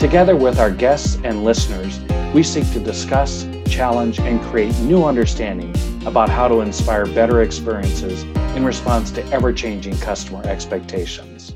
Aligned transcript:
Together 0.00 0.34
with 0.34 0.58
our 0.58 0.70
guests 0.70 1.18
and 1.24 1.44
listeners, 1.44 2.00
we 2.32 2.42
seek 2.42 2.64
to 2.72 2.80
discuss, 2.80 3.46
challenge, 3.66 4.18
and 4.18 4.40
create 4.40 4.74
new 4.78 5.04
understanding 5.04 5.76
about 6.06 6.30
how 6.30 6.48
to 6.48 6.62
inspire 6.62 7.04
better 7.04 7.42
experiences 7.42 8.22
in 8.56 8.64
response 8.64 9.10
to 9.10 9.22
ever 9.26 9.52
changing 9.52 9.94
customer 9.98 10.42
expectations. 10.46 11.54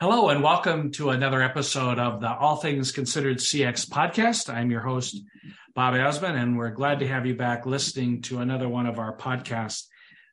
Hello, 0.00 0.30
and 0.30 0.42
welcome 0.42 0.92
to 0.92 1.10
another 1.10 1.42
episode 1.42 1.98
of 1.98 2.22
the 2.22 2.34
All 2.34 2.56
Things 2.56 2.90
Considered 2.90 3.36
CX 3.36 3.86
podcast. 3.86 4.48
I'm 4.48 4.70
your 4.70 4.80
host, 4.80 5.20
Bob 5.74 5.92
Azman, 5.92 6.42
and 6.42 6.56
we're 6.56 6.70
glad 6.70 7.00
to 7.00 7.06
have 7.06 7.26
you 7.26 7.34
back 7.34 7.66
listening 7.66 8.22
to 8.22 8.38
another 8.38 8.66
one 8.66 8.86
of 8.86 8.98
our 8.98 9.14
podcasts. 9.14 9.88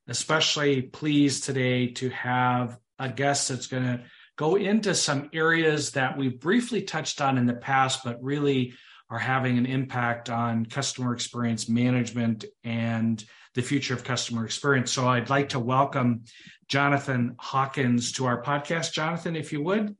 Especially 0.07 0.83
pleased 0.83 1.43
today 1.43 1.87
to 1.87 2.11
have 2.11 2.77
a 2.97 3.09
guest 3.09 3.49
that's 3.49 3.67
going 3.67 3.83
to 3.83 4.01
go 4.41 4.55
into 4.55 4.95
some 4.95 5.29
areas 5.33 5.91
that 5.91 6.17
we 6.17 6.27
briefly 6.27 6.81
touched 6.81 7.21
on 7.21 7.37
in 7.37 7.45
the 7.45 7.53
past, 7.53 8.03
but 8.03 8.23
really 8.23 8.73
are 9.07 9.19
having 9.19 9.59
an 9.59 9.67
impact 9.67 10.31
on 10.31 10.65
customer 10.65 11.13
experience 11.13 11.69
management 11.69 12.45
and 12.63 13.23
the 13.53 13.61
future 13.61 13.93
of 13.93 14.03
customer 14.03 14.43
experience. 14.43 14.91
So 14.91 15.07
I'd 15.07 15.29
like 15.29 15.49
to 15.49 15.59
welcome 15.59 16.23
Jonathan 16.67 17.35
Hawkins 17.37 18.13
to 18.13 18.25
our 18.25 18.41
podcast. 18.41 18.93
Jonathan, 18.93 19.35
if 19.35 19.53
you 19.53 19.61
would, 19.61 19.95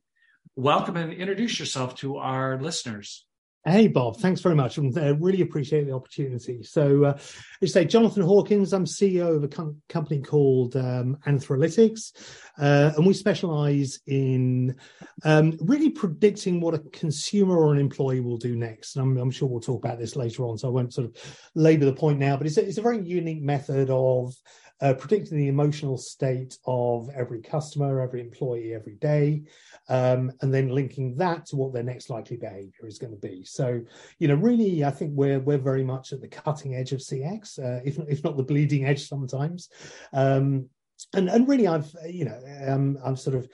welcome 0.55 0.97
and 0.97 1.13
introduce 1.13 1.59
yourself 1.59 1.93
to 1.97 2.17
our 2.17 2.59
listeners. 2.59 3.27
Hey, 3.63 3.87
Bob, 3.87 4.17
thanks 4.17 4.41
very 4.41 4.55
much. 4.55 4.79
And 4.79 4.97
uh, 4.97 5.15
really 5.17 5.41
appreciate 5.41 5.85
the 5.85 5.93
opportunity. 5.93 6.63
So, 6.63 7.03
uh, 7.03 7.19
you 7.61 7.67
say 7.67 7.85
Jonathan 7.85 8.23
Hawkins, 8.23 8.73
I'm 8.73 8.85
CEO 8.85 9.35
of 9.35 9.43
a 9.43 9.47
com- 9.47 9.79
company 9.87 10.19
called 10.19 10.75
um, 10.75 11.17
Anthrolytics, 11.27 12.11
uh, 12.57 12.93
and 12.97 13.05
we 13.05 13.13
specialize 13.13 13.99
in 14.07 14.75
um, 15.23 15.55
really 15.61 15.91
predicting 15.91 16.59
what 16.59 16.73
a 16.73 16.79
consumer 16.91 17.55
or 17.55 17.71
an 17.71 17.79
employee 17.79 18.19
will 18.19 18.37
do 18.37 18.55
next. 18.55 18.95
And 18.95 19.03
I'm, 19.03 19.17
I'm, 19.17 19.29
sure 19.29 19.47
we'll 19.47 19.59
talk 19.59 19.85
about 19.85 19.99
this 19.99 20.15
later 20.15 20.43
on, 20.45 20.57
so 20.57 20.67
I 20.67 20.71
won't 20.71 20.91
sort 20.91 21.05
of 21.05 21.15
labor 21.53 21.85
the 21.85 21.93
point 21.93 22.17
now, 22.17 22.37
but 22.37 22.47
it's 22.47 22.57
a, 22.57 22.67
it's 22.67 22.79
a 22.79 22.81
very 22.81 23.03
unique 23.03 23.43
method 23.43 23.91
of 23.91 24.33
uh, 24.81 24.93
predicting 24.93 25.37
the 25.37 25.47
emotional 25.47 25.97
state 25.97 26.57
of 26.65 27.09
every 27.15 27.41
customer, 27.41 28.01
every 28.01 28.21
employee, 28.21 28.73
every 28.73 28.95
day, 28.95 29.43
um, 29.89 30.31
and 30.41 30.53
then 30.53 30.69
linking 30.69 31.15
that 31.17 31.45
to 31.45 31.55
what 31.55 31.73
their 31.73 31.83
next 31.83 32.09
likely 32.09 32.37
behavior 32.37 32.87
is 32.87 32.97
going 32.97 33.13
to 33.13 33.27
be. 33.27 33.43
So, 33.43 33.81
you 34.19 34.27
know, 34.27 34.35
really, 34.35 34.83
I 34.83 34.91
think 34.91 35.11
we're 35.13 35.39
we're 35.39 35.57
very 35.57 35.83
much 35.83 36.13
at 36.13 36.21
the 36.21 36.27
cutting 36.27 36.75
edge 36.75 36.91
of 36.91 36.99
CX, 36.99 37.59
uh, 37.59 37.81
if 37.85 37.99
if 38.09 38.23
not 38.23 38.37
the 38.37 38.43
bleeding 38.43 38.85
edge 38.85 39.07
sometimes. 39.07 39.69
Um, 40.13 40.69
and 41.13 41.29
and 41.29 41.47
really, 41.47 41.67
I've 41.67 41.93
you 42.07 42.25
know, 42.25 42.39
um, 42.67 42.97
I've 43.05 43.19
sort 43.19 43.35
of 43.35 43.47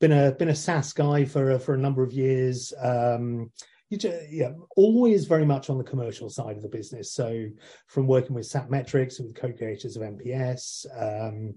been 0.00 0.12
a 0.12 0.32
been 0.32 0.48
a 0.48 0.54
SaaS 0.54 0.92
guy 0.92 1.24
for 1.24 1.58
for 1.58 1.74
a 1.74 1.78
number 1.78 2.02
of 2.02 2.12
years. 2.12 2.72
Um, 2.80 3.52
just, 3.98 4.30
yeah, 4.30 4.52
always 4.76 5.26
very 5.26 5.44
much 5.44 5.70
on 5.70 5.78
the 5.78 5.84
commercial 5.84 6.28
side 6.28 6.56
of 6.56 6.62
the 6.62 6.68
business. 6.68 7.12
So 7.12 7.46
from 7.86 8.06
working 8.06 8.34
with 8.34 8.48
Satmetrix 8.48 9.20
with 9.20 9.34
co-creators 9.34 9.96
of 9.96 10.02
NPS, 10.02 10.86
um, 11.00 11.54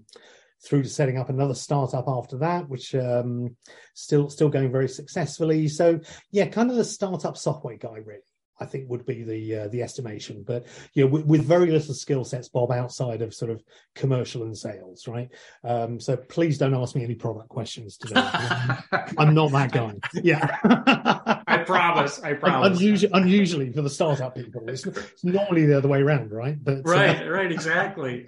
through 0.64 0.82
to 0.82 0.88
setting 0.88 1.18
up 1.18 1.28
another 1.28 1.54
startup 1.54 2.06
after 2.08 2.38
that, 2.38 2.68
which 2.68 2.94
um, 2.94 3.56
still 3.94 4.28
still 4.30 4.48
going 4.48 4.72
very 4.72 4.88
successfully. 4.88 5.68
So 5.68 6.00
yeah, 6.30 6.46
kind 6.46 6.70
of 6.70 6.76
the 6.76 6.84
startup 6.84 7.36
software 7.36 7.76
guy 7.76 7.98
really. 8.04 8.20
I 8.58 8.64
think 8.64 8.88
would 8.88 9.04
be 9.04 9.22
the 9.22 9.54
uh, 9.54 9.68
the 9.68 9.82
estimation. 9.82 10.42
But 10.42 10.66
you 10.94 11.04
know, 11.04 11.10
with, 11.10 11.26
with 11.26 11.44
very 11.44 11.70
little 11.70 11.92
skill 11.92 12.24
sets, 12.24 12.48
Bob, 12.48 12.72
outside 12.72 13.20
of 13.20 13.34
sort 13.34 13.50
of 13.50 13.62
commercial 13.94 14.44
and 14.44 14.56
sales, 14.56 15.06
right? 15.06 15.28
Um, 15.62 16.00
so 16.00 16.16
please 16.16 16.56
don't 16.56 16.74
ask 16.74 16.96
me 16.96 17.04
any 17.04 17.14
product 17.14 17.50
questions 17.50 17.98
today. 17.98 18.14
I'm 19.18 19.34
not 19.34 19.52
that 19.52 19.72
guy. 19.72 19.94
Yeah, 20.14 21.42
promise. 21.66 22.20
I 22.22 22.34
promise. 22.34 22.78
Unusually, 22.78 23.12
unusually 23.12 23.72
for 23.72 23.82
the 23.82 23.90
startup 23.90 24.34
people, 24.34 24.68
it's, 24.68 24.86
it's, 24.86 25.24
normally 25.24 25.66
the 25.66 25.78
other 25.78 25.88
way 25.88 26.00
around, 26.00 26.32
right? 26.32 26.56
But, 26.62 26.82
right, 26.84 27.22
uh, 27.22 27.28
right, 27.28 27.50
exactly. 27.50 28.26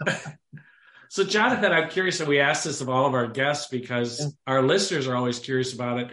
so, 1.08 1.24
Jonathan, 1.24 1.72
I'm 1.72 1.88
curious, 1.88 2.20
and 2.20 2.28
we 2.28 2.40
asked 2.40 2.64
this 2.64 2.80
of 2.80 2.88
all 2.88 3.06
of 3.06 3.14
our 3.14 3.28
guests 3.28 3.68
because 3.68 4.20
yeah. 4.20 4.26
our 4.46 4.62
listeners 4.62 5.06
are 5.08 5.16
always 5.16 5.38
curious 5.38 5.72
about 5.72 6.00
it. 6.00 6.10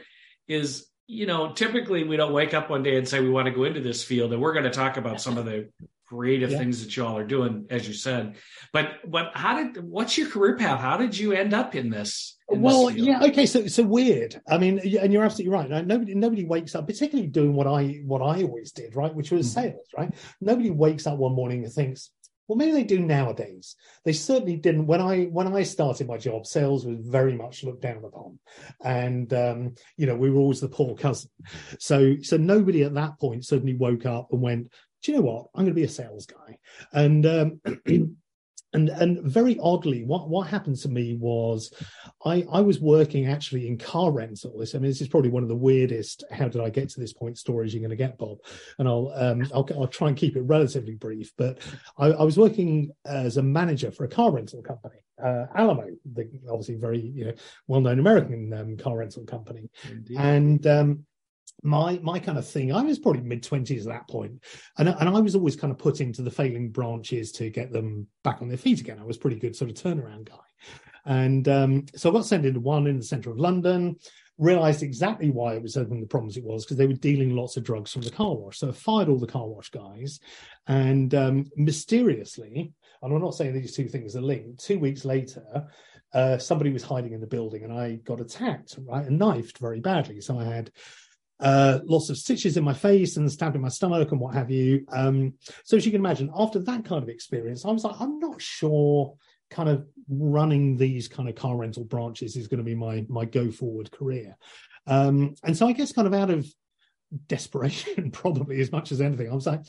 Is 0.47 0.87
you 1.07 1.25
know, 1.25 1.53
typically 1.53 2.03
we 2.03 2.17
don't 2.17 2.33
wake 2.33 2.53
up 2.53 2.69
one 2.69 2.83
day 2.83 2.97
and 2.97 3.07
say 3.07 3.19
we 3.19 3.29
want 3.29 3.45
to 3.45 3.51
go 3.51 3.63
into 3.63 3.81
this 3.81 4.03
field, 4.03 4.33
and 4.33 4.41
we're 4.41 4.53
going 4.53 4.65
to 4.65 4.71
talk 4.71 4.97
about 4.97 5.21
some 5.21 5.37
of 5.37 5.45
the 5.45 5.69
creative 6.07 6.51
yeah. 6.51 6.57
things 6.57 6.83
that 6.83 6.95
y'all 6.95 7.17
are 7.17 7.25
doing, 7.25 7.65
as 7.69 7.87
you 7.87 7.93
said. 7.93 8.35
But 8.73 9.09
but 9.09 9.31
how 9.33 9.61
did 9.61 9.83
what's 9.83 10.17
your 10.17 10.29
career 10.29 10.55
path? 10.55 10.79
How 10.79 10.97
did 10.97 11.17
you 11.17 11.33
end 11.33 11.53
up 11.53 11.75
in 11.75 11.89
this? 11.89 12.37
In 12.49 12.61
well, 12.61 12.87
this 12.87 12.97
yeah, 12.97 13.23
okay, 13.23 13.45
so 13.45 13.67
so 13.67 13.83
weird. 13.83 14.39
I 14.47 14.57
mean, 14.57 14.79
and 14.79 15.11
you're 15.11 15.25
absolutely 15.25 15.53
right. 15.53 15.69
Nobody 15.85 16.13
nobody 16.13 16.45
wakes 16.45 16.75
up, 16.75 16.87
particularly 16.87 17.27
doing 17.27 17.53
what 17.53 17.67
I 17.67 18.01
what 18.05 18.21
I 18.21 18.43
always 18.43 18.71
did, 18.71 18.95
right, 18.95 19.13
which 19.13 19.31
was 19.31 19.47
mm-hmm. 19.47 19.61
sales, 19.61 19.87
right. 19.97 20.13
Nobody 20.41 20.69
wakes 20.69 21.07
up 21.07 21.17
one 21.17 21.33
morning 21.33 21.63
and 21.63 21.73
thinks, 21.73 22.11
well, 22.47 22.57
maybe 22.57 22.73
they 22.73 22.83
do 22.83 22.99
nowadays. 22.99 23.75
They 24.03 24.13
certainly 24.13 24.57
didn't 24.57 24.85
when 24.85 25.01
I 25.01 25.25
when 25.25 25.47
I 25.47 25.63
started 25.63 26.07
my 26.07 26.17
job. 26.17 26.45
Sales 26.45 26.85
was 26.85 26.97
very 26.99 27.35
much 27.35 27.63
looked 27.63 27.81
down 27.81 28.03
upon, 28.05 28.39
and 28.83 29.33
um, 29.33 29.75
you 29.97 30.05
know 30.05 30.15
we 30.15 30.29
were 30.29 30.39
always 30.39 30.61
the 30.61 30.69
poor 30.69 30.95
cousin. 30.95 31.31
So 31.79 32.17
so 32.21 32.37
nobody 32.37 32.83
at 32.83 32.93
that 32.93 33.19
point 33.19 33.45
suddenly 33.45 33.73
woke 33.73 34.05
up 34.05 34.27
and 34.31 34.41
went, 34.41 34.71
"Do 35.05 35.11
you 35.11 35.17
know 35.17 35.23
what? 35.23 35.47
I'm 35.53 35.65
going 35.65 35.73
to 35.73 35.73
be 35.73 35.83
a 35.83 35.89
sales 35.89 36.25
guy." 36.25 36.57
And 36.93 37.25
um, 37.25 37.61
and 38.75 38.89
and 38.89 39.21
very 39.23 39.57
oddly, 39.59 40.03
what 40.03 40.29
what 40.29 40.47
happened 40.47 40.77
to 40.77 40.89
me 40.89 41.15
was, 41.15 41.73
I 42.25 42.45
I 42.51 42.61
was 42.61 42.79
working 42.79 43.27
actually 43.27 43.67
in 43.67 43.77
car 43.77 44.11
rental. 44.11 44.57
This 44.59 44.75
I 44.75 44.79
mean, 44.79 44.89
this 44.89 45.01
is 45.01 45.07
probably 45.07 45.29
one 45.29 45.43
of 45.43 45.49
the 45.49 45.55
weirdest. 45.55 46.23
How 46.31 46.47
did 46.47 46.61
I 46.61 46.69
get 46.69 46.89
to 46.89 46.99
this 46.99 47.13
point? 47.13 47.37
Stories 47.37 47.73
you're 47.73 47.81
going 47.81 47.89
to 47.91 47.95
get, 47.95 48.17
Bob, 48.17 48.39
and 48.77 48.87
I'll 48.87 49.11
um 49.15 49.47
I'll 49.53 49.67
I'll 49.77 49.87
try 49.87 50.09
and 50.09 50.17
keep 50.17 50.35
it 50.35 50.41
relatively 50.41 50.95
brief. 50.95 51.31
But 51.37 51.59
I, 51.97 52.07
I 52.07 52.23
was 52.23 52.37
working 52.37 52.91
as 53.05 53.37
a 53.37 53.43
manager 53.43 53.91
for 53.91 54.03
a 54.03 54.09
car 54.09 54.31
rental 54.31 54.61
company, 54.61 54.99
uh, 55.23 55.45
Alamo, 55.55 55.87
the 56.13 56.29
obviously 56.49 56.75
very 56.75 56.99
you 56.99 57.25
know 57.25 57.33
well 57.67 57.81
known 57.81 57.99
American 57.99 58.53
um, 58.53 58.77
car 58.77 58.97
rental 58.97 59.23
company, 59.25 59.69
Indeed. 59.89 60.17
and 60.19 60.67
um 60.67 61.05
my 61.63 61.99
my 62.03 62.19
kind 62.19 62.37
of 62.37 62.47
thing 62.47 62.71
i 62.73 62.81
was 62.81 62.99
probably 62.99 63.21
mid 63.21 63.43
20s 63.43 63.81
at 63.81 63.85
that 63.85 64.07
point 64.07 64.33
and, 64.77 64.89
and 64.89 65.09
i 65.09 65.19
was 65.19 65.35
always 65.35 65.55
kind 65.55 65.71
of 65.71 65.79
put 65.79 66.01
into 66.01 66.21
the 66.21 66.31
failing 66.31 66.69
branches 66.69 67.31
to 67.31 67.49
get 67.49 67.71
them 67.71 68.07
back 68.23 68.41
on 68.41 68.47
their 68.47 68.57
feet 68.57 68.81
again. 68.81 68.99
I 68.99 69.05
was 69.05 69.17
pretty 69.17 69.39
good 69.39 69.55
sort 69.55 69.71
of 69.71 69.77
turnaround 69.77 70.29
guy. 70.29 70.35
And 71.05 71.47
um, 71.47 71.85
so 71.95 72.09
i 72.09 72.13
got 72.13 72.25
sent 72.25 72.45
into 72.45 72.59
one 72.59 72.87
in 72.87 72.97
the 72.97 73.03
center 73.03 73.29
of 73.29 73.37
london 73.37 73.95
realized 74.37 74.83
exactly 74.83 75.29
why 75.29 75.53
it 75.53 75.61
was 75.61 75.75
having 75.75 76.01
the 76.01 76.07
problems 76.07 76.35
it 76.35 76.43
was 76.43 76.65
because 76.65 76.77
they 76.77 76.87
were 76.87 76.93
dealing 76.93 77.35
lots 77.35 77.55
of 77.55 77.63
drugs 77.63 77.93
from 77.93 78.01
the 78.01 78.09
car 78.09 78.35
wash. 78.35 78.57
So 78.57 78.67
I 78.67 78.71
fired 78.73 79.07
all 79.07 79.19
the 79.19 79.27
car 79.27 79.47
wash 79.47 79.69
guys 79.69 80.19
and 80.67 81.13
um, 81.15 81.45
mysteriously 81.55 82.73
and 83.01 83.13
i'm 83.13 83.21
not 83.21 83.35
saying 83.35 83.53
these 83.53 83.75
two 83.75 83.87
things 83.87 84.15
are 84.15 84.21
linked 84.21 84.63
two 84.63 84.79
weeks 84.79 85.05
later 85.05 85.43
uh, 86.13 86.37
somebody 86.37 86.71
was 86.71 86.83
hiding 86.83 87.13
in 87.13 87.21
the 87.21 87.27
building 87.27 87.63
and 87.63 87.73
i 87.73 87.95
got 88.03 88.19
attacked 88.19 88.77
right 88.87 89.05
and 89.05 89.19
knifed 89.19 89.59
very 89.59 89.79
badly. 89.79 90.19
So 90.21 90.39
i 90.39 90.43
had 90.43 90.71
uh, 91.39 91.79
lots 91.83 92.09
of 92.09 92.17
stitches 92.17 92.57
in 92.57 92.63
my 92.63 92.73
face 92.73 93.17
and 93.17 93.31
stabbed 93.31 93.55
in 93.55 93.61
my 93.61 93.69
stomach 93.69 94.11
and 94.11 94.19
what 94.19 94.35
have 94.35 94.49
you. 94.49 94.85
Um, 94.91 95.33
so 95.63 95.77
as 95.77 95.85
you 95.85 95.91
can 95.91 96.01
imagine, 96.01 96.31
after 96.35 96.59
that 96.59 96.85
kind 96.85 97.03
of 97.03 97.09
experience, 97.09 97.65
I 97.65 97.71
was 97.71 97.83
like, 97.83 97.99
I'm 97.99 98.19
not 98.19 98.41
sure 98.41 99.15
kind 99.49 99.69
of 99.69 99.87
running 100.09 100.77
these 100.77 101.07
kind 101.07 101.29
of 101.29 101.35
car 101.35 101.55
rental 101.55 101.83
branches 101.83 102.35
is 102.35 102.47
going 102.47 102.57
to 102.57 102.63
be 102.63 102.75
my 102.75 103.05
my 103.09 103.25
go 103.25 103.51
forward 103.51 103.91
career. 103.91 104.35
Um, 104.87 105.35
and 105.43 105.57
so 105.57 105.67
I 105.67 105.73
guess 105.73 105.91
kind 105.91 106.07
of 106.07 106.13
out 106.13 106.29
of 106.29 106.47
desperation, 107.27 108.11
probably 108.11 108.61
as 108.61 108.71
much 108.71 108.91
as 108.91 109.01
anything, 109.01 109.29
I 109.29 109.35
was 109.35 109.47
like, 109.47 109.61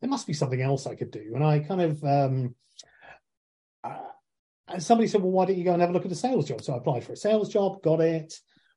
there 0.00 0.10
must 0.10 0.26
be 0.26 0.34
something 0.34 0.60
else 0.60 0.86
I 0.86 0.94
could 0.94 1.10
do. 1.10 1.32
And 1.34 1.44
I 1.44 1.60
kind 1.60 1.80
of 1.80 2.04
um, 2.04 2.54
uh, 3.82 4.78
somebody 4.78 5.08
said, 5.08 5.22
well, 5.22 5.32
why 5.32 5.46
don't 5.46 5.56
you 5.56 5.64
go 5.64 5.72
and 5.72 5.80
have 5.80 5.90
a 5.90 5.92
look 5.92 6.04
at 6.04 6.12
a 6.12 6.16
sales 6.16 6.48
job? 6.48 6.62
So 6.62 6.74
I 6.74 6.78
applied 6.78 7.04
for 7.04 7.12
a 7.12 7.16
sales 7.16 7.48
job, 7.48 7.82
got 7.82 8.00
it 8.00 8.34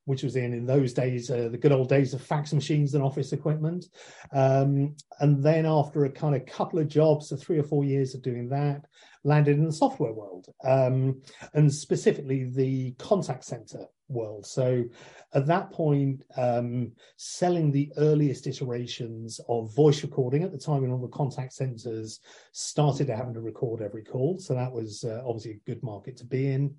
which 0.08 0.22
was 0.22 0.36
in 0.36 0.52
in 0.52 0.64
those 0.64 0.92
days 0.92 1.30
uh, 1.30 1.48
the 1.50 1.58
good 1.58 1.72
old 1.72 1.88
days 1.88 2.14
of 2.14 2.22
fax 2.22 2.52
machines 2.52 2.94
and 2.94 3.04
office 3.04 3.32
equipment 3.32 3.84
um, 4.32 4.94
and 5.20 5.42
then 5.42 5.66
after 5.66 6.04
a 6.04 6.10
kind 6.10 6.34
of 6.34 6.46
couple 6.46 6.78
of 6.78 6.88
jobs 6.88 7.28
so 7.28 7.36
three 7.36 7.58
or 7.58 7.62
four 7.62 7.84
years 7.84 8.14
of 8.14 8.22
doing 8.22 8.48
that 8.48 8.84
landed 9.24 9.58
in 9.58 9.64
the 9.64 9.72
software 9.72 10.12
world 10.12 10.46
um, 10.64 11.20
and 11.54 11.72
specifically 11.72 12.44
the 12.44 12.92
contact 12.98 13.44
center 13.44 13.84
world. 14.08 14.46
So 14.46 14.84
at 15.34 15.46
that 15.46 15.70
point, 15.70 16.22
um, 16.36 16.92
selling 17.16 17.70
the 17.70 17.92
earliest 17.98 18.46
iterations 18.46 19.40
of 19.48 19.74
voice 19.74 20.02
recording 20.02 20.42
at 20.42 20.52
the 20.52 20.58
time 20.58 20.82
when 20.82 20.90
all 20.90 21.00
the 21.00 21.08
contact 21.08 21.52
centers 21.52 22.20
started 22.52 23.08
having 23.08 23.34
to 23.34 23.40
record 23.40 23.82
every 23.82 24.02
call. 24.02 24.38
So 24.38 24.54
that 24.54 24.72
was 24.72 25.04
uh, 25.04 25.22
obviously 25.26 25.52
a 25.52 25.70
good 25.70 25.82
market 25.82 26.16
to 26.18 26.24
be 26.24 26.50
in. 26.50 26.74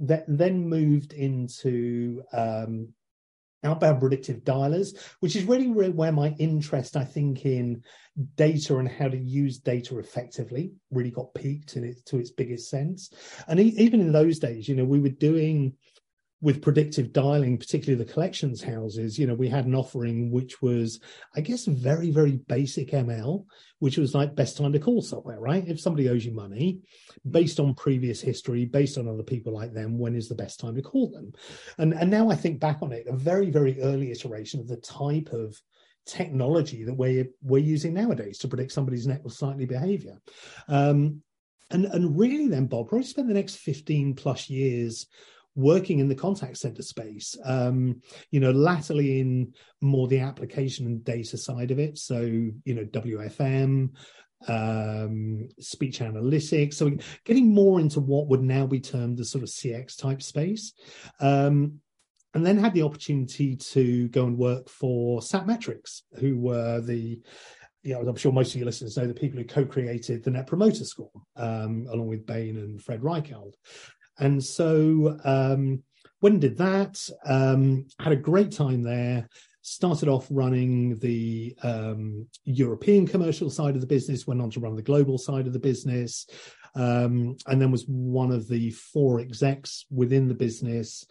That 0.00 0.24
then 0.26 0.68
moved 0.68 1.12
into 1.12 2.22
um, 2.32 2.88
outbound 3.64 4.00
predictive 4.00 4.44
dialers, 4.44 4.96
which 5.20 5.36
is 5.36 5.44
really 5.44 5.68
where 5.68 6.12
my 6.12 6.34
interest, 6.38 6.96
I 6.96 7.04
think, 7.04 7.46
in 7.46 7.82
data 8.36 8.76
and 8.76 8.88
how 8.88 9.08
to 9.08 9.16
use 9.16 9.58
data 9.58 9.98
effectively 9.98 10.72
really 10.90 11.10
got 11.10 11.34
peaked 11.34 11.76
in 11.76 11.84
it 11.84 12.04
to 12.06 12.18
its 12.18 12.30
biggest 12.30 12.70
sense. 12.70 13.10
And 13.48 13.58
even 13.58 14.00
in 14.00 14.12
those 14.12 14.38
days, 14.38 14.68
you 14.68 14.76
know, 14.76 14.84
we 14.84 15.00
were 15.00 15.08
doing 15.08 15.74
with 16.44 16.60
predictive 16.60 17.10
dialing, 17.10 17.56
particularly 17.56 18.04
the 18.04 18.12
collections 18.12 18.62
houses, 18.62 19.18
you 19.18 19.26
know, 19.26 19.34
we 19.34 19.48
had 19.48 19.64
an 19.64 19.74
offering 19.74 20.30
which 20.30 20.60
was, 20.60 21.00
I 21.34 21.40
guess, 21.40 21.64
very, 21.64 22.10
very 22.10 22.32
basic 22.32 22.90
ML, 22.90 23.46
which 23.78 23.96
was 23.96 24.14
like 24.14 24.34
best 24.34 24.58
time 24.58 24.74
to 24.74 24.78
call 24.78 25.00
software, 25.00 25.40
right? 25.40 25.66
If 25.66 25.80
somebody 25.80 26.10
owes 26.10 26.22
you 26.22 26.34
money, 26.34 26.80
based 27.30 27.60
on 27.60 27.72
previous 27.74 28.20
history, 28.20 28.66
based 28.66 28.98
on 28.98 29.08
other 29.08 29.22
people 29.22 29.54
like 29.54 29.72
them, 29.72 29.98
when 29.98 30.14
is 30.14 30.28
the 30.28 30.34
best 30.34 30.60
time 30.60 30.74
to 30.74 30.82
call 30.82 31.10
them? 31.10 31.32
And 31.78 31.94
and 31.94 32.10
now 32.10 32.28
I 32.28 32.36
think 32.36 32.60
back 32.60 32.82
on 32.82 32.92
it, 32.92 33.06
a 33.06 33.16
very, 33.16 33.50
very 33.50 33.80
early 33.80 34.10
iteration 34.10 34.60
of 34.60 34.68
the 34.68 34.76
type 34.76 35.30
of 35.32 35.58
technology 36.04 36.84
that 36.84 36.92
we're 36.92 37.24
we're 37.40 37.56
using 37.56 37.94
nowadays 37.94 38.36
to 38.40 38.48
predict 38.48 38.72
somebody's 38.72 39.06
net 39.06 39.22
slightly 39.30 39.64
behavior. 39.64 40.20
Um, 40.68 41.22
and 41.70 41.86
and 41.86 42.18
really 42.18 42.48
then, 42.48 42.66
Bob, 42.66 42.90
probably 42.90 43.06
spent 43.06 43.28
the 43.28 43.34
next 43.34 43.56
15 43.56 44.14
plus 44.14 44.50
years 44.50 45.06
working 45.54 45.98
in 45.98 46.08
the 46.08 46.14
contact 46.14 46.56
center 46.56 46.82
space 46.82 47.36
um, 47.44 48.00
you 48.30 48.40
know 48.40 48.50
latterly 48.50 49.20
in 49.20 49.52
more 49.80 50.08
the 50.08 50.20
application 50.20 50.86
and 50.86 51.04
data 51.04 51.36
side 51.36 51.70
of 51.70 51.78
it 51.78 51.98
so 51.98 52.20
you 52.20 52.74
know 52.74 52.84
wfm 52.84 53.88
um, 54.46 55.48
speech 55.58 56.00
analytics 56.00 56.74
so 56.74 56.90
getting 57.24 57.54
more 57.54 57.80
into 57.80 58.00
what 58.00 58.28
would 58.28 58.42
now 58.42 58.66
be 58.66 58.80
termed 58.80 59.16
the 59.16 59.24
sort 59.24 59.42
of 59.42 59.48
cx 59.48 59.96
type 59.96 60.22
space 60.22 60.72
um, 61.20 61.80
and 62.34 62.44
then 62.44 62.58
had 62.58 62.74
the 62.74 62.82
opportunity 62.82 63.54
to 63.54 64.08
go 64.08 64.26
and 64.26 64.36
work 64.36 64.68
for 64.68 65.20
Satmetrix, 65.20 66.02
who 66.18 66.36
were 66.36 66.80
the 66.80 67.22
know, 67.84 68.00
I'm 68.00 68.16
sure 68.16 68.32
most 68.32 68.50
of 68.50 68.56
your 68.56 68.66
listeners 68.66 68.96
know 68.96 69.06
the 69.06 69.14
people 69.14 69.38
who 69.38 69.44
co-created 69.44 70.24
the 70.24 70.30
Net 70.30 70.46
Promoter 70.46 70.84
Score, 70.84 71.10
um, 71.36 71.86
along 71.90 72.06
with 72.06 72.26
Bain 72.26 72.56
and 72.56 72.82
Fred 72.82 73.02
Reichheld. 73.02 73.54
And 74.18 74.42
so 74.42 75.18
um, 75.24 75.82
when 76.20 76.40
did 76.40 76.56
that, 76.58 77.06
um, 77.26 77.86
had 77.98 78.12
a 78.12 78.16
great 78.16 78.52
time 78.52 78.82
there. 78.82 79.28
Started 79.62 80.08
off 80.08 80.26
running 80.30 80.98
the 80.98 81.56
um, 81.62 82.26
European 82.44 83.06
commercial 83.06 83.48
side 83.48 83.74
of 83.74 83.80
the 83.80 83.86
business, 83.86 84.26
went 84.26 84.42
on 84.42 84.50
to 84.50 84.60
run 84.60 84.76
the 84.76 84.82
global 84.82 85.16
side 85.16 85.46
of 85.46 85.54
the 85.54 85.58
business, 85.58 86.26
um, 86.74 87.36
and 87.46 87.60
then 87.60 87.70
was 87.70 87.84
one 87.86 88.30
of 88.30 88.46
the 88.46 88.70
four 88.70 89.20
execs 89.20 89.86
within 89.90 90.28
the 90.28 90.34
business 90.34 91.06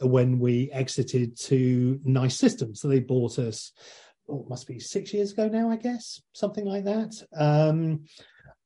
when 0.00 0.38
we 0.38 0.70
exited 0.72 1.38
to 1.38 1.98
Nice 2.04 2.36
Systems. 2.36 2.80
So 2.80 2.88
they 2.88 3.00
bought 3.00 3.38
us, 3.38 3.72
oh, 4.28 4.42
it 4.42 4.50
must 4.50 4.66
be 4.66 4.78
six 4.78 5.14
years 5.14 5.32
ago 5.32 5.48
now, 5.48 5.70
I 5.70 5.76
guess, 5.76 6.20
something 6.32 6.66
like 6.66 6.84
that. 6.84 7.22
Um, 7.34 8.04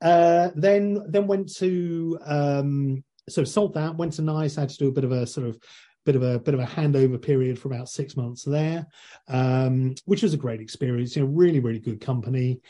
uh, 0.00 0.50
then 0.54 1.02
then 1.08 1.26
went 1.26 1.54
to 1.56 2.18
um, 2.24 3.04
so 3.28 3.44
sold 3.44 3.74
that, 3.74 3.96
went 3.96 4.14
to 4.14 4.22
Nice, 4.22 4.56
had 4.56 4.68
to 4.70 4.76
do 4.76 4.88
a 4.88 4.92
bit 4.92 5.04
of 5.04 5.12
a 5.12 5.26
sort 5.26 5.46
of 5.46 5.58
bit 6.04 6.16
of 6.16 6.22
a 6.22 6.38
bit 6.38 6.54
of 6.54 6.60
a 6.60 6.66
handover 6.66 7.20
period 7.20 7.58
for 7.58 7.68
about 7.68 7.88
six 7.88 8.16
months 8.16 8.42
there, 8.42 8.86
um, 9.28 9.94
which 10.06 10.22
was 10.22 10.34
a 10.34 10.38
great 10.38 10.60
experience. 10.60 11.14
You 11.14 11.22
know, 11.22 11.28
really, 11.28 11.60
really 11.60 11.80
good 11.80 12.00
company, 12.00 12.60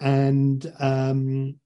and 0.00 0.72
um, 0.80 1.56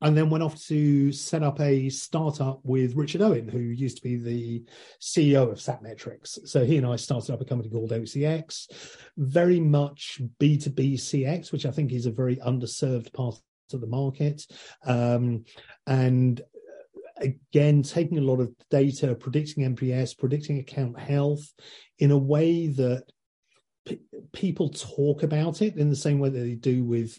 and 0.00 0.16
then 0.16 0.30
went 0.30 0.44
off 0.44 0.62
to 0.66 1.10
set 1.10 1.42
up 1.42 1.60
a 1.60 1.88
startup 1.88 2.60
with 2.62 2.94
Richard 2.94 3.22
Owen, 3.22 3.48
who 3.48 3.58
used 3.58 3.96
to 3.96 4.02
be 4.02 4.16
the 4.16 4.64
CEO 5.00 5.50
of 5.50 5.58
Satmetrix. 5.58 6.46
So 6.48 6.64
he 6.64 6.76
and 6.76 6.86
I 6.86 6.96
started 6.96 7.32
up 7.32 7.40
a 7.40 7.44
company 7.44 7.70
called 7.70 7.90
OCX, 7.90 8.68
very 9.16 9.58
much 9.58 10.20
B2B 10.40 10.94
CX, 10.94 11.50
which 11.50 11.66
I 11.66 11.72
think 11.72 11.92
is 11.92 12.06
a 12.06 12.12
very 12.12 12.36
underserved 12.36 13.12
part 13.12 13.40
of 13.72 13.80
the 13.80 13.86
market. 13.86 14.46
Um, 14.84 15.44
and 15.86 16.40
again 17.20 17.82
taking 17.82 18.18
a 18.18 18.22
lot 18.22 18.40
of 18.40 18.50
data 18.70 19.14
predicting 19.14 19.74
nps 19.74 20.16
predicting 20.16 20.58
account 20.58 20.98
health 20.98 21.52
in 21.98 22.10
a 22.10 22.18
way 22.18 22.68
that 22.68 23.04
p- 23.88 24.00
people 24.32 24.68
talk 24.68 25.22
about 25.22 25.62
it 25.62 25.76
in 25.76 25.88
the 25.88 25.96
same 25.96 26.18
way 26.18 26.28
that 26.28 26.38
they 26.38 26.54
do 26.54 26.84
with 26.84 27.18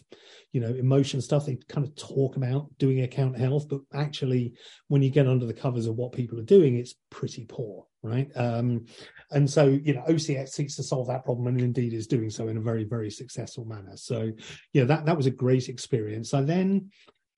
you 0.52 0.60
know 0.60 0.68
emotion 0.68 1.20
stuff. 1.20 1.46
They 1.46 1.58
kind 1.68 1.86
of 1.86 1.94
talk 1.96 2.36
about 2.36 2.68
doing 2.78 3.02
account 3.02 3.36
health 3.36 3.68
but 3.68 3.80
actually 3.92 4.54
when 4.88 5.02
you 5.02 5.10
get 5.10 5.26
under 5.26 5.46
the 5.46 5.54
covers 5.54 5.86
of 5.86 5.96
what 5.96 6.12
people 6.12 6.38
are 6.38 6.44
doing 6.44 6.76
it's 6.76 6.94
pretty 7.10 7.44
poor 7.46 7.86
right? 8.02 8.30
Um, 8.34 8.86
and 9.30 9.48
so 9.48 9.66
you 9.68 9.94
know 9.94 10.04
ocx 10.08 10.50
seeks 10.50 10.76
to 10.76 10.82
solve 10.82 11.08
that 11.08 11.24
problem 11.24 11.48
and 11.48 11.60
indeed 11.60 11.92
is 11.92 12.06
doing 12.06 12.30
so 12.30 12.48
in 12.48 12.56
a 12.56 12.62
very 12.62 12.84
very 12.84 13.10
successful 13.10 13.64
manner. 13.64 13.96
So 13.96 14.30
yeah 14.72 14.84
that 14.84 15.04
that 15.06 15.16
was 15.16 15.26
a 15.26 15.30
great 15.30 15.68
experience. 15.68 16.32
I 16.34 16.42
then 16.42 16.90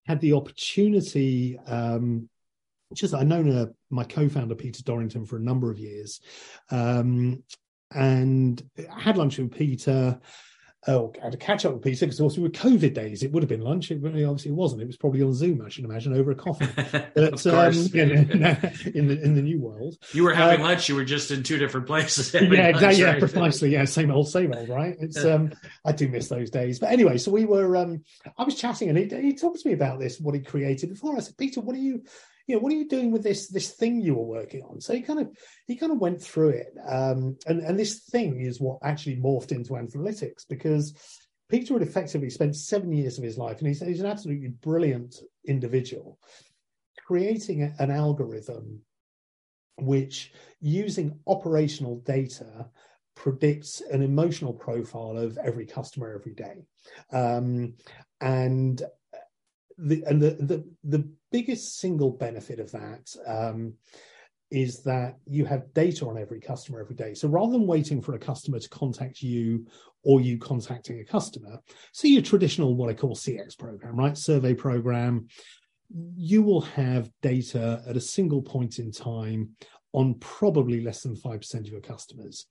had 0.07 0.21
the 0.21 0.33
opportunity 0.33 1.59
um, 1.67 2.29
just 2.95 3.15
I've 3.15 3.27
known 3.27 3.51
uh, 3.51 3.67
my 3.91 4.05
co-founder 4.05 4.55
Peter 4.55 4.83
Dorrington 4.83 5.27
for 5.27 5.37
a 5.37 5.41
number 5.41 5.71
of 5.71 5.79
years, 5.79 6.21
um, 6.71 7.43
and 7.95 8.63
I 8.91 9.01
had 9.01 9.17
lunch 9.17 9.39
with 9.39 9.53
Peter. 9.53 10.21
Oh, 10.89 11.13
I 11.23 11.27
had 11.27 11.35
a 11.35 11.37
catch 11.37 11.65
up 11.65 11.75
with 11.75 11.83
Peter 11.83 12.07
because 12.07 12.21
also 12.21 12.41
with 12.41 12.55
COVID 12.55 12.93
days, 12.93 13.23
it 13.23 13.31
would 13.31 13.45
have 13.45 13.49
been 13.49 13.61
lunch. 13.61 13.93
It 13.93 14.03
really 14.03 14.25
obviously 14.25 14.51
wasn't. 14.51 14.83
It 14.83 14.89
was 14.89 14.97
probably 14.97 15.23
on 15.23 15.33
Zoom, 15.33 15.63
I 15.65 15.69
should 15.69 15.85
imagine, 15.85 16.13
over 16.13 16.33
a 16.33 16.35
coffee. 16.35 16.67
But, 17.15 17.47
um, 17.47 17.73
in, 17.95 18.11
in, 18.95 19.07
the 19.07 19.21
in 19.23 19.35
the 19.35 19.43
new 19.43 19.61
world, 19.61 19.97
you 20.13 20.25
were 20.25 20.35
having 20.35 20.61
uh, 20.61 20.65
lunch. 20.65 20.89
You 20.89 20.97
were 20.97 21.05
just 21.05 21.31
in 21.31 21.45
two 21.45 21.57
different 21.57 21.87
places. 21.87 22.35
Yeah, 22.35 22.91
yeah, 22.91 23.11
right? 23.11 23.19
precisely. 23.21 23.71
Yeah, 23.71 23.85
same 23.85 24.11
old, 24.11 24.29
same 24.29 24.53
old. 24.53 24.69
Right. 24.69 24.97
It's 24.99 25.25
um, 25.25 25.53
I 25.85 25.93
do 25.93 26.09
miss 26.09 26.29
those 26.29 26.51
days. 26.51 26.81
But 26.81 26.91
anyway, 26.91 27.19
so 27.19 27.31
we 27.31 27.45
were. 27.45 27.77
Um, 27.77 28.03
I 28.37 28.43
was 28.43 28.57
chatting, 28.57 28.89
and 28.89 28.99
he, 28.99 29.05
he 29.21 29.35
talked 29.35 29.61
to 29.61 29.69
me 29.69 29.75
about 29.75 30.01
this, 30.01 30.19
what 30.19 30.35
he 30.35 30.41
created 30.41 30.89
before. 30.89 31.17
I 31.17 31.21
said, 31.21 31.37
Peter, 31.37 31.61
what 31.61 31.77
are 31.77 31.81
you? 31.81 32.03
You 32.47 32.57
know, 32.57 32.61
what 32.61 32.73
are 32.73 32.77
you 32.77 32.89
doing 32.89 33.11
with 33.11 33.23
this 33.23 33.49
this 33.49 33.71
thing 33.71 34.01
you 34.01 34.15
were 34.15 34.25
working 34.25 34.63
on? 34.63 34.81
So 34.81 34.95
he 34.95 35.03
kind 35.03 35.21
of 35.21 35.29
he 35.67 35.77
kind 35.77 35.93
of 35.93 35.99
went 35.99 36.21
through 36.21 36.51
it, 36.51 36.75
um, 36.87 37.37
and 37.47 37.61
and 37.61 37.79
this 37.79 38.05
thing 38.11 38.41
is 38.41 38.61
what 38.61 38.79
actually 38.83 39.17
morphed 39.17 39.53
into 39.53 39.73
analytics 39.73 40.47
because 40.49 40.95
Peter 41.49 41.75
had 41.75 41.83
effectively 41.83 42.31
spent 42.31 42.57
seven 42.57 42.93
years 42.93 43.19
of 43.19 43.25
his 43.25 43.37
life, 43.37 43.59
and 43.59 43.69
he's, 43.69 43.81
he's 43.81 44.01
an 44.01 44.07
absolutely 44.07 44.49
brilliant 44.49 45.17
individual, 45.47 46.19
creating 47.07 47.63
a, 47.63 47.75
an 47.79 47.91
algorithm 47.91 48.81
which, 49.79 50.33
using 50.61 51.19
operational 51.27 52.01
data, 52.01 52.67
predicts 53.15 53.83
an 53.91 54.03
emotional 54.03 54.53
profile 54.53 55.19
of 55.19 55.37
every 55.39 55.67
customer 55.67 56.15
every 56.15 56.35
day, 56.35 56.65
um, 57.13 57.75
and 58.21 58.83
the 59.79 60.03
and 60.07 60.21
the, 60.21 60.31
the 60.31 60.65
the 60.85 61.09
biggest 61.31 61.79
single 61.79 62.11
benefit 62.11 62.61
of 62.61 62.71
that 62.73 63.15
um, 63.27 63.75
is 64.51 64.83
that 64.83 65.17
you 65.27 65.47
have 65.47 65.73
data 65.73 66.07
on 66.07 66.19
every 66.19 66.39
customer 66.39 66.81
every 66.81 66.95
day. 66.95 67.15
So 67.15 67.27
rather 67.27 67.53
than 67.53 67.67
waiting 67.67 68.03
for 68.03 68.15
a 68.15 68.19
customer 68.19 68.59
to 68.59 68.69
contact 68.69 69.23
you 69.23 69.67
or 70.05 70.21
you 70.21 70.39
contacting 70.39 71.01
a 71.01 71.05
customer, 71.05 71.59
see 71.93 72.13
your 72.13 72.23
traditional 72.23 72.75
what 72.75 72.91
I 72.91 72.95
call 72.95 73.15
CX 73.15 73.59
program, 73.59 73.97
right? 73.97 74.17
Survey 74.17 74.53
program, 74.53 75.27
you 76.17 76.43
will 76.43 76.61
have 76.61 77.11
data 77.23 77.83
at 77.89 77.97
a 77.97 78.01
single 78.01 78.43
point 78.43 78.79
in 78.79 78.93
time 78.93 79.51
on 79.93 80.15
probably 80.21 80.83
less 80.83 81.03
than 81.03 81.17
5% 81.17 81.55
of 81.55 81.67
your 81.67 81.81
customers. 81.81 82.47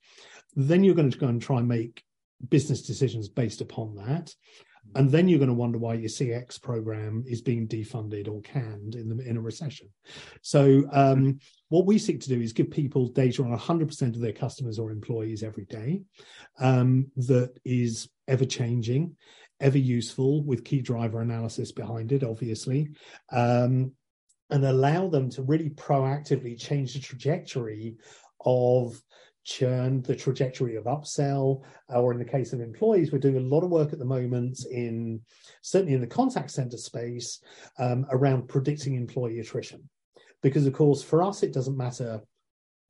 Then 0.54 0.82
you're 0.82 0.94
going 0.94 1.10
to 1.10 1.18
go 1.18 1.28
and 1.28 1.42
try 1.42 1.58
and 1.58 1.68
make 1.68 2.02
business 2.48 2.82
decisions 2.82 3.28
based 3.28 3.60
upon 3.60 3.94
that 3.96 4.34
and 4.94 5.10
then 5.10 5.28
you're 5.28 5.38
going 5.38 5.48
to 5.48 5.54
wonder 5.54 5.78
why 5.78 5.94
your 5.94 6.08
CX 6.08 6.60
program 6.60 7.24
is 7.26 7.40
being 7.40 7.66
defunded 7.66 8.28
or 8.28 8.40
canned 8.42 8.94
in 8.94 9.08
the 9.08 9.26
in 9.26 9.36
a 9.36 9.40
recession. 9.40 9.88
So 10.42 10.84
um, 10.92 11.38
what 11.68 11.86
we 11.86 11.98
seek 11.98 12.20
to 12.20 12.28
do 12.28 12.40
is 12.40 12.52
give 12.52 12.70
people 12.70 13.08
data 13.08 13.42
on 13.42 13.56
100% 13.56 14.02
of 14.02 14.20
their 14.20 14.32
customers 14.32 14.78
or 14.78 14.90
employees 14.90 15.42
every 15.42 15.64
day 15.64 16.02
um, 16.60 17.10
that 17.16 17.58
is 17.64 18.08
ever 18.28 18.44
changing, 18.44 19.16
ever 19.60 19.78
useful 19.78 20.42
with 20.44 20.64
key 20.64 20.82
driver 20.82 21.20
analysis 21.20 21.72
behind 21.72 22.12
it, 22.12 22.22
obviously. 22.22 22.90
Um, 23.30 23.92
and 24.50 24.66
allow 24.66 25.08
them 25.08 25.30
to 25.30 25.42
really 25.42 25.70
proactively 25.70 26.60
change 26.60 26.92
the 26.92 27.00
trajectory 27.00 27.96
of 28.44 29.00
churn, 29.44 30.02
the 30.02 30.14
trajectory 30.14 30.76
of 30.76 30.84
upsell, 30.84 31.62
or 31.88 32.12
in 32.12 32.18
the 32.18 32.24
case 32.24 32.52
of 32.52 32.60
employees, 32.60 33.12
we're 33.12 33.18
doing 33.18 33.36
a 33.36 33.40
lot 33.40 33.64
of 33.64 33.70
work 33.70 33.92
at 33.92 33.98
the 33.98 34.04
moment 34.04 34.64
in 34.70 35.20
certainly 35.62 35.94
in 35.94 36.00
the 36.00 36.06
contact 36.06 36.50
center 36.50 36.76
space 36.76 37.40
um, 37.78 38.06
around 38.10 38.48
predicting 38.48 38.94
employee 38.94 39.40
attrition. 39.40 39.88
Because 40.42 40.66
of 40.66 40.72
course, 40.72 41.02
for 41.02 41.22
us, 41.22 41.42
it 41.42 41.52
doesn't 41.52 41.76
matter 41.76 42.20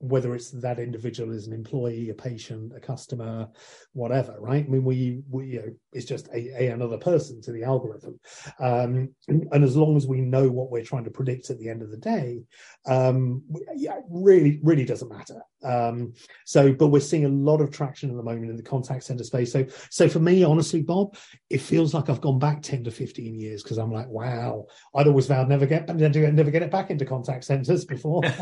whether 0.03 0.35
it's 0.35 0.51
that 0.51 0.81
individual 0.81 1.33
is 1.33 1.47
an 1.47 1.53
employee, 1.53 2.11
a 2.11 2.15
patient, 2.15 2.73
a 2.77 2.81
customer, 2.81 3.49
whatever, 3.93 4.35
right? 4.41 4.65
I 4.67 4.69
mean, 4.69 4.83
we, 4.83 5.23
we 5.31 5.47
you 5.47 5.59
know, 5.61 5.73
it's 5.93 6.07
just 6.07 6.27
a, 6.35 6.65
a 6.65 6.73
another 6.73 6.99
person 6.99 7.41
to 7.43 7.53
the 7.53 7.63
algorithm. 7.63 8.19
Um, 8.59 9.15
and, 9.29 9.47
and, 9.53 9.63
as 9.63 9.77
long 9.77 9.97
as 9.97 10.09
we 10.09 10.21
know 10.21 10.49
what 10.51 10.73
we're 10.73 10.83
trying 10.83 11.05
to 11.05 11.11
predict 11.11 11.51
at 11.51 11.59
the 11.61 11.69
end 11.69 11.83
of 11.83 11.93
the 11.93 11.99
day, 11.99 12.43
um, 12.85 13.45
yeah, 13.77 14.01
really, 14.11 14.59
really 14.65 14.85
doesn't 14.85 15.09
matter. 15.09 15.41
Um, 15.65 16.15
so, 16.45 16.73
but 16.73 16.89
we're 16.89 17.01
seeing 17.01 17.25
a 17.25 17.29
lot 17.29 17.61
of 17.61 17.71
traction 17.71 18.11
at 18.11 18.17
the 18.17 18.23
moment 18.23 18.51
in 18.51 18.57
the 18.57 18.63
contact 18.63 19.05
center 19.05 19.25
space. 19.25 19.53
So, 19.53 19.67
so 19.91 20.09
for 20.09 20.19
me, 20.19 20.45
honestly, 20.45 20.83
Bob, 20.83 21.17
it 21.51 21.59
feels 21.59 21.95
like 21.95 22.09
I've 22.09 22.21
gone 22.21 22.39
back 22.39 22.63
10 22.63 22.85
to 22.85 22.91
15 22.91 23.39
years 23.39 23.63
because 23.63 23.79
I'm 23.79 23.93
like, 23.93 24.09
wow, 24.09 24.67
I'd 24.95 25.07
always 25.07 25.27
vowed 25.27 25.49
never 25.49 25.67
get, 25.67 25.95
never 25.95 26.51
get 26.51 26.63
it 26.63 26.71
back 26.71 26.91
into 26.91 27.05
contact 27.05 27.45
centers 27.45 27.85
before. 27.85 28.23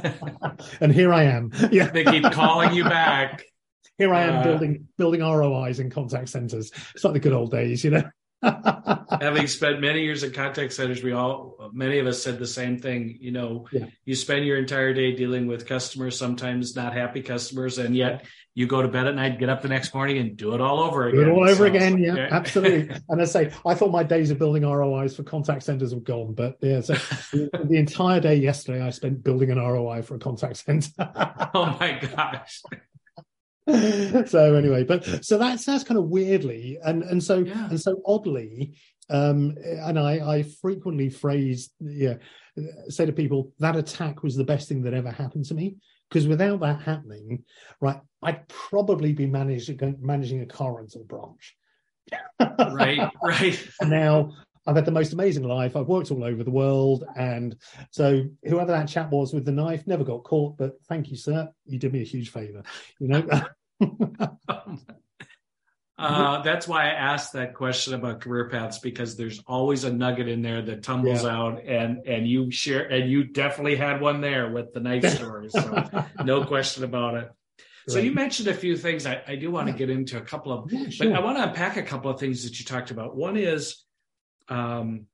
and 0.81 0.93
here 0.93 1.13
I 1.13 1.25
am. 1.25 1.51
Yeah. 1.71 1.91
they 1.91 2.05
keep 2.05 2.25
calling 2.33 2.75
you 2.75 2.85
back. 2.85 3.45
Here 3.99 4.15
I 4.15 4.23
am 4.23 4.39
uh, 4.39 4.43
building 4.45 4.89
building 4.97 5.21
ROIs 5.21 5.79
in 5.79 5.91
contact 5.91 6.31
centers. 6.31 6.73
It's 6.95 7.05
like 7.05 7.13
the 7.13 7.21
good 7.21 7.35
old 7.35 7.51
days, 7.51 7.85
you 7.85 7.91
know. 7.91 8.03
Having 9.21 9.47
spent 9.49 9.81
many 9.81 10.03
years 10.03 10.23
in 10.23 10.33
contact 10.33 10.73
centers, 10.73 11.03
we 11.03 11.13
all, 11.13 11.71
many 11.73 11.99
of 11.99 12.07
us 12.07 12.23
said 12.23 12.39
the 12.39 12.47
same 12.47 12.79
thing. 12.79 13.19
You 13.21 13.33
know, 13.33 13.67
yeah. 13.71 13.87
you 14.05 14.15
spend 14.15 14.47
your 14.47 14.57
entire 14.57 14.95
day 14.95 15.15
dealing 15.15 15.47
with 15.47 15.67
customers, 15.67 16.19
sometimes 16.19 16.75
not 16.75 16.95
happy 16.95 17.23
customers, 17.23 17.79
and 17.79 17.95
yet 17.95 18.25
you 18.55 18.67
go 18.67 18.83
to 18.83 18.89
bed 18.89 19.07
at 19.07 19.15
night, 19.15 19.39
get 19.39 19.49
up 19.49 19.63
the 19.63 19.69
next 19.69 19.95
morning, 19.95 20.19
and 20.19 20.37
do 20.37 20.55
it 20.55 20.61
all 20.61 20.81
over 20.81 21.07
again. 21.09 21.25
Do 21.25 21.31
it 21.31 21.33
all 21.33 21.45
over 21.45 21.55
so, 21.55 21.65
again, 21.65 21.99
yeah, 21.99 22.15
yeah. 22.15 22.29
absolutely. 22.31 22.95
and 23.09 23.21
I 23.21 23.25
say, 23.25 23.53
I 23.67 23.75
thought 23.75 23.91
my 23.91 24.03
days 24.03 24.31
of 24.31 24.39
building 24.39 24.67
ROIs 24.67 25.15
for 25.15 25.23
contact 25.23 25.63
centers 25.63 25.95
were 25.95 26.01
gone, 26.01 26.35
but 26.35 26.57
yeah, 26.61 26.81
so 26.81 26.95
the, 27.33 27.51
the 27.69 27.77
entire 27.77 28.21
day 28.21 28.37
yesterday, 28.37 28.83
I 28.83 28.91
spent 28.91 29.23
building 29.23 29.51
an 29.51 29.59
ROI 29.59 30.03
for 30.03 30.15
a 30.15 30.19
contact 30.19 30.57
center. 30.57 30.91
oh 31.55 31.77
my 31.79 31.99
gosh. 32.01 32.63
so 34.27 34.55
anyway, 34.55 34.85
but 34.85 35.25
so 35.25 35.39
that's 35.39 35.65
that's 35.65 35.85
kind 35.85 35.99
of 35.99 36.05
weirdly 36.05 36.79
and 36.85 37.03
and 37.05 37.23
so 37.23 37.39
yeah. 37.39 37.69
and 37.69 37.81
so 37.81 38.01
oddly, 38.07 38.75
um, 39.09 39.57
and 39.65 39.99
I 39.99 40.37
I 40.37 40.43
frequently 40.61 41.11
phrase 41.11 41.71
yeah 41.81 42.15
say 42.89 43.07
to 43.07 43.13
people 43.13 43.53
that 43.59 43.77
attack 43.77 44.23
was 44.23 44.37
the 44.37 44.45
best 44.45 44.69
thing 44.69 44.83
that 44.83 44.95
ever 44.95 45.11
happened 45.11 45.45
to 45.47 45.55
me 45.55 45.77
because 46.09 46.27
without 46.27 46.61
that 46.61 46.83
happening, 46.83 47.45
right, 47.81 48.01
I'd 48.23 48.49
probably 48.49 49.13
be 49.13 49.27
managing 49.27 49.97
managing 50.01 50.41
a 50.41 50.47
car 50.47 50.77
rental 50.77 51.05
branch. 51.05 51.57
right, 52.59 53.09
right. 53.23 53.69
now 53.83 54.33
I've 54.67 54.77
had 54.77 54.85
the 54.85 54.93
most 54.93 55.13
amazing 55.13 55.45
life. 55.45 55.77
I've 55.77 55.89
worked 55.89 56.11
all 56.11 56.25
over 56.25 56.45
the 56.45 56.51
world. 56.51 57.05
And 57.17 57.57
so 57.91 58.25
whoever 58.45 58.73
that 58.73 58.89
chap 58.89 59.11
was 59.11 59.33
with 59.33 59.45
the 59.45 59.53
knife 59.53 59.87
never 59.87 60.05
got 60.05 60.25
caught, 60.25 60.59
but 60.59 60.75
thank 60.89 61.11
you, 61.11 61.17
sir. 61.17 61.49
You 61.67 61.79
did 61.79 61.93
me 61.93 62.03
a 62.03 62.05
huge 62.05 62.31
favor, 62.31 62.63
you 62.99 63.09
know? 63.09 63.27
uh, 65.99 66.43
that's 66.43 66.67
why 66.67 66.85
I 66.85 66.91
asked 66.91 67.35
that 67.35 67.55
question 67.55 67.95
about 67.95 68.21
career 68.21 68.49
paths 68.49 68.79
because 68.79 69.17
there's 69.17 69.41
always 69.47 69.85
a 69.85 69.93
nugget 69.93 70.29
in 70.29 70.43
there 70.43 70.63
that 70.63 70.83
tumbles 70.83 71.25
yeah. 71.25 71.37
out, 71.37 71.65
and 71.65 72.07
and 72.07 72.27
you 72.27 72.51
share, 72.51 72.85
and 72.85 73.11
you 73.11 73.25
definitely 73.25 73.77
had 73.77 74.01
one 74.01 74.21
there 74.21 74.51
with 74.51 74.73
the 74.73 74.81
knife 74.81 75.09
story, 75.17 75.49
so 75.51 76.05
no 76.25 76.45
question 76.45 76.85
about 76.85 77.15
it. 77.15 77.31
So 77.89 77.99
you 77.99 78.13
mentioned 78.13 78.49
a 78.49 78.55
few 78.55 78.77
things. 78.77 79.07
I, 79.07 79.23
I 79.27 79.37
do 79.37 79.51
want 79.51 79.67
to 79.69 79.73
get 79.73 79.91
into 79.91 80.17
a 80.17 80.21
couple 80.21 80.53
of, 80.53 80.73
yeah, 80.73 80.89
sure. 80.89 81.09
but 81.09 81.17
I 81.17 81.21
want 81.21 81.39
to 81.39 81.49
unpack 81.49 81.77
a 81.77 81.83
couple 81.83 82.11
of 82.11 82.21
things 82.21 82.45
that 82.45 82.59
you 82.59 82.65
talked 82.65 82.91
about. 82.91 83.17
One 83.17 83.37
is, 83.37 83.85
um, 84.49 85.07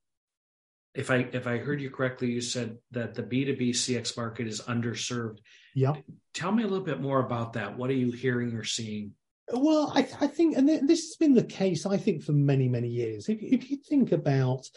if 0.95 1.11
I 1.11 1.29
if 1.33 1.47
I 1.47 1.59
heard 1.59 1.81
you 1.81 1.91
correctly, 1.91 2.31
you 2.31 2.41
said 2.41 2.79
that 2.93 3.15
the 3.15 3.23
B 3.23 3.45
two 3.45 3.57
B 3.57 3.71
CX 3.71 4.17
market 4.17 4.47
is 4.47 4.61
underserved. 4.63 5.39
Yeah. 5.77 5.93
Tell 6.33 6.53
me 6.53 6.63
a 6.63 6.67
little 6.67 6.85
bit 6.85 7.03
more 7.03 7.21
about 7.21 7.53
that. 7.53 7.77
What 7.77 7.91
are 7.91 7.95
you 7.95 8.11
hearing 8.11 8.55
or 8.55 8.65
seeing? 8.65 9.13
Well, 9.53 9.93
I, 9.95 10.09
I 10.21 10.27
think, 10.27 10.57
and 10.57 10.67
this 10.67 11.09
has 11.09 11.17
been 11.21 11.35
the 11.35 11.45
case, 11.45 11.85
I 11.85 11.99
think, 11.99 12.23
for 12.23 12.33
many, 12.33 12.67
many 12.67 12.89
years. 12.89 13.29
If, 13.29 13.43
if 13.43 13.71
you 13.71 13.77
think 13.77 14.11
about, 14.11 14.71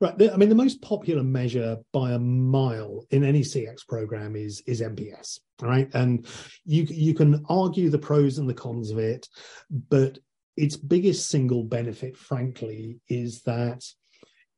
right, 0.00 0.16
the, 0.16 0.32
I 0.32 0.38
mean, 0.38 0.48
the 0.48 0.54
most 0.54 0.80
popular 0.80 1.22
measure 1.22 1.76
by 1.92 2.12
a 2.12 2.18
mile 2.18 3.04
in 3.10 3.22
any 3.22 3.42
CX 3.42 3.86
program 3.86 4.34
is 4.34 4.62
is 4.66 4.80
NPS, 4.80 5.40
right? 5.60 5.90
And 5.92 6.26
you 6.64 6.84
you 6.84 7.12
can 7.12 7.44
argue 7.50 7.90
the 7.90 7.98
pros 7.98 8.38
and 8.38 8.48
the 8.48 8.54
cons 8.54 8.90
of 8.90 8.98
it, 8.98 9.28
but 9.70 10.18
its 10.56 10.76
biggest 10.76 11.28
single 11.28 11.64
benefit, 11.64 12.16
frankly, 12.16 12.98
is 13.10 13.42
that 13.42 13.84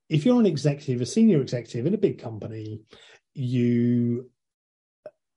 if 0.08 0.24
you're 0.24 0.38
an 0.38 0.46
executive, 0.46 1.00
a 1.00 1.06
senior 1.06 1.42
executive 1.42 1.86
in 1.86 1.94
a 1.94 1.98
big 1.98 2.22
company, 2.22 2.82
you 3.34 4.30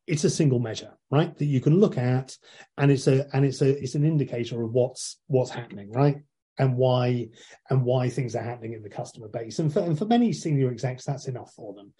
it's 0.07 0.23
a 0.23 0.29
single 0.29 0.59
measure 0.59 0.91
right 1.09 1.37
that 1.37 1.45
you 1.45 1.61
can 1.61 1.79
look 1.79 1.97
at 1.97 2.35
and 2.77 2.91
it's 2.91 3.07
a 3.07 3.27
and 3.35 3.45
it's 3.45 3.61
a 3.61 3.81
it's 3.81 3.95
an 3.95 4.03
indicator 4.03 4.61
of 4.63 4.71
what's 4.71 5.19
what's 5.27 5.51
happening 5.51 5.91
right 5.91 6.17
and 6.61 6.75
why 6.75 7.27
and 7.69 7.83
why 7.83 8.09
things 8.09 8.35
are 8.35 8.43
happening 8.43 8.73
in 8.73 8.83
the 8.83 8.89
customer 8.89 9.27
base. 9.27 9.59
And 9.59 9.73
for, 9.73 9.79
and 9.79 9.97
for 9.97 10.05
many 10.05 10.31
senior 10.31 10.69
execs 10.69 11.05
that's 11.05 11.27
enough 11.27 11.53
for 11.55 11.73
them. 11.73 11.93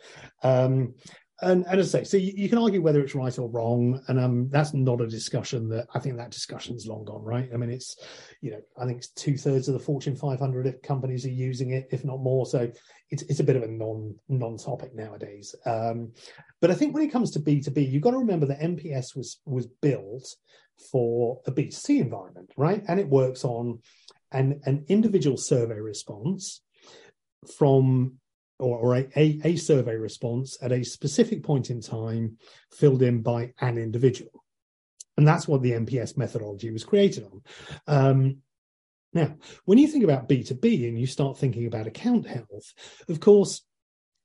Um, 0.43 0.93
and, 1.41 1.65
and 1.67 1.79
as 1.79 1.93
I 1.93 1.99
say, 1.99 2.03
so 2.03 2.17
you, 2.17 2.33
you, 2.35 2.49
can 2.49 2.57
argue 2.57 2.81
whether 2.81 3.01
it's 3.01 3.15
right 3.15 3.37
or 3.37 3.49
wrong, 3.49 4.01
and 4.07 4.19
um, 4.19 4.49
that's 4.49 4.73
not 4.73 5.01
a 5.01 5.07
discussion 5.07 5.69
that 5.69 5.87
I 5.93 5.99
think 5.99 6.17
that 6.17 6.31
discussion's 6.31 6.85
long 6.85 7.03
gone, 7.05 7.23
right? 7.23 7.49
I 7.53 7.57
mean, 7.57 7.71
it's 7.71 7.97
you 8.41 8.51
know, 8.51 8.61
I 8.79 8.85
think 8.85 8.99
it's 8.99 9.09
two 9.09 9.37
thirds 9.37 9.67
of 9.67 9.73
the 9.73 9.79
Fortune 9.79 10.15
500 10.15 10.83
companies 10.83 11.25
are 11.25 11.29
using 11.29 11.71
it, 11.71 11.87
if 11.91 12.05
not 12.05 12.19
more. 12.19 12.45
So 12.45 12.71
it's 13.09 13.23
it's 13.23 13.39
a 13.39 13.43
bit 13.43 13.55
of 13.55 13.63
a 13.63 13.67
non 13.67 14.15
non 14.29 14.57
topic 14.57 14.95
nowadays. 14.95 15.55
Um, 15.65 16.13
but 16.59 16.71
I 16.71 16.75
think 16.75 16.93
when 16.93 17.03
it 17.03 17.11
comes 17.11 17.31
to 17.31 17.39
B 17.39 17.61
two 17.61 17.71
B, 17.71 17.81
you've 17.81 18.03
got 18.03 18.11
to 18.11 18.19
remember 18.19 18.45
that 18.47 18.59
NPS 18.59 19.15
was 19.15 19.39
was 19.45 19.67
built 19.67 20.27
for 20.91 21.39
a 21.45 21.51
B2C 21.51 21.99
environment, 22.01 22.51
right? 22.57 22.83
And 22.87 22.99
it 22.99 23.07
works 23.07 23.43
on 23.43 23.79
an 24.31 24.61
an 24.65 24.85
individual 24.87 25.37
survey 25.37 25.79
response 25.79 26.61
from 27.57 28.19
or, 28.61 28.77
or 28.77 28.95
a, 28.95 29.09
a, 29.15 29.41
a 29.43 29.55
survey 29.55 29.95
response 29.95 30.57
at 30.61 30.71
a 30.71 30.83
specific 30.83 31.43
point 31.43 31.69
in 31.69 31.81
time 31.81 32.37
filled 32.71 33.01
in 33.01 33.21
by 33.21 33.53
an 33.59 33.77
individual. 33.77 34.43
And 35.17 35.27
that's 35.27 35.47
what 35.47 35.61
the 35.61 35.71
NPS 35.71 36.17
methodology 36.17 36.71
was 36.71 36.83
created 36.83 37.25
on. 37.25 37.41
Um, 37.87 38.37
now, 39.13 39.35
when 39.65 39.77
you 39.77 39.87
think 39.87 40.03
about 40.03 40.29
B2B 40.29 40.87
and 40.87 40.97
you 40.97 41.05
start 41.05 41.37
thinking 41.37 41.67
about 41.67 41.87
account 41.87 42.27
health, 42.27 42.73
of 43.09 43.19
course, 43.19 43.61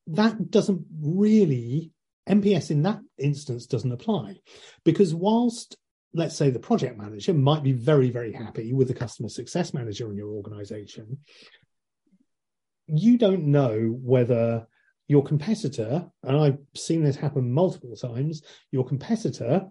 that 0.09 0.51
doesn't 0.51 0.87
really, 1.03 1.91
NPS 2.29 2.71
in 2.71 2.83
that 2.83 3.01
instance 3.19 3.67
doesn't 3.67 3.91
apply. 3.91 4.37
Because 4.85 5.13
whilst, 5.13 5.77
let's 6.15 6.37
say, 6.37 6.51
the 6.51 6.61
project 6.61 6.97
manager 6.97 7.35
might 7.35 7.65
be 7.65 7.73
very, 7.73 8.11
very 8.11 8.33
happy 8.33 8.73
with 8.73 8.87
the 8.87 8.95
customer 8.95 9.29
success 9.29 9.75
manager 9.75 10.09
in 10.11 10.17
your 10.17 10.31
organization, 10.31 11.19
you 12.87 13.19
don't 13.19 13.47
know 13.47 13.97
whether 14.01 14.67
your 15.09 15.23
competitor, 15.23 16.05
and 16.23 16.37
I've 16.37 16.59
seen 16.75 17.05
this 17.05 17.17
happen 17.17 17.53
multiple 17.53 17.95
times, 17.95 18.43
your 18.73 18.85
competitor 18.85 19.67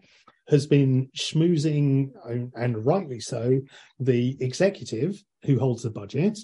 has 0.48 0.68
been 0.68 1.10
schmoozing, 1.18 2.12
and 2.56 2.86
rightly 2.86 3.20
so, 3.20 3.62
the 4.00 4.38
executive 4.40 5.22
who 5.44 5.60
holds 5.60 5.84
the 5.84 5.90
budget, 5.90 6.38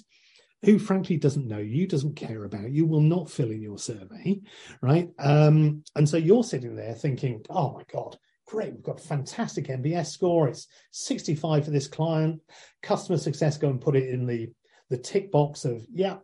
who 0.62 0.78
frankly 0.78 1.16
doesn't 1.16 1.48
know 1.48 1.58
you, 1.58 1.86
doesn't 1.86 2.16
care 2.16 2.44
about 2.44 2.70
you, 2.70 2.86
will 2.86 3.00
not 3.00 3.30
fill 3.30 3.50
in 3.50 3.62
your 3.62 3.78
survey, 3.78 4.40
right? 4.80 5.08
Um, 5.18 5.84
and 5.96 6.08
so 6.08 6.16
you're 6.16 6.44
sitting 6.44 6.76
there 6.76 6.94
thinking, 6.94 7.42
oh 7.48 7.72
my 7.72 7.82
God, 7.92 8.16
great, 8.46 8.72
we've 8.72 8.82
got 8.82 9.00
a 9.00 9.06
fantastic 9.06 9.68
NPS 9.68 10.08
score. 10.08 10.48
It's 10.48 10.68
65 10.90 11.64
for 11.64 11.70
this 11.70 11.88
client. 11.88 12.40
Customer 12.82 13.18
success, 13.18 13.56
go 13.56 13.70
and 13.70 13.80
put 13.80 13.96
it 13.96 14.08
in 14.08 14.26
the 14.26 14.50
the 14.90 14.98
tick 14.98 15.32
box 15.32 15.64
of, 15.64 15.86
yeah, 15.90 16.16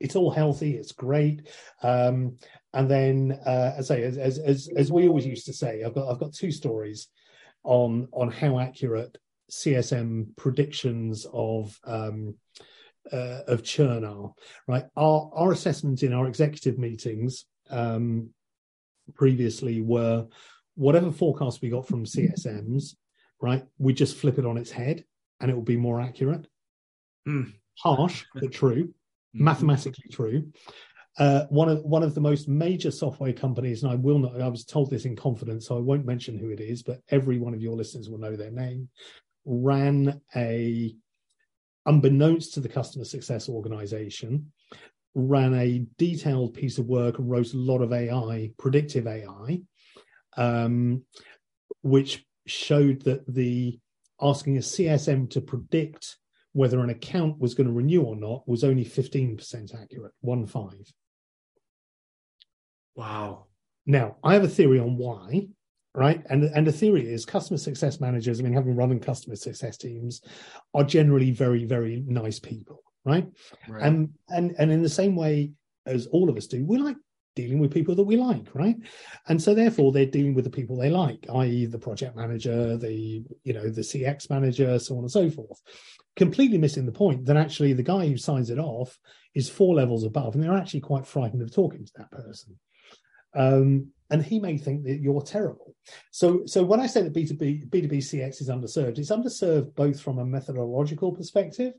it's 0.00 0.16
all 0.16 0.30
healthy, 0.30 0.76
it's 0.76 0.92
great. 0.92 1.48
Um, 1.82 2.36
and 2.72 2.90
then, 2.90 3.38
uh, 3.46 3.74
as 3.76 3.90
I 3.90 3.96
say, 3.96 4.02
as, 4.02 4.38
as 4.38 4.68
as 4.76 4.90
we 4.92 5.08
always 5.08 5.26
used 5.26 5.46
to 5.46 5.52
say, 5.52 5.82
I've 5.82 5.94
got 5.94 6.10
I've 6.10 6.18
got 6.18 6.32
two 6.32 6.50
stories 6.50 7.08
on 7.62 8.08
on 8.12 8.30
how 8.30 8.58
accurate 8.58 9.16
CSM 9.50 10.36
predictions 10.36 11.26
of 11.32 11.78
um, 11.84 12.34
uh, 13.12 13.40
of 13.46 13.62
churn 13.62 14.04
are. 14.04 14.32
Right, 14.66 14.84
our 14.96 15.30
our 15.32 15.52
assessments 15.52 16.02
in 16.02 16.12
our 16.12 16.26
executive 16.26 16.78
meetings 16.78 17.46
um, 17.70 18.30
previously 19.14 19.80
were 19.80 20.26
whatever 20.74 21.12
forecast 21.12 21.62
we 21.62 21.70
got 21.70 21.86
from 21.86 22.04
CSMs. 22.04 22.96
Right, 23.40 23.64
we 23.78 23.92
just 23.92 24.16
flip 24.16 24.38
it 24.38 24.46
on 24.46 24.56
its 24.56 24.70
head, 24.70 25.04
and 25.40 25.50
it 25.50 25.54
will 25.54 25.62
be 25.62 25.76
more 25.76 26.00
accurate. 26.00 26.46
Mm. 27.28 27.52
Harsh 27.78 28.24
but 28.34 28.52
true. 28.52 28.94
Mm-hmm. 29.34 29.44
mathematically 29.44 30.08
true. 30.12 30.52
Uh, 31.18 31.44
one 31.48 31.68
of 31.68 31.82
one 31.82 32.02
of 32.02 32.14
the 32.14 32.20
most 32.20 32.48
major 32.48 32.90
software 32.90 33.32
companies, 33.32 33.82
and 33.82 33.90
I 33.90 33.96
will 33.96 34.18
not. 34.18 34.40
I 34.40 34.48
was 34.48 34.64
told 34.64 34.90
this 34.90 35.04
in 35.04 35.16
confidence, 35.16 35.66
so 35.66 35.76
I 35.76 35.80
won't 35.80 36.06
mention 36.06 36.38
who 36.38 36.50
it 36.50 36.60
is, 36.60 36.82
but 36.82 37.00
every 37.08 37.38
one 37.38 37.54
of 37.54 37.60
your 37.60 37.76
listeners 37.76 38.08
will 38.08 38.18
know 38.18 38.36
their 38.36 38.50
name. 38.52 38.88
Ran 39.44 40.20
a, 40.36 40.94
unbeknownst 41.86 42.54
to 42.54 42.60
the 42.60 42.68
customer 42.68 43.04
success 43.04 43.48
organization, 43.48 44.52
ran 45.14 45.54
a 45.54 45.84
detailed 45.98 46.54
piece 46.54 46.78
of 46.78 46.86
work 46.86 47.18
and 47.18 47.28
wrote 47.28 47.52
a 47.52 47.58
lot 47.58 47.80
of 47.80 47.92
AI, 47.92 48.50
predictive 48.56 49.06
AI, 49.06 49.60
um, 50.36 51.04
which 51.82 52.24
showed 52.46 53.02
that 53.02 53.24
the 53.32 53.78
asking 54.20 54.56
a 54.56 54.60
CSM 54.60 55.30
to 55.30 55.40
predict 55.40 56.18
whether 56.54 56.80
an 56.80 56.90
account 56.90 57.38
was 57.38 57.52
going 57.52 57.66
to 57.66 57.72
renew 57.72 58.02
or 58.02 58.16
not 58.16 58.48
was 58.48 58.64
only 58.64 58.84
15% 58.84 59.82
accurate, 59.82 60.12
one 60.20 60.46
five. 60.46 60.92
Wow. 62.94 63.46
Now, 63.86 64.16
I 64.22 64.34
have 64.34 64.44
a 64.44 64.48
theory 64.48 64.78
on 64.78 64.96
why, 64.96 65.48
right? 65.94 66.22
And 66.30 66.44
and 66.44 66.66
the 66.66 66.72
theory 66.72 67.12
is 67.12 67.24
customer 67.24 67.58
success 67.58 68.00
managers, 68.00 68.38
I 68.38 68.44
mean, 68.44 68.54
having 68.54 68.76
run 68.76 68.92
in 68.92 69.00
customer 69.00 69.36
success 69.36 69.76
teams, 69.76 70.22
are 70.72 70.84
generally 70.84 71.32
very, 71.32 71.64
very 71.64 72.04
nice 72.06 72.38
people, 72.38 72.82
right? 73.04 73.28
right. 73.68 73.82
And 73.82 74.10
and 74.28 74.54
and 74.58 74.70
in 74.70 74.80
the 74.80 74.88
same 74.88 75.16
way 75.16 75.52
as 75.86 76.06
all 76.06 76.30
of 76.30 76.36
us 76.36 76.46
do, 76.46 76.64
we 76.64 76.78
like 76.78 76.96
dealing 77.34 77.58
with 77.58 77.74
people 77.74 77.96
that 77.96 78.04
we 78.04 78.16
like, 78.16 78.46
right? 78.54 78.76
And 79.28 79.42
so 79.42 79.54
therefore 79.54 79.90
they're 79.90 80.06
dealing 80.06 80.34
with 80.34 80.44
the 80.44 80.50
people 80.50 80.76
they 80.76 80.88
like, 80.88 81.26
i.e. 81.34 81.66
the 81.66 81.78
project 81.78 82.16
manager, 82.16 82.76
the, 82.76 83.24
you 83.42 83.52
know, 83.52 83.68
the 83.68 83.80
CX 83.80 84.30
manager, 84.30 84.78
so 84.78 84.96
on 84.96 85.02
and 85.02 85.10
so 85.10 85.28
forth. 85.28 85.60
Completely 86.16 86.58
missing 86.58 86.86
the 86.86 86.92
point 86.92 87.26
that 87.26 87.36
actually 87.36 87.72
the 87.72 87.82
guy 87.82 88.06
who 88.06 88.16
signs 88.16 88.50
it 88.50 88.58
off 88.58 88.98
is 89.34 89.48
four 89.48 89.74
levels 89.74 90.04
above, 90.04 90.34
and 90.34 90.42
they're 90.42 90.56
actually 90.56 90.80
quite 90.80 91.06
frightened 91.06 91.42
of 91.42 91.52
talking 91.52 91.84
to 91.84 91.92
that 91.96 92.10
person. 92.10 92.58
Um, 93.34 93.88
and 94.10 94.22
he 94.22 94.38
may 94.38 94.56
think 94.56 94.84
that 94.84 95.00
you're 95.00 95.22
terrible. 95.22 95.74
So, 96.12 96.42
so 96.46 96.62
when 96.62 96.78
I 96.78 96.86
say 96.86 97.02
that 97.02 97.14
B2B, 97.14 97.68
B2B 97.68 97.96
CX 97.96 98.40
is 98.40 98.48
underserved, 98.48 98.98
it's 98.98 99.10
underserved 99.10 99.74
both 99.74 100.00
from 100.00 100.18
a 100.18 100.24
methodological 100.24 101.12
perspective, 101.12 101.72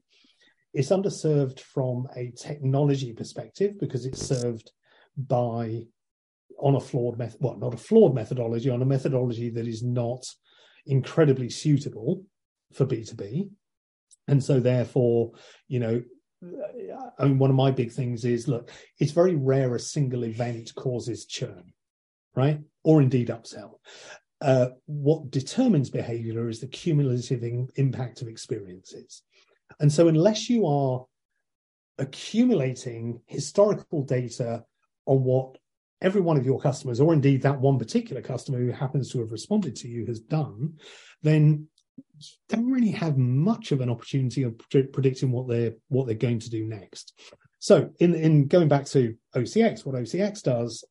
it's 0.74 0.90
underserved 0.90 1.62
from 1.62 2.08
a 2.18 2.32
technology 2.32 3.14
perspective 3.14 3.80
because 3.80 4.06
it's 4.06 4.26
served 4.26 4.72
by 5.18 5.84
on 6.60 6.76
a 6.76 6.80
flawed 6.80 7.18
method, 7.18 7.38
well, 7.40 7.58
not 7.58 7.74
a 7.74 7.78
flawed 7.78 8.14
methodology, 8.14 8.70
on 8.70 8.82
a 8.82 8.86
methodology 8.86 9.50
that 9.50 9.68
is 9.68 9.84
not 9.84 10.26
incredibly 10.86 11.50
suitable 11.50 12.24
for 12.74 12.86
B2B. 12.86 13.50
And 14.28 14.44
so 14.44 14.60
therefore, 14.60 15.32
you 15.68 15.80
know, 15.80 16.02
I 17.18 17.26
mean, 17.26 17.40
one 17.40 17.50
of 17.50 17.56
my 17.56 17.72
big 17.72 17.92
things 17.92 18.26
is 18.26 18.48
look, 18.48 18.72
it's 19.00 19.12
very 19.12 19.36
rare 19.36 19.76
a 19.76 19.80
single 19.80 20.26
event 20.26 20.74
causes 20.76 21.26
churn, 21.26 21.74
right? 22.36 22.60
Or 22.84 23.02
indeed 23.02 23.30
upsell. 23.30 23.80
Uh, 24.42 24.68
what 24.86 25.32
determines 25.32 25.90
behavior 25.90 26.50
is 26.50 26.60
the 26.60 26.68
cumulative 26.68 27.44
in, 27.44 27.68
impact 27.76 28.22
of 28.22 28.28
experiences. 28.28 29.24
And 29.80 29.92
so, 29.92 30.08
unless 30.08 30.50
you 30.50 30.68
are 30.68 31.06
accumulating 31.98 33.22
historical 33.28 34.04
data 34.04 34.66
on 35.06 35.24
what 35.24 35.58
every 36.02 36.22
one 36.22 36.38
of 36.38 36.46
your 36.46 36.60
customers, 36.60 37.00
or 37.00 37.14
indeed 37.14 37.42
that 37.42 37.60
one 37.60 37.80
particular 37.80 38.22
customer 38.22 38.60
who 38.60 38.72
happens 38.72 39.12
to 39.12 39.20
have 39.20 39.32
responded 39.32 39.76
to 39.78 39.88
you, 39.88 40.06
has 40.06 40.20
done, 40.20 40.74
then 41.24 41.68
don't 42.50 42.72
really 42.72 42.92
have 42.92 43.18
much 43.18 43.72
of 43.72 43.82
an 43.82 43.90
opportunity 43.90 44.44
of 44.44 44.58
predicting 44.70 45.32
what 45.32 45.48
they're 45.48 45.74
what 45.90 46.08
they're 46.08 46.16
going 46.16 46.40
to 46.40 46.50
do 46.50 46.66
next. 46.66 47.14
So, 47.60 47.90
in 48.00 48.16
in 48.16 48.48
going 48.48 48.68
back 48.68 48.86
to 48.88 49.16
OCX, 49.36 49.86
what 49.86 49.96
OCX 49.96 50.44
does 50.44 50.84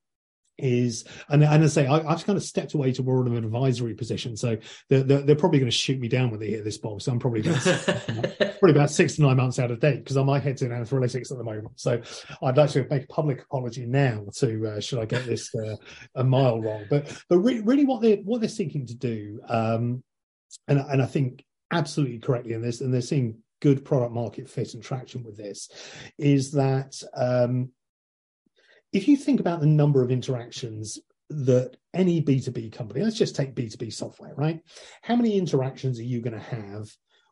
is 0.59 1.05
and, 1.29 1.43
and 1.43 1.65
I 1.65 1.67
say 1.67 1.87
I, 1.87 2.03
have 2.03 2.25
kind 2.25 2.37
of 2.37 2.43
stepped 2.43 2.75
away 2.75 2.93
to 2.93 3.03
more 3.03 3.21
of 3.21 3.27
an 3.27 3.37
advisory 3.37 3.95
position, 3.95 4.37
so 4.37 4.57
they're, 4.89 5.03
they're, 5.03 5.23
they're 5.23 5.37
probably 5.37 5.59
going 5.59 5.71
to 5.71 5.77
shoot 5.77 5.99
me 5.99 6.09
down 6.09 6.31
when 6.31 6.39
they 6.41 6.49
hear 6.49 6.63
this, 6.63 6.79
Bob. 6.79 7.03
So 7.03 7.13
I'm 7.13 7.19
probably 7.19 7.41
about, 7.41 7.63
probably 8.39 8.71
about 8.71 8.91
six 8.91 9.17
to 9.17 9.23
nine 9.23 9.37
months 9.37 9.59
out 9.59 9.71
of 9.71 9.81
date 9.81 9.99
because 9.99 10.17
I'm 10.17 10.27
my 10.27 10.39
head's 10.39 10.63
in 10.63 10.71
analytics 10.71 11.31
at 11.31 11.39
the 11.39 11.45
moment. 11.45 11.73
So 11.77 12.01
I'd 12.43 12.57
like 12.57 12.71
to 12.71 12.87
make 12.89 13.05
a 13.05 13.09
public 13.09 13.43
apology 13.43 13.87
now 13.87 14.25
to 14.37 14.67
uh, 14.67 14.81
should 14.81 15.01
I 15.01 15.05
get 15.07 15.27
this 15.27 15.55
uh, 15.55 15.77
a 16.15 16.25
mile 16.25 16.61
wrong, 16.61 16.85
but 16.89 17.13
but 17.29 17.39
re- 17.39 17.61
really 17.61 17.85
what 17.85 18.01
they 18.01 18.17
what 18.17 18.41
they're 18.41 18.49
seeking 18.49 18.87
to 18.87 18.95
do, 18.95 19.41
um, 19.49 20.03
and 20.69 20.79
and 20.79 21.03
I 21.03 21.07
think 21.07 21.45
absolutely 21.71 22.19
correctly 22.19 22.53
in 22.53 22.63
this, 22.63 22.81
and 22.81 22.93
they're 22.93 23.01
seeing 23.01 23.39
good 23.61 23.85
product 23.85 24.13
market 24.13 24.49
fit 24.49 24.75
and 24.75 24.83
traction 24.83 25.23
with 25.23 25.37
this, 25.37 25.71
is 26.19 26.53
that 26.53 27.01
um, 27.17 27.71
if 28.93 29.09
you 29.09 29.17
think 29.17 29.41
about 29.41 29.61
the 29.61 29.67
number 29.67 30.03
of 30.03 30.11
interactions 30.11 30.99
that 31.31 31.77
any 31.95 32.23
B2B 32.23 32.73
company, 32.73 33.03
let's 33.03 33.17
just 33.17 33.35
take 33.35 33.55
B2B 33.55 33.93
software, 33.93 34.35
right? 34.35 34.61
How 35.03 35.17
many 35.17 35.39
interactions 35.39 35.99
are 35.99 36.05
you 36.05 36.21
going 36.21 36.35
to 36.35 36.39
have 36.39 36.89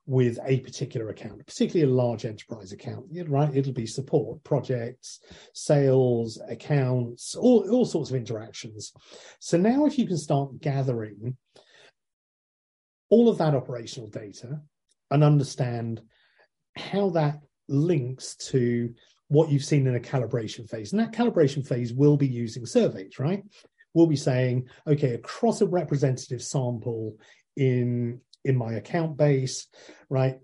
with 0.07 0.39
a 0.45 0.61
particular 0.61 1.11
account, 1.11 1.47
particularly 1.47 1.91
a 1.91 1.95
large 1.95 2.25
enterprise 2.25 2.73
account, 2.73 3.07
right? 3.29 3.55
It'll 3.55 3.73
be 3.73 3.87
support, 3.87 4.43
projects, 4.43 5.21
sales, 5.55 6.41
accounts, 6.49 7.37
all, 7.37 7.71
all 7.71 7.85
sorts 7.85 8.11
of 8.11 8.17
interactions. 8.17 8.93
So 9.39 9.57
now 9.57 9.87
if 9.87 9.99
you 9.99 10.07
can 10.07 10.19
start 10.19 10.61
gathering 10.61 11.37
all 13.13 13.29
of 13.29 13.37
that 13.37 13.55
operational 13.55 14.09
data 14.09 14.59
and 15.11 15.23
understand 15.23 16.01
how 16.79 17.11
that 17.11 17.39
links 17.69 18.35
to 18.37 18.95
what 19.29 19.51
you've 19.51 19.63
seen 19.63 19.87
in 19.87 19.97
a 19.97 20.01
calibration 20.01 20.67
phase. 20.67 20.93
And 20.93 21.01
that 21.01 21.13
calibration 21.13 21.67
phase 21.67 21.93
will 21.93 22.17
be 22.17 22.27
using 22.27 22.65
surveys, 22.65 23.19
right? 23.19 23.43
We'll 23.93 24.07
be 24.07 24.17
saying, 24.17 24.67
okay, 24.87 25.13
across 25.13 25.61
a 25.61 25.67
representative 25.67 26.43
sample 26.43 27.19
in 27.55 28.23
in 28.47 28.57
my 28.57 28.73
account 28.75 29.19
base, 29.19 29.69
right? 30.09 30.39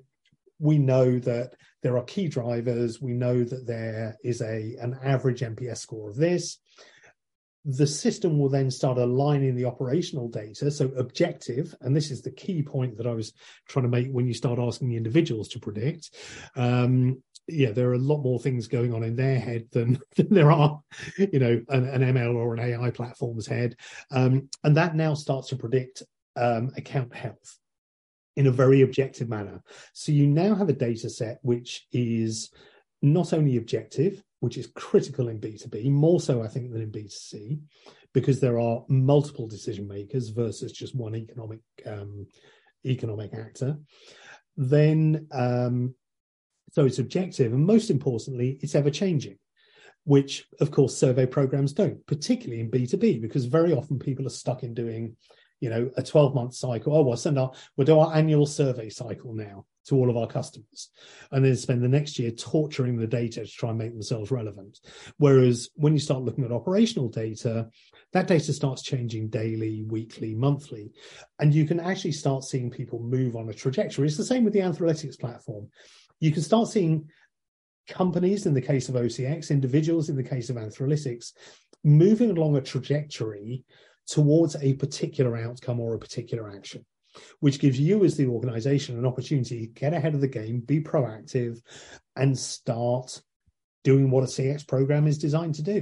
We 0.59 0.76
know 0.76 1.18
that 1.20 1.54
there 1.83 1.96
are 1.96 2.04
key 2.04 2.28
drivers. 2.28 3.00
We 3.00 3.14
know 3.14 3.44
that 3.44 3.66
there 3.66 4.18
is 4.22 4.42
a 4.42 4.76
an 4.78 4.98
average 5.02 5.40
NPS 5.40 5.78
score 5.78 6.11
of 6.11 6.16
this. 6.16 6.59
The 7.64 7.87
system 7.87 8.38
will 8.38 8.49
then 8.49 8.71
start 8.71 8.99
aligning 8.99 9.55
the 9.55 9.66
operational 9.66 10.29
data, 10.29 10.71
so 10.71 10.87
objective, 10.97 11.75
and 11.81 11.94
this 11.94 12.11
is 12.11 12.23
the 12.23 12.31
key 12.31 12.62
point 12.62 12.97
that 12.97 13.07
I 13.07 13.12
was 13.12 13.33
trying 13.68 13.85
to 13.85 13.90
make 13.90 14.09
when 14.09 14.27
you 14.27 14.35
start 14.35 14.59
asking 14.59 14.88
the 14.88 14.97
individuals 14.97 15.49
to 15.49 15.59
predict. 15.59 16.14
Um, 16.57 17.23
yeah, 17.49 17.71
there 17.71 17.88
are 17.88 17.94
a 17.94 17.99
lot 17.99 18.23
more 18.23 18.38
things 18.38 18.68
going 18.68 18.92
on 18.94 19.03
in 19.03 19.16
their 19.16 19.38
head 19.38 19.68
than, 19.73 19.99
than 20.16 20.29
there 20.31 20.53
are, 20.53 20.81
you 21.16 21.38
know, 21.38 21.61
an, 21.68 21.85
an, 21.87 22.03
ML 22.14 22.35
or 22.35 22.55
an 22.55 22.61
AI 22.61 22.90
platform's 22.90 23.47
head. 23.47 23.77
Um, 24.11 24.49
and 24.64 24.77
that 24.77 24.94
now 24.94 25.14
starts 25.14 25.49
to 25.49 25.57
predict 25.57 26.03
um, 26.37 26.71
account 26.77 27.14
health 27.14 27.59
in 28.37 28.47
a 28.47 28.53
very 28.53 28.83
objective 28.83 29.29
manner. 29.29 29.62
So 29.94 30.12
you 30.12 30.27
now 30.27 30.55
have 30.55 30.68
a 30.68 30.75
data 30.75 31.11
set 31.11 31.38
which 31.42 31.87
is 31.90 32.51
not 33.03 33.33
only 33.33 33.57
objective, 33.57 34.23
which 34.40 34.57
is 34.57 34.68
critical 34.74 35.29
in 35.29 35.40
B2B, 35.40 35.90
more 35.90 36.20
so, 36.20 36.42
I 36.42 36.48
think, 36.48 36.72
than 36.72 36.83
in 36.83 36.92
B2C, 36.92 37.61
because 38.12 38.40
there 38.40 38.61
are 38.61 38.85
multiple 38.88 39.48
decision 39.48 39.87
makers 39.88 40.29
versus 40.29 40.72
just 40.72 40.94
one 40.94 41.16
economic 41.16 41.61
um, 41.87 42.27
economic 42.85 43.35
actor. 43.35 43.79
Then 44.57 45.27
um, 45.33 45.94
so 46.72 46.85
it's 46.85 46.98
objective. 46.98 47.53
And 47.53 47.66
most 47.66 47.90
importantly, 47.90 48.59
it's 48.61 48.74
ever 48.74 48.90
changing, 48.90 49.38
which 50.05 50.46
of 50.61 50.70
course 50.70 50.96
survey 50.96 51.27
programs 51.27 51.72
don't, 51.72 52.05
particularly 52.07 52.61
in 52.61 52.70
B2B, 52.70 53.20
because 53.20 53.46
very 53.46 53.72
often 53.72 53.98
people 53.98 54.27
are 54.27 54.31
stuck 54.31 54.62
in 54.62 54.74
doing, 54.74 55.16
you 55.61 55.70
know, 55.70 55.90
a 55.96 56.03
12 56.03 56.35
month 56.35 56.55
cycle. 56.55 56.94
Oh, 56.94 57.03
we'll 57.03 57.16
send 57.16 57.38
our, 57.38 57.51
we'll 57.77 57.87
do 57.87 57.98
our 57.98 58.14
annual 58.14 58.46
survey 58.46 58.88
cycle 58.88 59.35
now 59.35 59.64
to 59.88 59.96
all 59.96 60.11
of 60.11 60.16
our 60.16 60.27
customers 60.27 60.90
and 61.33 61.44
then 61.44 61.57
spend 61.57 61.83
the 61.83 61.88
next 61.88 62.18
year 62.18 62.31
torturing 62.31 62.96
the 62.96 63.07
data 63.07 63.44
to 63.44 63.51
try 63.51 63.70
and 63.70 63.79
make 63.79 63.92
themselves 63.92 64.31
relevant. 64.31 64.79
Whereas 65.18 65.68
when 65.74 65.92
you 65.92 65.98
start 65.98 66.22
looking 66.22 66.44
at 66.44 66.53
operational 66.53 67.09
data, 67.09 67.68
that 68.12 68.27
data 68.27 68.53
starts 68.53 68.83
changing 68.83 69.29
daily, 69.29 69.85
weekly, 69.88 70.35
monthly, 70.35 70.92
and 71.38 71.55
you 71.55 71.66
can 71.66 71.81
actually 71.81 72.12
start 72.12 72.44
seeing 72.44 72.70
people 72.70 73.01
move 73.01 73.37
on 73.37 73.48
a 73.48 73.55
trajectory. 73.55 74.07
It's 74.07 74.16
the 74.16 74.24
same 74.24 74.44
with 74.44 74.53
the 74.53 74.61
Anthrolytics 74.61 75.18
platform 75.18 75.68
you 76.20 76.33
can 76.33 76.42
start 76.42 76.68
seeing 76.68 77.09
companies 77.88 78.46
in 78.46 78.55
the 78.55 78.61
case 78.61 78.88
of 78.88 78.94
OCX, 78.94 79.51
individuals 79.51 80.09
in 80.09 80.16
the 80.16 80.22
case 80.22 80.51
of 80.51 80.57
Anthrolytics, 80.57 81.33
moving 81.85 82.31
along 82.31 82.57
a 82.57 82.61
trajectory 82.61 83.64
towards 84.07 84.57
a 84.57 84.74
particular 84.74 85.37
outcome 85.37 85.81
or 85.81 85.94
a 85.94 85.98
particular 85.98 86.51
action, 86.51 86.85
which 87.40 87.59
gives 87.59 87.78
you 87.78 88.04
as 88.04 88.16
the 88.16 88.26
organization 88.26 88.98
an 88.98 89.07
opportunity 89.07 89.61
to 89.61 89.72
get 89.72 89.94
ahead 89.94 90.14
of 90.14 90.20
the 90.20 90.28
game, 90.28 90.61
be 90.61 90.81
proactive, 90.81 91.61
and 92.16 92.38
start 92.38 93.20
doing 93.85 94.11
what 94.11 94.24
a 94.24 94.26
CX 94.26 94.66
program 94.66 95.07
is 95.07 95.18
designed 95.18 95.54
to 95.57 95.62
do, 95.62 95.81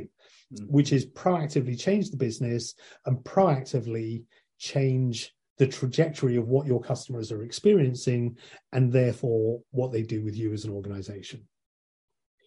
mm-hmm. 0.52 0.64
which 0.66 0.92
is 0.92 1.06
proactively 1.06 1.78
change 1.78 2.10
the 2.10 2.16
business 2.16 2.74
and 3.04 3.18
proactively 3.18 4.24
change 4.58 5.32
the 5.58 5.66
trajectory 5.66 6.36
of 6.36 6.48
what 6.48 6.66
your 6.66 6.80
customers 6.80 7.32
are 7.32 7.42
experiencing 7.42 8.36
and 8.72 8.92
therefore 8.92 9.60
what 9.70 9.92
they 9.92 10.02
do 10.02 10.22
with 10.22 10.36
you 10.36 10.52
as 10.52 10.64
an 10.64 10.70
organization 10.70 11.46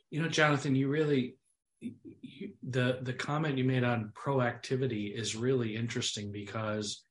you 0.09 0.21
know 0.21 0.27
jonathan 0.27 0.75
you 0.75 0.87
really 0.87 1.35
you, 1.81 2.51
the 2.69 2.99
the 3.03 3.13
comment 3.13 3.57
you 3.57 3.63
made 3.63 3.83
on 3.83 4.11
proactivity 4.15 5.17
is 5.17 5.35
really 5.35 5.75
interesting 5.75 6.31
because 6.31 7.03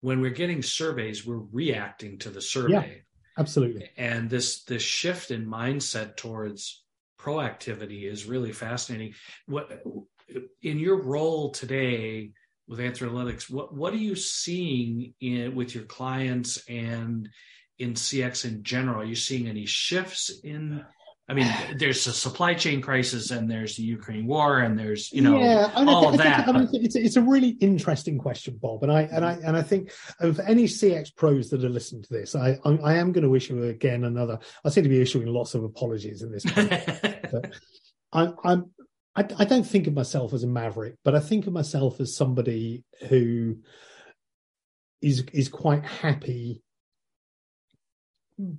when 0.00 0.20
we're 0.20 0.30
getting 0.30 0.62
surveys 0.62 1.26
we're 1.26 1.44
reacting 1.52 2.18
to 2.18 2.30
the 2.30 2.40
survey 2.40 2.72
yeah, 2.72 3.02
absolutely 3.38 3.88
and 3.96 4.30
this 4.30 4.64
this 4.64 4.82
shift 4.82 5.30
in 5.30 5.46
mindset 5.46 6.16
towards 6.16 6.84
proactivity 7.20 8.10
is 8.10 8.26
really 8.26 8.52
fascinating 8.52 9.12
what 9.46 9.82
in 10.62 10.78
your 10.78 11.02
role 11.02 11.50
today 11.50 12.32
with 12.68 12.78
Anthrolytics. 12.78 13.50
What 13.50 13.74
what 13.74 13.92
are 13.92 13.98
you 13.98 14.14
seeing 14.14 15.14
in 15.20 15.54
with 15.54 15.74
your 15.74 15.84
clients 15.84 16.62
and 16.68 17.28
in 17.78 17.94
CX 17.94 18.44
in 18.44 18.62
general? 18.62 19.00
Are 19.00 19.06
you 19.06 19.14
seeing 19.14 19.48
any 19.48 19.66
shifts 19.66 20.30
in? 20.44 20.84
I 21.28 21.34
mean, 21.34 21.52
there's 21.78 22.06
a 22.06 22.12
supply 22.12 22.54
chain 22.54 22.80
crisis, 22.80 23.30
and 23.30 23.50
there's 23.50 23.76
the 23.76 23.82
Ukraine 23.82 24.26
war, 24.26 24.58
and 24.58 24.78
there's 24.78 25.12
you 25.12 25.20
know 25.20 25.38
yeah, 25.38 25.70
all 25.74 26.06
I 26.06 26.10
of 26.10 26.18
that. 26.18 26.48
I 26.48 26.52
mean, 26.52 26.68
it's, 26.72 26.96
it's 26.96 27.16
a 27.16 27.22
really 27.22 27.50
interesting 27.60 28.18
question, 28.18 28.58
Bob, 28.60 28.82
and 28.82 28.92
I 28.92 29.02
and 29.02 29.24
I 29.24 29.32
and 29.44 29.56
I 29.56 29.62
think 29.62 29.92
of 30.20 30.40
any 30.40 30.64
CX 30.64 31.14
pros 31.14 31.50
that 31.50 31.64
are 31.64 31.68
listening 31.68 32.02
to 32.04 32.12
this, 32.12 32.34
I 32.34 32.58
I, 32.64 32.70
I 32.76 32.94
am 32.94 33.12
going 33.12 33.24
to 33.24 33.34
issue 33.34 33.62
again 33.64 34.04
another. 34.04 34.38
I 34.64 34.70
seem 34.70 34.84
to 34.84 34.90
be 34.90 35.00
issuing 35.00 35.26
lots 35.26 35.54
of 35.54 35.64
apologies 35.64 36.22
in 36.22 36.32
this. 36.32 36.44
but 37.32 37.52
I, 38.12 38.32
I'm 38.44 38.70
I, 39.14 39.26
I 39.38 39.44
don't 39.44 39.66
think 39.66 39.86
of 39.86 39.94
myself 39.94 40.32
as 40.32 40.44
a 40.44 40.46
maverick, 40.46 40.94
but 41.04 41.14
I 41.14 41.20
think 41.20 41.46
of 41.46 41.52
myself 41.52 42.00
as 42.00 42.16
somebody 42.16 42.84
who 43.08 43.56
is 45.02 45.24
is 45.32 45.48
quite 45.48 45.84
happy 45.84 46.62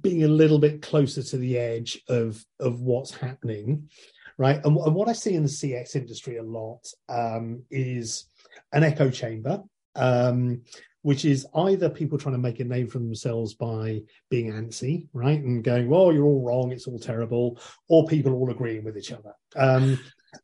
being 0.01 0.23
a 0.23 0.27
little 0.27 0.59
bit 0.59 0.81
closer 0.81 1.23
to 1.23 1.37
the 1.37 1.57
edge 1.57 2.01
of 2.07 2.43
of 2.59 2.81
what's 2.81 3.11
happening, 3.11 3.89
right? 4.37 4.63
And, 4.63 4.77
and 4.77 4.95
what 4.95 5.09
I 5.09 5.13
see 5.13 5.35
in 5.35 5.43
the 5.43 5.49
CX 5.49 5.95
industry 5.95 6.37
a 6.37 6.43
lot 6.43 6.85
um, 7.07 7.63
is 7.71 8.25
an 8.73 8.83
echo 8.83 9.09
chamber, 9.09 9.63
um, 9.95 10.61
which 11.01 11.23
is 11.25 11.47
either 11.55 11.89
people 11.89 12.17
trying 12.17 12.35
to 12.35 12.39
make 12.39 12.59
a 12.59 12.65
name 12.65 12.87
for 12.87 12.99
themselves 12.99 13.53
by 13.53 14.01
being 14.29 14.51
antsy, 14.51 15.07
right, 15.13 15.41
and 15.41 15.63
going, 15.63 15.89
"Well, 15.89 16.11
you're 16.11 16.25
all 16.25 16.43
wrong; 16.43 16.71
it's 16.71 16.87
all 16.87 16.99
terrible," 16.99 17.59
or 17.87 18.07
people 18.07 18.33
all 18.33 18.51
agreeing 18.51 18.83
with 18.83 18.97
each 18.97 19.11
other. 19.11 19.33
Um, 19.55 19.99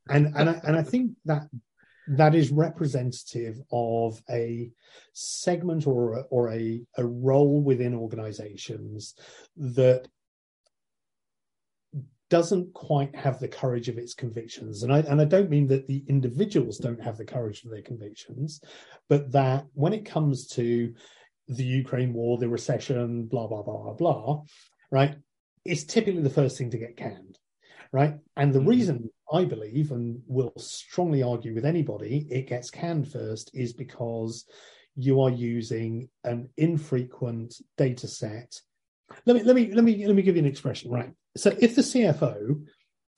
and 0.10 0.34
and 0.36 0.50
I, 0.50 0.62
and 0.64 0.76
I 0.76 0.84
think 0.84 1.12
that 1.26 1.44
that 2.08 2.36
is 2.36 2.52
representative 2.52 3.60
of 3.72 4.22
a 4.30 4.72
segment 5.14 5.88
or 5.88 6.26
or 6.30 6.52
a 6.52 6.82
a 6.98 7.06
role 7.06 7.62
within 7.62 7.96
organizations 7.96 9.16
that 9.58 10.08
doesn't 12.30 12.74
quite 12.74 13.16
have 13.16 13.40
the 13.40 13.48
courage 13.48 13.88
of 13.88 13.98
its 13.98 14.14
convictions 14.14 14.84
and 14.84 14.92
i 14.92 15.00
and 15.00 15.22
i 15.22 15.26
don't 15.26 15.50
mean 15.50 15.68
that 15.68 15.88
the 15.88 16.04
individuals 16.08 16.78
don't 16.78 17.02
have 17.02 17.18
the 17.18 17.26
courage 17.26 17.64
of 17.64 17.72
their 17.72 17.82
convictions 17.82 18.62
but 19.10 19.32
that 19.32 19.66
when 19.74 19.94
it 19.94 20.06
comes 20.06 20.48
to 20.48 20.94
the 21.48 21.64
ukraine 21.64 22.14
war 22.14 22.38
the 22.38 22.50
recession 22.50 23.26
blah 23.26 23.48
blah 23.48 23.62
blah 23.62 23.78
blah 23.78 23.94
blah 23.94 24.42
right 24.92 25.16
it's 25.64 25.84
typically 25.84 26.22
the 26.22 26.30
first 26.30 26.58
thing 26.58 26.72
to 26.72 26.78
get 26.78 26.98
canned 26.98 27.38
right 27.92 28.16
and 28.36 28.54
the 28.54 28.60
mm-hmm. 28.60 28.70
reason 28.70 29.10
I 29.32 29.46
believe, 29.46 29.92
and 29.92 30.22
will 30.28 30.54
strongly 30.58 31.24
argue 31.24 31.54
with 31.54 31.66
anybody, 31.66 32.28
it 32.30 32.48
gets 32.48 32.70
canned 32.70 33.12
first 33.12 33.52
is 33.54 33.74
because 33.74 34.46
you 34.96 35.22
are 35.22 35.30
using 35.30 36.10
an 36.24 36.50
infrequent 36.58 37.56
data 37.78 38.08
set. 38.08 38.60
Let 39.26 39.36
me 39.36 39.44
let 39.44 39.56
me 39.56 39.74
let 39.74 39.84
me 39.84 40.06
let 40.06 40.16
me 40.16 40.22
give 40.22 40.36
you 40.36 40.44
an 40.44 40.48
expression, 40.48 40.92
right? 40.92 41.12
So 41.38 41.56
if 41.60 41.76
the 41.76 41.82
CFO 41.82 42.66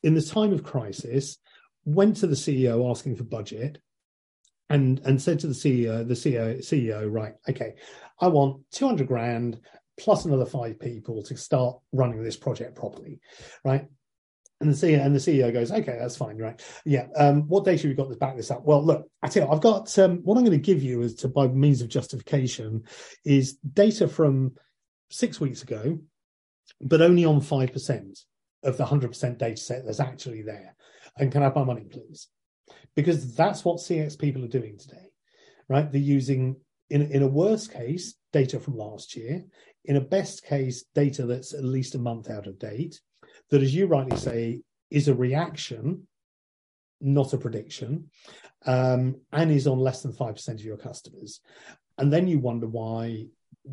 in 0.03 0.13
the 0.13 0.21
time 0.21 0.53
of 0.53 0.63
crisis 0.63 1.37
went 1.85 2.17
to 2.17 2.27
the 2.27 2.35
CEO 2.35 2.89
asking 2.89 3.15
for 3.15 3.23
budget 3.23 3.79
and 4.69 4.99
and 5.05 5.21
said 5.21 5.39
to 5.39 5.47
the 5.47 5.53
CEO, 5.53 6.07
the 6.07 6.13
CEO, 6.13 6.59
CEO, 6.59 7.11
right, 7.11 7.33
okay, 7.49 7.75
I 8.19 8.27
want 8.27 8.61
200 8.71 9.07
grand 9.07 9.59
plus 9.99 10.25
another 10.25 10.45
five 10.45 10.79
people 10.79 11.23
to 11.23 11.35
start 11.35 11.77
running 11.91 12.23
this 12.23 12.37
project 12.37 12.75
properly, 12.75 13.19
right? 13.63 13.87
And 14.59 14.73
the 14.73 14.75
CEO 14.75 15.05
and 15.05 15.15
the 15.15 15.19
CEO 15.19 15.53
goes, 15.53 15.71
okay, 15.71 15.97
that's 15.99 16.17
fine, 16.17 16.37
right? 16.37 16.59
Yeah. 16.83 17.07
Um, 17.15 17.47
what 17.47 17.63
data 17.63 17.83
have 17.83 17.91
you 17.91 17.95
got 17.95 18.09
to 18.09 18.15
back 18.15 18.35
this 18.35 18.49
up? 18.49 18.65
Well, 18.65 18.83
look, 18.83 19.07
I 19.21 19.27
tell 19.27 19.45
you, 19.45 19.51
I've 19.51 19.61
got 19.61 19.97
um, 19.99 20.17
what 20.23 20.35
I'm 20.35 20.43
going 20.43 20.59
to 20.59 20.65
give 20.65 20.81
you 20.81 21.03
as 21.03 21.13
to 21.15 21.27
by 21.27 21.47
means 21.47 21.81
of 21.81 21.89
justification 21.89 22.83
is 23.23 23.57
data 23.73 24.07
from 24.07 24.53
six 25.11 25.39
weeks 25.39 25.61
ago, 25.61 25.99
but 26.81 27.01
only 27.01 27.23
on 27.23 27.39
five 27.39 27.71
percent 27.71 28.19
of 28.63 28.77
the 28.77 28.85
hundred 28.85 29.09
percent 29.09 29.37
data 29.37 29.57
set 29.57 29.85
that's 29.85 29.99
actually 29.99 30.41
there. 30.41 30.75
And 31.17 31.31
can 31.31 31.41
I 31.41 31.45
have 31.45 31.55
my 31.55 31.63
money, 31.63 31.85
please? 31.85 32.27
Because 32.95 33.35
that's 33.35 33.63
what 33.63 33.77
CX 33.77 34.17
people 34.17 34.43
are 34.43 34.49
doing 34.49 34.77
today, 34.79 35.11
right? 35.69 35.91
They're 35.91 36.01
using 36.01 36.55
in 36.89 37.03
in 37.11 37.21
a 37.21 37.27
worst 37.27 37.71
case 37.71 38.15
data 38.33 38.59
from 38.59 38.75
last 38.75 39.15
year, 39.15 39.45
in 39.85 39.97
a 39.97 40.01
best 40.01 40.43
case 40.45 40.83
data 40.95 41.27
that's 41.27 41.53
at 41.53 41.63
least 41.63 41.93
a 41.93 41.99
month 41.99 42.31
out 42.31 42.47
of 42.47 42.57
date 42.57 42.99
that, 43.49 43.61
as 43.61 43.73
you 43.73 43.87
rightly 43.87 44.17
say, 44.17 44.61
is 44.89 45.07
a 45.07 45.15
reaction, 45.15 46.07
not 47.01 47.33
a 47.33 47.37
prediction, 47.37 48.09
um, 48.65 49.15
and 49.31 49.51
is 49.51 49.67
on 49.67 49.79
less 49.79 50.01
than 50.01 50.13
5% 50.13 50.47
of 50.49 50.61
your 50.61 50.77
customers. 50.77 51.41
And 51.97 52.11
then 52.11 52.27
you 52.27 52.39
wonder 52.39 52.67
why 52.67 53.25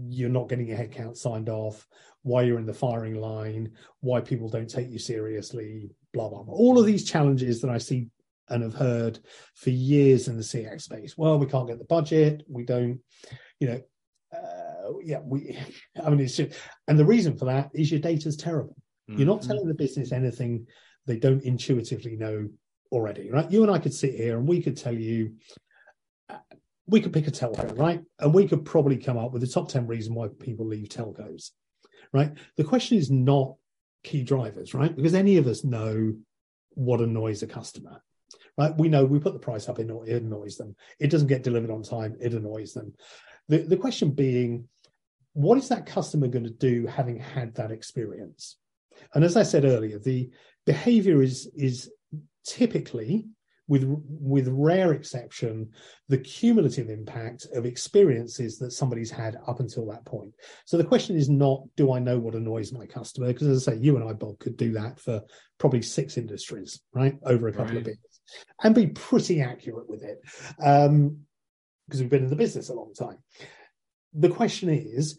you're 0.09 0.29
not 0.29 0.49
getting 0.49 0.67
your 0.67 0.79
headcount 0.79 1.17
signed 1.17 1.49
off, 1.49 1.87
why 2.23 2.43
you're 2.43 2.59
in 2.59 2.67
the 2.67 2.75
firing 2.75 3.21
line, 3.21 3.73
why 4.01 4.21
people 4.21 4.49
don't 4.49 4.69
take 4.69 4.91
you 4.91 4.99
seriously, 4.99 5.91
blah, 6.13 6.29
blah, 6.29 6.43
blah. 6.43 6.55
All 6.55 6.79
of 6.79 6.87
these 6.87 7.09
challenges 7.09 7.61
that 7.61 7.71
I 7.71 7.79
see 7.79 8.09
and 8.49 8.63
have 8.63 8.75
heard 8.75 9.19
for 9.55 9.71
years 9.71 10.29
in 10.29 10.37
the 10.37 10.43
CX 10.43 10.83
space. 10.83 11.17
Well, 11.17 11.39
we 11.39 11.47
can't 11.47 11.69
get 11.69 11.79
the 11.79 11.85
budget. 11.85 12.43
We 12.49 12.65
don't, 12.65 13.01
you 13.61 13.69
know, 13.69 13.81
uh, 14.35 14.99
yeah, 15.03 15.21
we, 15.25 15.59
I 16.03 16.11
mean, 16.11 16.21
it's 16.21 16.37
just, 16.37 16.59
and 16.89 16.99
the 16.99 17.07
reason 17.07 17.37
for 17.37 17.47
that 17.47 17.71
is 17.75 17.91
your 17.91 18.01
data 18.01 18.29
is 18.29 18.37
terrible. 18.37 18.77
Mm-hmm. 19.09 19.19
You're 19.19 19.27
not 19.27 19.41
mm-hmm. 19.41 19.51
telling 19.51 19.69
the 19.69 19.75
business 19.75 20.13
anything 20.13 20.67
they 21.07 21.19
don't 21.19 21.43
intuitively 21.43 22.17
know 22.17 22.49
already, 22.91 23.31
right? 23.31 23.51
You 23.51 23.63
and 23.63 23.71
I 23.71 23.79
could 23.79 23.93
sit 23.93 24.15
here 24.15 24.39
and 24.39 24.49
we 24.49 24.63
could 24.63 24.77
tell 24.77 24.95
you, 24.95 25.35
uh, 26.29 26.39
we 26.87 27.01
could 27.01 27.13
pick 27.13 27.27
a 27.27 27.31
telco, 27.31 27.77
right? 27.79 28.01
And 28.19 28.33
we 28.33 28.47
could 28.47 28.65
probably 28.65 28.97
come 28.97 29.19
up 29.19 29.33
with 29.33 29.43
the 29.43 29.49
top 29.49 29.69
10 29.69 29.87
reason 29.87 30.15
why 30.15 30.29
people 30.39 30.67
leave 30.67 30.89
telcos, 30.89 31.51
right? 32.13 32.33
The 32.57 32.65
question 32.65 32.99
is 32.99 33.11
not 33.11 33.57
key 34.03 34.23
drivers, 34.23 34.75
right? 34.75 34.95
Because 34.95 35.15
any 35.15 35.37
of 35.37 35.47
us 35.47 35.65
know 35.65 36.15
what 36.71 37.01
annoys 37.01 37.43
a 37.43 37.47
customer, 37.47 38.03
right? 38.59 38.77
We 38.77 38.89
know 38.89 39.05
we 39.05 39.19
put 39.19 39.33
the 39.33 39.39
price 39.39 39.69
up, 39.69 39.79
it 39.79 39.91
annoys 39.91 40.57
them. 40.57 40.77
It 40.99 41.11
doesn't 41.11 41.29
get 41.29 41.43
delivered 41.43 41.71
on 41.71 41.83
time, 41.83 42.17
it 42.21 42.35
annoys 42.35 42.75
them. 42.75 42.95
The, 43.49 43.59
the 43.59 43.77
question 43.77 44.11
being, 44.11 44.69
what 45.33 45.59
is 45.59 45.69
that 45.69 45.87
customer 45.87 46.29
going 46.29 46.45
to 46.45 46.51
do 46.51 46.87
having 46.87 47.19
had 47.19 47.55
that 47.57 47.73
experience? 47.73 48.57
And 49.15 49.25
as 49.25 49.37
I 49.37 49.43
said 49.43 49.65
earlier, 49.65 49.99
the 49.99 50.31
behavior 50.67 51.23
is 51.23 51.51
is 51.57 51.91
typically 52.45 53.27
with 53.67 53.85
with 54.09 54.49
rare 54.49 54.93
exception 54.93 55.71
the 56.09 56.19
cumulative 56.19 56.91
impact 56.91 57.47
of 57.55 57.65
experiences 57.65 58.59
that 58.59 58.73
somebody's 58.73 59.11
had 59.11 59.39
up 59.47 59.61
until 59.61 59.87
that 59.87 60.05
point. 60.05 60.33
So 60.67 60.77
the 60.77 60.85
question 60.85 61.17
is 61.17 61.31
not 61.31 61.63
do 61.77 61.93
i 61.93 61.99
know 61.99 62.19
what 62.19 62.35
annoys 62.35 62.73
my 62.73 62.87
customer? 62.87 63.29
Because 63.29 63.49
as 63.49 63.67
i 63.69 63.73
say 63.73 63.79
you 63.79 63.97
and 63.97 64.09
i 64.09 64.13
bob 64.13 64.39
could 64.39 64.57
do 64.57 64.73
that 64.73 65.01
for 65.01 65.23
probably 65.59 65.83
six 65.83 66.19
industries 66.19 66.81
right? 66.93 67.17
Over 67.25 67.49
a 67.49 67.53
couple 67.53 67.75
right. 67.75 67.81
of 67.81 67.87
years 67.87 67.99
and 68.63 68.75
be 68.75 68.89
pretty 68.89 69.41
accurate 69.41 69.89
with 69.89 70.03
it 70.03 70.19
um, 70.63 71.19
because 71.87 72.01
we've 72.01 72.11
been 72.11 72.25
in 72.25 72.31
the 72.31 72.37
business 72.37 72.69
a 72.69 72.75
long 72.75 72.95
time. 72.95 73.19
The 74.15 74.31
question 74.31 74.71
is 74.71 75.19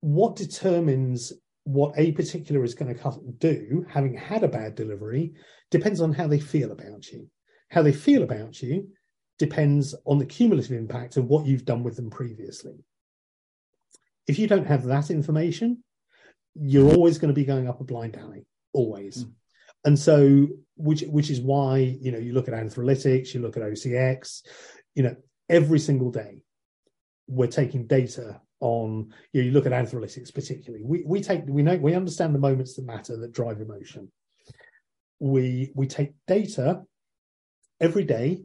what 0.00 0.36
determines 0.36 1.32
what 1.68 1.92
a 1.98 2.12
particular 2.12 2.64
is 2.64 2.74
going 2.74 2.96
to 2.96 3.20
do, 3.38 3.84
having 3.90 4.16
had 4.16 4.42
a 4.42 4.48
bad 4.48 4.74
delivery, 4.74 5.34
depends 5.70 6.00
on 6.00 6.14
how 6.14 6.26
they 6.26 6.40
feel 6.40 6.72
about 6.72 7.12
you. 7.12 7.28
How 7.68 7.82
they 7.82 7.92
feel 7.92 8.22
about 8.22 8.62
you 8.62 8.88
depends 9.38 9.94
on 10.06 10.18
the 10.18 10.24
cumulative 10.24 10.72
impact 10.72 11.18
of 11.18 11.26
what 11.26 11.44
you've 11.44 11.66
done 11.66 11.82
with 11.82 11.96
them 11.96 12.08
previously. 12.08 12.86
If 14.26 14.38
you 14.38 14.46
don't 14.46 14.66
have 14.66 14.84
that 14.84 15.10
information, 15.10 15.84
you're 16.54 16.90
always 16.90 17.18
going 17.18 17.28
to 17.28 17.38
be 17.38 17.44
going 17.44 17.68
up 17.68 17.82
a 17.82 17.84
blind 17.84 18.16
alley, 18.16 18.46
always. 18.72 19.24
Mm. 19.24 19.32
And 19.84 19.98
so, 19.98 20.48
which 20.76 21.02
which 21.02 21.28
is 21.28 21.40
why 21.40 21.98
you 22.00 22.12
know 22.12 22.18
you 22.18 22.32
look 22.32 22.48
at 22.48 22.54
Anthrolytics, 22.54 23.34
you 23.34 23.40
look 23.40 23.58
at 23.58 23.62
OCX, 23.62 24.40
you 24.94 25.02
know 25.02 25.16
every 25.50 25.78
single 25.78 26.10
day 26.10 26.42
we're 27.26 27.46
taking 27.46 27.86
data 27.86 28.40
on 28.60 29.12
you, 29.32 29.42
know, 29.42 29.46
you 29.46 29.52
look 29.52 29.66
at 29.66 29.72
Anthrolytics 29.72 30.34
particularly. 30.34 30.84
We, 30.84 31.02
we 31.04 31.20
take 31.20 31.42
we 31.46 31.62
know 31.62 31.76
we 31.76 31.94
understand 31.94 32.34
the 32.34 32.40
moments 32.40 32.74
that 32.74 32.86
matter 32.86 33.16
that 33.16 33.32
drive 33.32 33.60
emotion. 33.60 34.10
We 35.20 35.72
we 35.74 35.86
take 35.86 36.12
data 36.26 36.82
every 37.80 38.04
day 38.04 38.42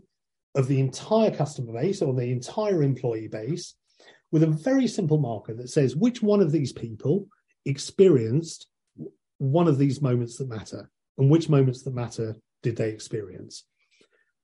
of 0.55 0.67
the 0.67 0.79
entire 0.79 1.31
customer 1.31 1.73
base 1.73 2.01
or 2.01 2.13
the 2.13 2.31
entire 2.31 2.83
employee 2.83 3.27
base 3.27 3.75
with 4.31 4.43
a 4.43 4.47
very 4.47 4.87
simple 4.87 5.17
marker 5.17 5.53
that 5.53 5.69
says 5.69 5.95
which 5.95 6.21
one 6.21 6.41
of 6.41 6.51
these 6.51 6.71
people 6.71 7.27
experienced 7.65 8.67
one 9.37 9.67
of 9.67 9.77
these 9.77 10.01
moments 10.01 10.37
that 10.37 10.47
matter 10.47 10.89
and 11.17 11.29
which 11.29 11.49
moments 11.49 11.81
that 11.83 11.93
matter 11.93 12.35
did 12.61 12.75
they 12.75 12.89
experience 12.89 13.65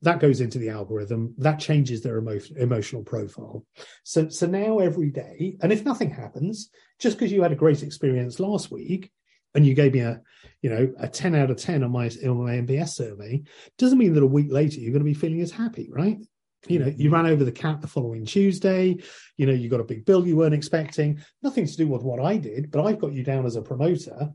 that 0.02 0.20
goes 0.20 0.42
into 0.42 0.58
the 0.58 0.70
algorithm 0.70 1.34
that 1.38 1.60
changes 1.60 2.02
their 2.02 2.20
emo- 2.20 2.40
emotional 2.58 3.04
profile 3.04 3.66
so 4.04 4.30
so 4.30 4.46
now 4.46 4.80
every 4.80 5.10
day 5.10 5.58
and 5.62 5.72
if 5.72 5.86
nothing 5.86 6.10
happens 6.10 6.70
just 7.00 7.18
because 7.18 7.32
you 7.32 7.42
had 7.42 7.52
a 7.52 7.56
great 7.56 7.84
experience 7.84 8.40
last 8.40 8.72
week 8.72 9.12
and 9.56 9.66
you 9.66 9.74
gave 9.74 9.94
me 9.94 10.00
a 10.00 10.22
you 10.62 10.70
know 10.70 10.92
a 11.00 11.08
10 11.08 11.36
out 11.36 11.50
of 11.52 11.58
10 11.58 11.84
on 11.84 11.92
my 11.92 12.10
on 12.26 12.44
my 12.44 12.56
NPS 12.56 12.90
survey 12.90 13.42
doesn't 13.78 13.98
mean 13.98 14.14
that 14.14 14.24
a 14.24 14.28
week 14.28 14.52
later 14.52 14.80
you're 14.80 14.92
going 14.92 15.00
to 15.00 15.06
be 15.06 15.14
feeling 15.14 15.42
as 15.42 15.52
happy 15.52 15.90
right 15.92 16.20
You 16.68 16.80
know, 16.80 16.88
you 16.88 17.06
mm-hmm. 17.06 17.14
ran 17.14 17.26
over 17.26 17.46
the 17.46 17.52
cat 17.52 17.80
the 17.82 17.88
following 17.88 18.26
Tuesday. 18.26 18.98
You 19.38 19.46
know, 19.46 19.54
you 19.54 19.70
got 19.70 19.80
a 19.80 19.86
big 19.86 20.06
bill 20.06 20.28
you 20.28 20.36
weren't 20.36 20.54
expecting. 20.54 21.20
Nothing 21.42 21.66
to 21.66 21.78
do 21.78 21.88
with 21.88 22.04
what 22.04 22.20
I 22.20 22.38
did, 22.38 22.70
but 22.70 22.86
I've 22.86 23.00
got 23.00 23.14
you 23.14 23.24
down 23.24 23.46
as 23.46 23.56
a 23.56 23.62
promoter. 23.62 24.30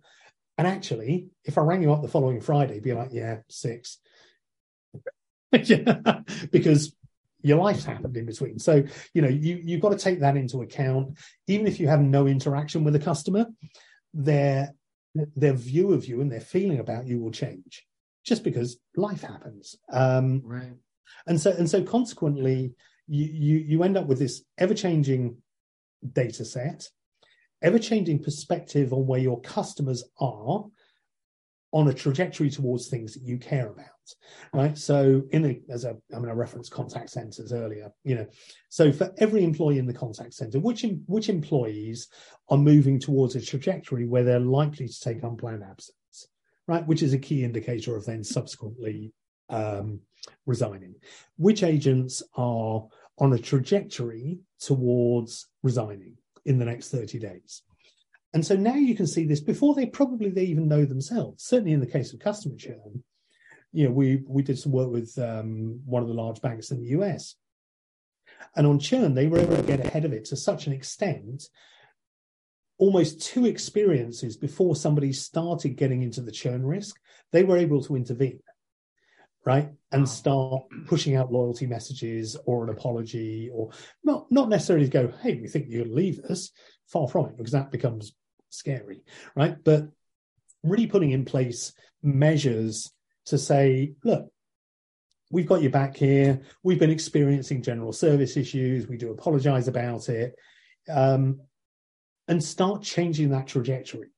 And 0.56 0.66
actually, 0.66 1.26
if 1.44 1.58
I 1.58 1.62
rang 1.62 1.82
you 1.82 1.92
up 1.92 2.00
the 2.00 2.08
following 2.08 2.40
Friday, 2.40 2.80
be 2.80 2.94
like, 2.94 3.10
yeah, 3.12 3.38
six. 3.50 3.98
because 6.50 6.94
your 7.42 7.58
life's 7.58 7.84
happened 7.84 8.16
in 8.16 8.24
between. 8.24 8.58
So, 8.58 8.82
you 9.12 9.22
know, 9.22 9.28
you, 9.28 9.60
you've 9.62 9.82
got 9.82 9.90
to 9.90 9.98
take 9.98 10.20
that 10.20 10.36
into 10.36 10.62
account. 10.62 11.18
Even 11.46 11.66
if 11.66 11.78
you 11.78 11.88
have 11.88 12.00
no 12.00 12.26
interaction 12.26 12.84
with 12.84 12.96
a 12.96 13.00
customer, 13.00 13.46
their 14.14 14.74
their 15.36 15.52
view 15.52 15.92
of 15.92 16.06
you 16.06 16.20
and 16.20 16.32
their 16.32 16.40
feeling 16.40 16.80
about 16.80 17.06
you 17.06 17.20
will 17.20 17.30
change 17.30 17.86
just 18.24 18.42
because 18.42 18.78
life 18.96 19.22
happens. 19.22 19.76
Um, 19.92 20.42
right. 20.44 20.72
And 21.26 21.40
so 21.40 21.50
and 21.52 21.68
so 21.68 21.82
consequently, 21.82 22.74
you 23.06 23.26
you, 23.26 23.58
you 23.58 23.82
end 23.82 23.96
up 23.96 24.06
with 24.06 24.18
this 24.18 24.42
ever-changing 24.58 25.36
data 26.12 26.44
set, 26.44 26.88
ever-changing 27.62 28.22
perspective 28.22 28.92
on 28.92 29.06
where 29.06 29.20
your 29.20 29.40
customers 29.42 30.02
are 30.18 30.64
on 31.74 31.88
a 31.88 31.92
trajectory 31.92 32.48
towards 32.48 32.88
things 32.88 33.12
that 33.12 33.22
you 33.22 33.36
care 33.36 33.68
about 33.68 33.84
right? 34.52 34.78
So 34.78 35.22
in 35.32 35.42
the 35.42 35.62
as 35.70 35.84
a 35.84 35.96
i 36.14 36.18
mean 36.18 36.28
i 36.28 36.32
referenced 36.32 36.70
contact 36.70 37.10
centers 37.10 37.52
earlier 37.52 37.90
you 38.04 38.14
know. 38.14 38.26
So 38.68 38.92
for 38.92 39.12
every 39.18 39.44
employee 39.44 39.78
in 39.78 39.86
the 39.86 39.92
contact 39.92 40.34
center 40.34 40.60
which 40.60 40.86
which 41.06 41.28
employees 41.28 42.08
are 42.48 42.58
moving 42.58 42.98
towards 42.98 43.34
a 43.34 43.40
trajectory 43.40 44.06
where 44.06 44.24
they're 44.24 44.40
likely 44.40 44.88
to 44.88 45.00
take 45.00 45.22
unplanned 45.22 45.64
absence 45.64 45.94
right? 46.66 46.86
Which 46.86 47.02
is 47.02 47.12
a 47.12 47.18
key 47.18 47.44
indicator 47.44 47.96
of 47.96 48.06
then 48.06 48.24
subsequently 48.24 49.12
um, 49.50 50.00
resigning. 50.46 50.94
Which 51.36 51.62
agents 51.62 52.22
are 52.36 52.86
on 53.18 53.32
a 53.32 53.38
trajectory 53.38 54.38
towards 54.60 55.48
resigning 55.62 56.16
in 56.46 56.58
the 56.58 56.64
next 56.64 56.90
30 56.90 57.18
days 57.18 57.62
and 58.34 58.44
so 58.44 58.56
now 58.56 58.74
you 58.74 58.96
can 58.96 59.06
see 59.06 59.24
this 59.24 59.40
before 59.40 59.76
they 59.76 59.86
probably 59.86 60.28
they 60.28 60.42
even 60.42 60.66
know 60.66 60.84
themselves. 60.84 61.44
Certainly 61.44 61.72
in 61.72 61.80
the 61.80 61.86
case 61.86 62.12
of 62.12 62.18
customer 62.18 62.56
churn, 62.56 63.04
you 63.72 63.84
know, 63.84 63.92
we 63.92 64.24
we 64.26 64.42
did 64.42 64.58
some 64.58 64.72
work 64.72 64.90
with 64.90 65.16
um, 65.18 65.80
one 65.86 66.02
of 66.02 66.08
the 66.08 66.14
large 66.14 66.42
banks 66.42 66.72
in 66.72 66.80
the 66.80 66.88
US, 66.98 67.36
and 68.56 68.66
on 68.66 68.80
churn 68.80 69.14
they 69.14 69.28
were 69.28 69.38
able 69.38 69.56
to 69.56 69.62
get 69.62 69.86
ahead 69.86 70.04
of 70.04 70.12
it 70.12 70.24
to 70.26 70.36
such 70.36 70.66
an 70.66 70.72
extent, 70.72 71.44
almost 72.76 73.22
two 73.22 73.46
experiences 73.46 74.36
before 74.36 74.74
somebody 74.74 75.12
started 75.12 75.76
getting 75.76 76.02
into 76.02 76.20
the 76.20 76.32
churn 76.32 76.66
risk, 76.66 76.96
they 77.30 77.44
were 77.44 77.56
able 77.56 77.84
to 77.84 77.94
intervene, 77.94 78.40
right, 79.46 79.70
and 79.92 80.08
start 80.08 80.64
pushing 80.86 81.14
out 81.14 81.32
loyalty 81.32 81.66
messages 81.66 82.36
or 82.46 82.64
an 82.64 82.70
apology, 82.70 83.48
or 83.54 83.70
not 84.02 84.26
not 84.32 84.48
necessarily 84.48 84.88
go, 84.88 85.12
hey, 85.22 85.38
we 85.40 85.46
think 85.46 85.66
you're 85.68 85.84
leave 85.84 86.18
us. 86.24 86.50
Far 86.86 87.08
from 87.08 87.26
it, 87.26 87.36
because 87.38 87.52
that 87.52 87.70
becomes 87.70 88.12
scary, 88.54 89.02
right? 89.34 89.56
But 89.62 89.88
really 90.64 90.86
putting 90.86 91.10
in 91.10 91.24
place 91.24 91.72
measures 92.02 92.92
to 93.26 93.38
say, 93.38 93.92
look, 94.02 94.30
we've 95.30 95.46
got 95.46 95.62
you 95.62 95.70
back 95.70 95.96
here. 95.96 96.42
We've 96.62 96.78
been 96.78 96.90
experiencing 96.90 97.62
general 97.62 97.92
service 97.92 98.36
issues. 98.36 98.88
We 98.88 98.96
do 98.96 99.10
apologize 99.10 99.68
about 99.68 100.08
it. 100.08 100.34
Um, 100.88 101.40
and 102.28 102.42
start 102.42 102.82
changing 102.82 103.30
that 103.30 103.46
trajectory. 103.46 104.08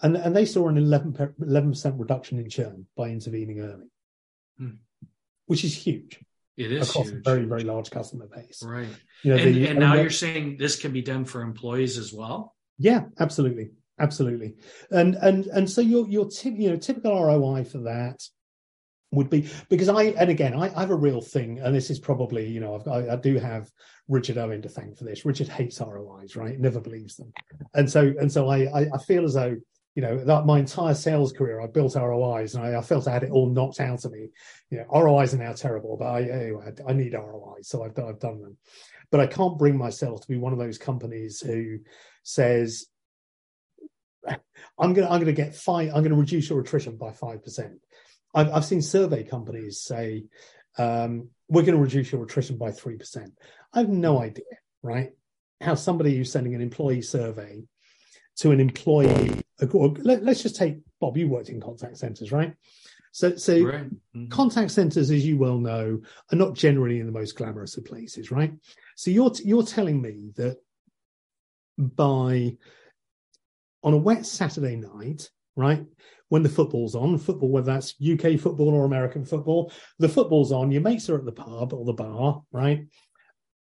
And, 0.00 0.16
and 0.16 0.34
they 0.34 0.44
saw 0.44 0.68
an 0.68 0.76
11, 0.76 1.34
11% 1.40 1.98
reduction 1.98 2.38
in 2.38 2.48
churn 2.48 2.86
by 2.96 3.08
intervening 3.08 3.60
early, 3.60 3.90
hmm. 4.58 4.76
which 5.46 5.64
is 5.64 5.74
huge. 5.74 6.20
It 6.56 6.72
is 6.72 6.88
across 6.88 7.08
huge. 7.08 7.18
a 7.18 7.20
very, 7.22 7.44
very 7.44 7.64
large 7.64 7.90
customer 7.90 8.26
base. 8.26 8.62
Right. 8.64 8.88
You 9.22 9.34
know, 9.34 9.42
and, 9.42 9.54
the, 9.54 9.66
and 9.66 9.78
now 9.78 9.94
you're 9.94 10.10
saying 10.10 10.56
this 10.58 10.76
can 10.76 10.92
be 10.92 11.02
done 11.02 11.24
for 11.24 11.42
employees 11.42 11.98
as 11.98 12.12
well? 12.12 12.54
Yeah, 12.78 13.04
absolutely 13.18 13.70
absolutely. 13.98 14.54
And 14.90 15.14
and 15.16 15.46
and 15.46 15.68
so 15.70 15.80
your 15.80 16.08
your 16.08 16.28
tip, 16.28 16.54
you 16.56 16.70
know 16.70 16.76
typical 16.76 17.24
roi 17.24 17.64
for 17.64 17.78
that 17.78 18.22
would 19.12 19.30
be 19.30 19.48
because 19.68 19.88
i 19.88 20.04
and 20.04 20.30
again 20.30 20.54
I, 20.54 20.74
I 20.74 20.80
have 20.80 20.90
a 20.90 20.96
real 20.96 21.20
thing 21.20 21.60
and 21.60 21.74
this 21.74 21.90
is 21.90 21.98
probably 21.98 22.48
you 22.48 22.60
know 22.60 22.74
I've, 22.74 22.88
I, 22.88 23.12
I 23.12 23.16
do 23.16 23.38
have 23.38 23.70
richard 24.08 24.38
owen 24.38 24.62
to 24.62 24.68
thank 24.68 24.96
for 24.96 25.04
this. 25.04 25.24
Richard 25.24 25.48
hates 25.48 25.80
rois 25.80 26.36
right? 26.36 26.58
Never 26.58 26.80
believes 26.80 27.16
them. 27.16 27.32
And 27.74 27.90
so 27.90 28.12
and 28.20 28.30
so 28.30 28.48
i 28.48 28.64
i, 28.64 28.86
I 28.94 28.98
feel 28.98 29.24
as 29.24 29.34
though 29.34 29.56
you 29.94 30.02
know 30.02 30.18
that 30.18 30.44
my 30.44 30.58
entire 30.58 30.94
sales 30.94 31.32
career 31.32 31.60
i 31.60 31.66
built 31.66 31.94
rois 31.94 32.54
and 32.54 32.64
I, 32.64 32.78
I, 32.78 32.82
felt 32.82 33.08
i 33.08 33.12
had 33.12 33.22
it 33.22 33.30
all 33.30 33.48
knocked 33.48 33.80
out 33.80 34.04
of 34.04 34.12
me. 34.12 34.28
You 34.70 34.78
know 34.78 34.86
rois 34.90 35.34
are 35.34 35.38
now 35.38 35.52
terrible 35.52 35.96
but 35.96 36.06
i 36.06 36.22
anyway 36.22 36.72
i, 36.86 36.92
need 36.92 37.14
rois 37.14 37.62
so 37.62 37.84
I've, 37.84 37.98
I've 37.98 38.20
done 38.20 38.42
them. 38.42 38.56
But 39.10 39.20
i 39.20 39.26
can't 39.26 39.58
bring 39.58 39.78
myself 39.78 40.20
to 40.20 40.28
be 40.28 40.36
one 40.36 40.52
of 40.52 40.58
those 40.58 40.78
companies 40.78 41.40
who 41.40 41.78
says 42.24 42.86
I'm 44.78 44.92
gonna 44.92 45.08
I'm 45.08 45.20
gonna 45.20 45.32
get 45.32 45.54
five. 45.54 45.90
I'm 45.94 46.02
gonna 46.02 46.16
reduce 46.16 46.50
your 46.50 46.60
attrition 46.60 46.96
by 46.96 47.12
five 47.12 47.42
percent. 47.42 47.80
I've, 48.34 48.50
I've 48.50 48.64
seen 48.64 48.82
survey 48.82 49.24
companies 49.24 49.80
say 49.80 50.24
um, 50.78 51.28
we're 51.48 51.62
going 51.62 51.74
to 51.74 51.82
reduce 51.82 52.12
your 52.12 52.22
attrition 52.24 52.58
by 52.58 52.70
three 52.70 52.96
percent. 52.96 53.32
I 53.72 53.80
have 53.80 53.88
no 53.88 54.20
idea, 54.20 54.44
right? 54.82 55.12
How 55.60 55.74
somebody 55.74 56.16
who's 56.16 56.30
sending 56.30 56.54
an 56.54 56.60
employee 56.60 57.02
survey 57.02 57.62
to 58.36 58.50
an 58.50 58.60
employee, 58.60 59.40
let, 59.60 60.22
us 60.28 60.42
just 60.42 60.56
take 60.56 60.78
Bob. 61.00 61.16
You 61.16 61.28
worked 61.28 61.48
in 61.48 61.60
contact 61.60 61.96
centers, 61.96 62.30
right? 62.30 62.54
So, 63.12 63.34
so 63.36 63.54
right. 63.62 63.84
mm-hmm. 63.84 64.28
contact 64.28 64.70
centers, 64.70 65.10
as 65.10 65.24
you 65.24 65.38
well 65.38 65.58
know, 65.58 66.02
are 66.30 66.36
not 66.36 66.52
generally 66.54 67.00
in 67.00 67.06
the 67.06 67.12
most 67.12 67.36
glamorous 67.36 67.78
of 67.78 67.86
places, 67.86 68.30
right? 68.30 68.52
So 68.96 69.10
you're 69.10 69.32
you're 69.42 69.62
telling 69.62 70.02
me 70.02 70.32
that 70.36 70.58
by 71.78 72.56
on 73.86 73.94
a 73.94 73.96
wet 73.96 74.26
Saturday 74.26 74.74
night, 74.74 75.30
right? 75.54 75.86
When 76.28 76.42
the 76.42 76.48
football's 76.48 76.96
on, 76.96 77.16
football, 77.18 77.50
whether 77.50 77.72
that's 77.72 77.94
UK 78.02 78.38
football 78.38 78.74
or 78.74 78.84
American 78.84 79.24
football, 79.24 79.72
the 80.00 80.08
football's 80.08 80.50
on, 80.50 80.72
your 80.72 80.82
mates 80.82 81.08
are 81.08 81.16
at 81.16 81.24
the 81.24 81.30
pub 81.30 81.72
or 81.72 81.84
the 81.84 81.92
bar, 81.92 82.42
right? 82.50 82.84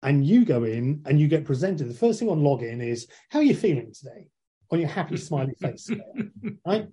And 0.03 0.27
you 0.27 0.45
go 0.45 0.65
in 0.65 1.03
and 1.07 1.21
you 1.21 1.29
get 1.29 1.45
presented. 1.45 1.89
The 1.89 1.95
first 1.95 2.19
thing 2.19 2.29
on 2.29 2.41
login 2.41 2.85
is, 2.85 3.07
how 3.31 3.39
are 3.39 3.45
you 3.45 3.55
feeling 3.55 3.95
today? 3.95 4.27
On 4.73 4.81
your 4.81 4.89
happy, 4.89 5.17
smiley 5.17 5.55
face, 5.61 5.89
right? 6.67 6.89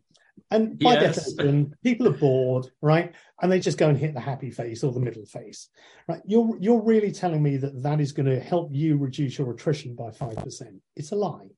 And 0.51 0.77
by 0.77 0.93
yes. 0.93 1.33
definition, 1.33 1.75
people 1.83 2.07
are 2.07 2.17
bored, 2.17 2.67
right? 2.81 3.13
And 3.41 3.51
they 3.51 3.59
just 3.59 3.79
go 3.79 3.89
and 3.89 3.97
hit 3.97 4.13
the 4.13 4.19
happy 4.19 4.51
face 4.51 4.83
or 4.83 4.93
the 4.93 4.99
middle 4.99 5.25
face, 5.25 5.69
right? 6.07 6.21
You're 6.25 6.55
you're 6.59 6.81
really 6.81 7.11
telling 7.11 7.41
me 7.41 7.57
that 7.57 7.81
that 7.83 7.99
is 7.99 8.11
going 8.11 8.27
to 8.27 8.39
help 8.39 8.69
you 8.71 8.97
reduce 8.97 9.37
your 9.37 9.51
attrition 9.51 9.95
by 9.95 10.11
five 10.11 10.37
percent. 10.37 10.75
It's 10.95 11.11
a 11.11 11.15
lie, 11.15 11.49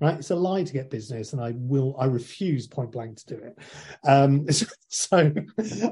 right? 0.00 0.18
It's 0.18 0.30
a 0.30 0.36
lie 0.36 0.62
to 0.62 0.72
get 0.72 0.90
business, 0.90 1.32
and 1.32 1.42
I 1.42 1.52
will, 1.56 1.96
I 1.98 2.06
refuse 2.06 2.66
point 2.66 2.92
blank 2.92 3.16
to 3.18 3.36
do 3.36 3.42
it. 3.42 3.58
Um, 4.06 4.46
so, 4.88 5.32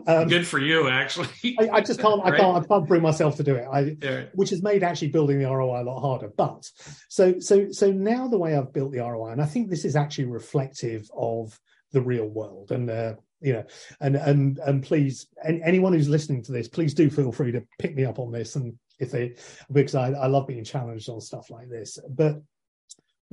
um, 0.07 0.29
good 0.29 0.47
for 0.47 0.59
you, 0.59 0.89
actually. 0.89 1.29
I, 1.59 1.71
I 1.75 1.81
just 1.81 2.01
can't, 2.01 2.23
right? 2.23 2.35
I 2.35 2.37
can't, 2.37 2.65
I 2.65 2.67
can't 2.67 2.87
bring 2.87 3.03
myself 3.03 3.37
to 3.37 3.43
do 3.43 3.55
it. 3.55 3.67
I, 3.71 3.97
yeah. 4.03 4.25
which 4.35 4.51
has 4.51 4.63
made 4.63 4.83
actually 4.83 5.09
building 5.09 5.39
the 5.39 5.51
ROI 5.51 5.83
a 5.83 5.85
lot 5.85 6.01
harder. 6.01 6.31
But 6.37 6.71
so, 7.09 7.39
so, 7.41 7.71
so 7.71 7.91
now 7.91 8.29
the 8.29 8.39
way 8.39 8.57
I've 8.57 8.73
built 8.73 8.93
the 8.93 9.01
ROI, 9.01 9.33
and 9.33 9.43
I 9.43 9.47
think 9.47 9.71
this 9.71 9.85
is 9.85 9.97
actually 9.97 10.27
reflective 10.27 11.09
of 11.17 11.59
the 11.93 12.03
real 12.03 12.27
world, 12.27 12.73
and 12.73 12.91
uh, 12.91 13.15
you 13.41 13.55
know, 13.55 13.65
and 14.01 14.17
and 14.17 14.59
and 14.59 14.83
please, 14.83 15.29
and 15.43 15.63
anyone 15.63 15.93
who's 15.93 16.09
listening 16.09 16.43
to 16.45 16.53
this, 16.53 16.69
please 16.69 16.93
do 16.93 17.09
feel 17.09 17.33
free 17.33 17.53
to 17.53 17.63
pick 17.79 17.95
me 17.95 18.05
up 18.05 18.19
on 18.19 18.33
this 18.33 18.57
and 18.57 18.75
if 18.99 19.11
they 19.11 19.35
because 19.73 19.95
I, 19.95 20.13
I 20.13 20.27
love 20.27 20.47
being 20.47 20.65
challenged 20.65 21.09
on 21.09 21.21
stuff 21.21 21.51
like 21.51 21.69
this. 21.69 21.99
But 22.09 22.43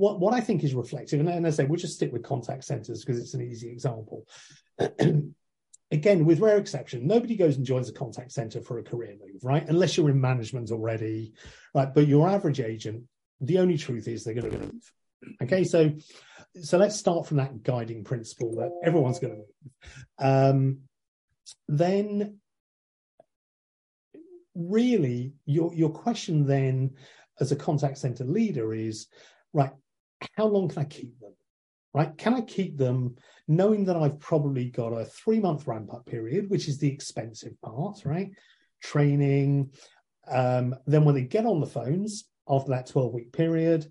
what, 0.02 0.18
what 0.18 0.34
I 0.34 0.40
think 0.40 0.64
is 0.64 0.74
reflective, 0.74 1.20
and, 1.20 1.28
and 1.28 1.46
I 1.46 1.50
say 1.50 1.64
we'll 1.64 1.78
just 1.78 1.94
stick 1.94 2.12
with 2.12 2.24
contact 2.24 2.64
centers 2.64 3.04
because 3.04 3.20
it's 3.20 3.34
an 3.34 3.40
easy 3.40 3.70
example. 3.70 4.26
Again, 5.92 6.24
with 6.24 6.40
rare 6.40 6.56
exception, 6.56 7.06
nobody 7.06 7.36
goes 7.36 7.56
and 7.56 7.64
joins 7.64 7.88
a 7.88 7.92
contact 7.92 8.32
center 8.32 8.60
for 8.60 8.80
a 8.80 8.82
career 8.82 9.14
move, 9.24 9.44
right? 9.44 9.64
Unless 9.68 9.96
you're 9.96 10.10
in 10.10 10.20
management 10.20 10.72
already, 10.72 11.34
right? 11.72 11.94
But 11.94 12.08
your 12.08 12.28
average 12.28 12.58
agent, 12.58 13.04
the 13.40 13.60
only 13.60 13.78
truth 13.78 14.08
is 14.08 14.24
they're 14.24 14.34
going 14.34 14.50
to 14.50 14.58
move. 14.58 14.92
Okay, 15.40 15.62
so 15.62 15.92
so 16.60 16.78
let's 16.78 16.96
start 16.96 17.26
from 17.26 17.36
that 17.36 17.62
guiding 17.62 18.02
principle 18.02 18.56
that 18.56 18.72
everyone's 18.84 19.20
going 19.20 19.34
to 19.34 19.38
move. 19.38 19.94
Um, 20.18 20.78
then, 21.68 22.38
really, 24.56 25.34
your 25.46 25.72
your 25.74 25.90
question 25.90 26.44
then, 26.44 26.96
as 27.38 27.52
a 27.52 27.56
contact 27.56 27.98
center 27.98 28.24
leader, 28.24 28.74
is 28.74 29.06
right 29.52 29.70
how 30.36 30.46
long 30.46 30.68
can 30.68 30.80
I 30.80 30.84
keep 30.84 31.18
them? 31.20 31.32
Right? 31.94 32.16
Can 32.16 32.34
I 32.34 32.40
keep 32.40 32.78
them 32.78 33.16
knowing 33.46 33.84
that 33.84 33.96
I've 33.96 34.18
probably 34.18 34.70
got 34.70 34.92
a 34.92 35.04
three 35.04 35.40
month 35.40 35.66
ramp 35.66 35.92
up 35.92 36.06
period, 36.06 36.48
which 36.48 36.68
is 36.68 36.78
the 36.78 36.90
expensive 36.90 37.60
part, 37.60 38.04
right? 38.04 38.30
Training. 38.82 39.70
Um, 40.26 40.74
then 40.86 41.04
when 41.04 41.14
they 41.14 41.22
get 41.22 41.44
on 41.44 41.60
the 41.60 41.66
phones 41.66 42.24
after 42.48 42.70
that 42.70 42.86
12 42.86 43.12
week 43.12 43.32
period, 43.32 43.90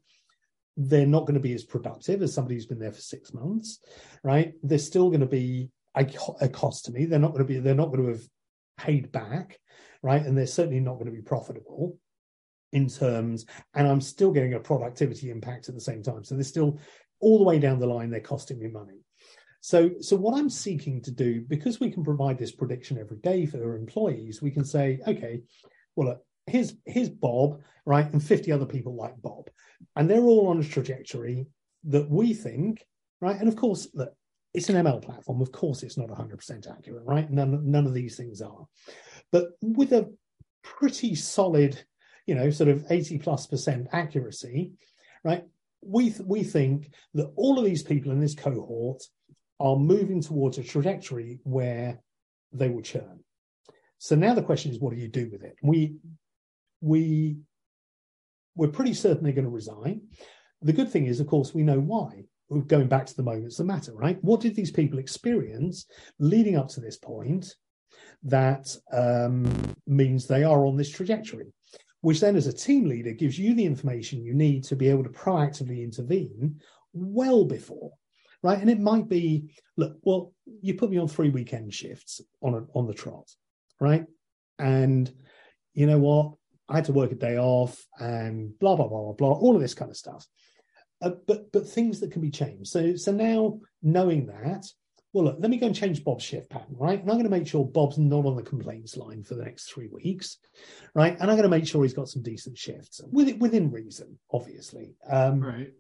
they're 0.78 1.06
not 1.06 1.22
going 1.22 1.36
to 1.36 1.40
be 1.40 1.54
as 1.54 1.64
productive 1.64 2.22
as 2.22 2.34
somebody 2.34 2.56
who's 2.56 2.66
been 2.66 2.80
there 2.80 2.94
for 2.94 3.02
six 3.02 3.34
months, 3.34 3.80
right? 4.24 4.54
They're 4.64 4.80
still 4.80 5.10
going 5.10 5.20
to 5.20 5.28
be 5.28 5.70
a, 5.94 6.50
cost 6.50 6.86
to 6.86 6.92
me. 6.92 7.06
They're 7.06 7.20
not 7.20 7.34
going 7.34 7.46
to 7.46 7.54
be, 7.54 7.60
they're 7.60 7.76
not 7.76 7.92
going 7.92 8.04
to 8.04 8.12
have 8.14 8.28
paid 8.78 9.12
back 9.12 9.60
right? 10.04 10.24
And 10.24 10.38
they're 10.38 10.48
certainly 10.48 10.80
not 10.80 10.94
going 10.94 11.06
to 11.06 11.12
be 11.12 11.22
profitable 11.22 11.98
in 12.74 12.88
terms, 12.88 13.46
and 13.74 13.88
I'm 13.88 14.02
still 14.02 14.32
getting 14.32 14.54
a 14.54 14.60
productivity 14.60 15.30
impact 15.30 15.70
at 15.70 15.76
the 15.76 15.82
same 15.82 16.04
time. 16.04 16.24
So 16.24 16.36
they're 16.36 16.44
still 16.44 16.80
all 17.20 17.38
the 17.38 17.44
way 17.44 17.60
down 17.60 17.80
the 17.80 17.88
line, 17.88 18.10
they're 18.10 18.20
costing 18.20 18.60
me 18.60 18.68
money. 18.68 19.04
So, 19.62 19.92
so 20.00 20.16
what 20.16 20.38
I'm 20.38 20.50
seeking 20.50 21.02
to 21.04 21.12
do, 21.12 21.42
because 21.48 21.80
we 21.80 21.92
can 21.92 22.04
provide 22.04 22.38
this 22.38 22.52
prediction 22.52 22.98
every 22.98 23.18
day 23.18 23.46
for 23.46 23.64
our 23.64 23.76
employees, 23.76 24.42
we 24.42 24.50
can 24.50 24.66
say, 24.66 25.00
okay, 25.08 25.42
well, 25.96 26.10
look, 26.10 26.26
here's 26.48 26.74
here's 26.86 27.10
Bob, 27.10 27.62
right, 27.86 28.12
and 28.12 28.24
50 28.24 28.52
other 28.52 28.66
people 28.66 28.96
like 28.96 29.22
Bob, 29.22 29.50
and 29.96 30.10
they're 30.10 30.24
all 30.24 30.48
on 30.48 30.60
a 30.60 30.64
trajectory 30.64 31.46
that 31.86 32.10
we 32.10 32.34
think, 32.34 32.86
right, 33.22 33.40
and 33.40 33.48
of 33.48 33.56
course, 33.56 33.88
look, 33.94 34.14
it's 34.54 34.70
an 34.70 34.84
ML 34.84 35.02
platform. 35.02 35.42
Of 35.42 35.52
course, 35.52 35.84
it's 35.84 35.98
not 35.98 36.10
100% 36.10 36.70
accurate, 36.70 37.06
right? 37.06 37.30
None 37.30 37.70
none 37.70 37.86
of 37.86 37.94
these 37.94 38.18
things 38.18 38.42
are, 38.42 38.66
but 39.32 39.50
with 39.62 39.94
a 39.94 40.12
pretty 40.64 41.14
solid, 41.14 41.84
you 42.26 42.36
know, 42.36 42.50
sort 42.50 42.70
of 42.70 42.86
80 42.90 43.20
plus 43.20 43.48
percent 43.48 43.88
accuracy, 43.92 44.72
right? 45.24 45.44
We 45.82 46.10
th- 46.10 46.22
we 46.26 46.44
think 46.44 46.94
that 47.16 47.32
all 47.36 47.58
of 47.58 47.66
these 47.66 47.84
people 47.84 48.12
in 48.12 48.20
this 48.20 48.36
cohort 48.36 49.04
are 49.60 49.76
moving 49.76 50.22
towards 50.22 50.58
a 50.58 50.64
trajectory 50.64 51.40
where 51.44 52.00
they 52.52 52.70
will 52.70 52.82
churn. 52.82 53.24
So 53.98 54.16
now 54.16 54.34
the 54.34 54.44
question 54.44 54.72
is, 54.72 54.80
what 54.80 54.94
do 54.94 55.00
you 55.00 55.08
do 55.08 55.30
with 55.32 55.44
it? 55.44 55.56
We 55.62 55.96
we 56.82 57.38
we're 58.56 58.68
pretty 58.68 58.94
certain 58.94 59.24
they're 59.24 59.34
going 59.34 59.46
to 59.46 59.52
resign. 59.52 60.02
The 60.62 60.74
good 60.74 60.90
thing 60.90 61.06
is, 61.06 61.20
of 61.20 61.28
course, 61.28 61.54
we 61.54 61.64
know 61.64 61.80
why. 61.80 62.26
We're 62.50 62.62
going 62.62 62.88
back 62.88 63.06
to 63.06 63.16
the 63.16 63.24
moments 63.24 63.58
that 63.58 63.64
matter, 63.64 63.94
right? 63.94 64.18
What 64.22 64.42
did 64.42 64.56
these 64.56 64.72
people 64.72 65.00
experience 65.00 65.86
leading 66.20 66.58
up 66.58 66.68
to 66.70 66.82
this 66.82 66.98
point 66.98 67.56
that 68.24 68.76
um, 68.92 69.76
means 69.88 70.28
they 70.28 70.44
are 70.44 70.66
on 70.66 70.76
this 70.76 70.90
trajectory? 70.90 71.54
Which 72.02 72.20
then, 72.20 72.36
as 72.36 72.48
a 72.48 72.54
team 72.54 72.86
leader, 72.86 73.12
gives 73.12 73.38
you 73.38 73.54
the 73.54 73.66
information 73.66 74.24
you 74.24 74.34
need 74.34 74.64
to 74.66 74.76
be 74.76 74.90
able 74.90 75.04
to 75.04 75.10
proactively 75.10 75.84
intervene 75.84 76.60
well 76.94 77.46
before 77.46 77.92
right? 78.44 78.60
And 78.60 78.70
it 78.70 78.80
might 78.80 79.08
be, 79.08 79.52
look, 79.78 79.98
well, 80.04 80.34
you 80.62 80.74
put 80.74 80.90
me 80.90 80.98
on 80.98 81.08
three 81.08 81.30
weekend 81.30 81.74
shifts 81.74 82.22
on 82.42 82.54
a, 82.56 82.78
on 82.78 82.88
the 82.88 82.94
trot, 82.94 83.30
right? 83.80 84.06
And 84.60 85.12
you 85.74 85.86
know 85.86 86.00
what? 86.00 86.34
I 86.70 86.76
had 86.76 86.86
to 86.86 86.94
work 86.94 87.12
a 87.12 87.16
day 87.16 87.38
off 87.38 87.86
and 88.00 88.58
blah 88.60 88.76
blah 88.76 88.88
blah 88.88 89.02
blah 89.02 89.14
blah, 89.14 89.32
all 89.32 89.56
of 89.56 89.62
this 89.62 89.74
kind 89.74 89.92
of 89.92 89.98
stuff. 89.98 90.26
Uh, 91.02 91.12
but 91.28 91.52
but 91.52 91.68
things 91.68 92.00
that 92.00 92.12
can 92.12 92.22
be 92.22 92.32
changed. 92.32 92.70
So 92.70 92.96
so 92.96 93.12
now 93.12 93.60
knowing 93.82 94.28
that, 94.28 94.66
well, 95.14 95.26
look, 95.26 95.38
let 95.40 95.50
me 95.50 95.58
go 95.58 95.68
and 95.68 95.76
change 95.76 96.04
Bob's 96.04 96.24
shift 96.24 96.50
pattern, 96.50 96.76
right? 96.78 97.00
And 97.00 97.10
I'm 97.10 97.18
going 97.18 97.26
to 97.26 97.30
make 97.30 97.48
sure 97.48 97.66
Bob's 97.66 97.98
not 97.98 98.26
on 98.26 98.36
the 98.36 98.44
complaints 98.44 98.96
line 98.96 99.24
for 99.24 99.36
the 99.36 99.44
next 99.44 99.72
three 99.72 99.88
weeks, 99.92 100.38
right? 100.96 101.14
And 101.20 101.30
I'm 101.30 101.38
going 101.38 101.44
to 101.44 101.50
make 101.50 101.68
sure 101.68 101.84
he's 101.84 101.94
got 101.94 102.08
some 102.08 102.24
decent 102.24 102.58
shifts 102.58 103.02
within 103.12 103.40
within 103.40 103.72
reason, 103.72 104.18
obviously. 104.32 104.96
Um, 105.10 105.42
right. 105.42 105.74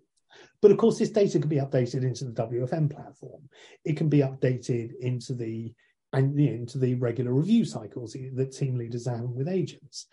But 0.61 0.71
of 0.71 0.77
course, 0.77 0.99
this 0.99 1.09
data 1.09 1.39
can 1.39 1.49
be 1.49 1.57
updated 1.57 2.03
into 2.03 2.25
the 2.25 2.43
WFM 2.43 2.93
platform. 2.93 3.49
It 3.83 3.97
can 3.97 4.09
be 4.09 4.19
updated 4.19 4.91
into 4.99 5.33
the 5.33 5.73
and 6.13 6.37
you 6.37 6.47
know, 6.47 6.55
into 6.55 6.77
the 6.77 6.95
regular 6.95 7.33
review 7.33 7.63
cycles 7.63 8.15
that 8.35 8.51
team 8.51 8.77
leaders 8.77 9.07
have 9.07 9.21
with 9.21 9.47
agents. 9.47 10.07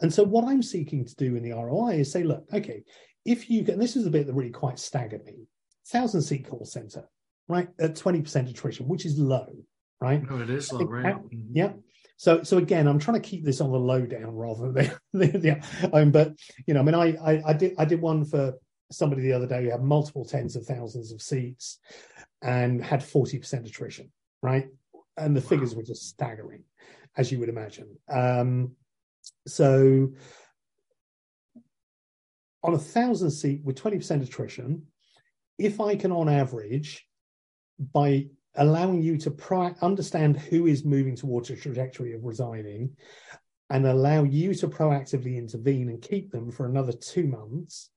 And 0.00 0.12
so, 0.12 0.22
what 0.22 0.44
I'm 0.44 0.62
seeking 0.62 1.04
to 1.04 1.14
do 1.16 1.36
in 1.36 1.42
the 1.42 1.52
ROI 1.52 2.00
is 2.00 2.12
say, 2.12 2.24
look, 2.24 2.44
okay, 2.52 2.82
if 3.24 3.50
you 3.50 3.64
can, 3.64 3.78
this 3.78 3.96
is 3.96 4.06
a 4.06 4.10
bit 4.10 4.26
that 4.26 4.34
really 4.34 4.50
quite 4.50 4.78
staggered 4.78 5.24
me. 5.24 5.46
Thousand 5.86 6.22
seat 6.22 6.48
call 6.48 6.64
center, 6.64 7.08
right, 7.50 7.68
at 7.78 7.94
20% 7.94 8.48
attrition, 8.48 8.88
which 8.88 9.04
is 9.04 9.18
low, 9.18 9.48
right? 10.00 10.22
No, 10.28 10.38
it 10.40 10.50
is 10.50 10.72
low, 10.72 10.84
right? 10.84 11.16
Yeah. 11.52 11.72
So, 12.16 12.42
so 12.42 12.58
again, 12.58 12.86
I'm 12.86 12.98
trying 12.98 13.20
to 13.20 13.28
keep 13.28 13.44
this 13.44 13.60
on 13.60 13.72
the 13.72 13.78
low 13.78 14.06
down 14.06 14.36
rather 14.36 14.72
than 14.72 14.92
the, 15.12 15.40
yeah. 15.42 15.90
Um, 15.92 16.10
but 16.10 16.34
you 16.66 16.74
know, 16.74 16.80
I 16.80 16.82
mean, 16.82 16.94
I, 16.94 17.16
I, 17.16 17.42
I 17.46 17.52
did, 17.52 17.74
I 17.78 17.84
did 17.84 18.00
one 18.00 18.24
for 18.24 18.54
somebody 18.92 19.22
the 19.22 19.32
other 19.32 19.46
day 19.46 19.64
who 19.64 19.70
had 19.70 19.82
multiple 19.82 20.24
tens 20.24 20.56
of 20.56 20.66
thousands 20.66 21.12
of 21.12 21.22
seats 21.22 21.78
and 22.42 22.84
had 22.84 23.00
40% 23.00 23.66
attrition, 23.66 24.10
right? 24.42 24.68
And 25.16 25.36
the 25.36 25.40
figures 25.40 25.74
were 25.74 25.82
just 25.82 26.08
staggering, 26.08 26.64
as 27.16 27.30
you 27.30 27.38
would 27.40 27.48
imagine. 27.48 27.96
Um, 28.08 28.72
so 29.46 30.12
on 32.62 32.74
a 32.74 32.78
thousand 32.78 33.30
seat 33.30 33.62
with 33.64 33.80
20% 33.80 34.22
attrition, 34.22 34.86
if 35.58 35.80
I 35.80 35.96
can 35.96 36.12
on 36.12 36.28
average, 36.28 37.06
by 37.92 38.26
allowing 38.56 39.02
you 39.02 39.16
to 39.16 39.30
pro- 39.30 39.74
understand 39.80 40.38
who 40.38 40.66
is 40.66 40.84
moving 40.84 41.16
towards 41.16 41.50
a 41.50 41.56
trajectory 41.56 42.12
of 42.12 42.24
resigning 42.24 42.96
and 43.70 43.86
allow 43.86 44.24
you 44.24 44.52
to 44.54 44.68
proactively 44.68 45.36
intervene 45.36 45.88
and 45.88 46.02
keep 46.02 46.30
them 46.30 46.50
for 46.50 46.66
another 46.66 46.92
two 46.92 47.26
months, 47.26 47.90